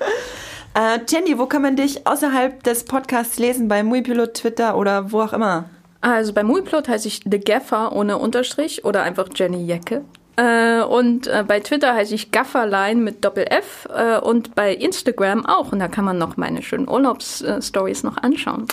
[0.76, 3.66] äh, Jenny, wo kann man dich außerhalb des Podcasts lesen?
[3.66, 5.70] Bei Muipilot, Twitter oder wo auch immer?
[6.02, 10.04] Also bei Muiplot heiße ich The Gaffer ohne Unterstrich oder einfach Jenny Jecke.
[10.36, 15.72] Äh, und äh, bei Twitter heiße ich Gafferlein mit Doppel-F äh, und bei Instagram auch.
[15.72, 18.66] Und da kann man noch meine schönen Urlaubsstories noch anschauen.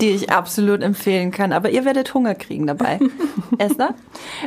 [0.00, 1.52] Die ich absolut empfehlen kann.
[1.52, 2.98] Aber ihr werdet Hunger kriegen dabei.
[3.58, 3.94] Esther?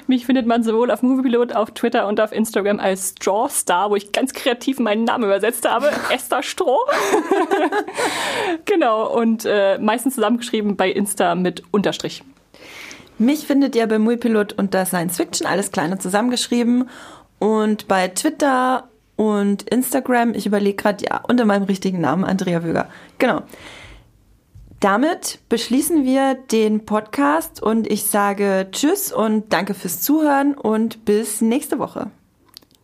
[0.07, 4.11] Mich findet man sowohl auf Moviepilot, auf Twitter und auf Instagram als Strawstar, wo ich
[4.11, 5.91] ganz kreativ meinen Namen übersetzt habe.
[6.09, 6.79] Esther Stroh.
[8.65, 9.13] genau.
[9.15, 12.23] Und äh, meistens zusammengeschrieben bei Insta mit Unterstrich.
[13.18, 16.90] Mich findet ihr bei Muipilot unter Science Fiction, alles kleine zusammengeschrieben.
[17.40, 22.88] Und bei Twitter und Instagram, ich überlege gerade, ja, unter meinem richtigen Namen, Andrea Wöger.
[23.19, 23.44] Genau.
[24.80, 31.40] Damit beschließen wir den Podcast und ich sage Tschüss und danke fürs Zuhören und bis
[31.40, 32.11] nächste Woche.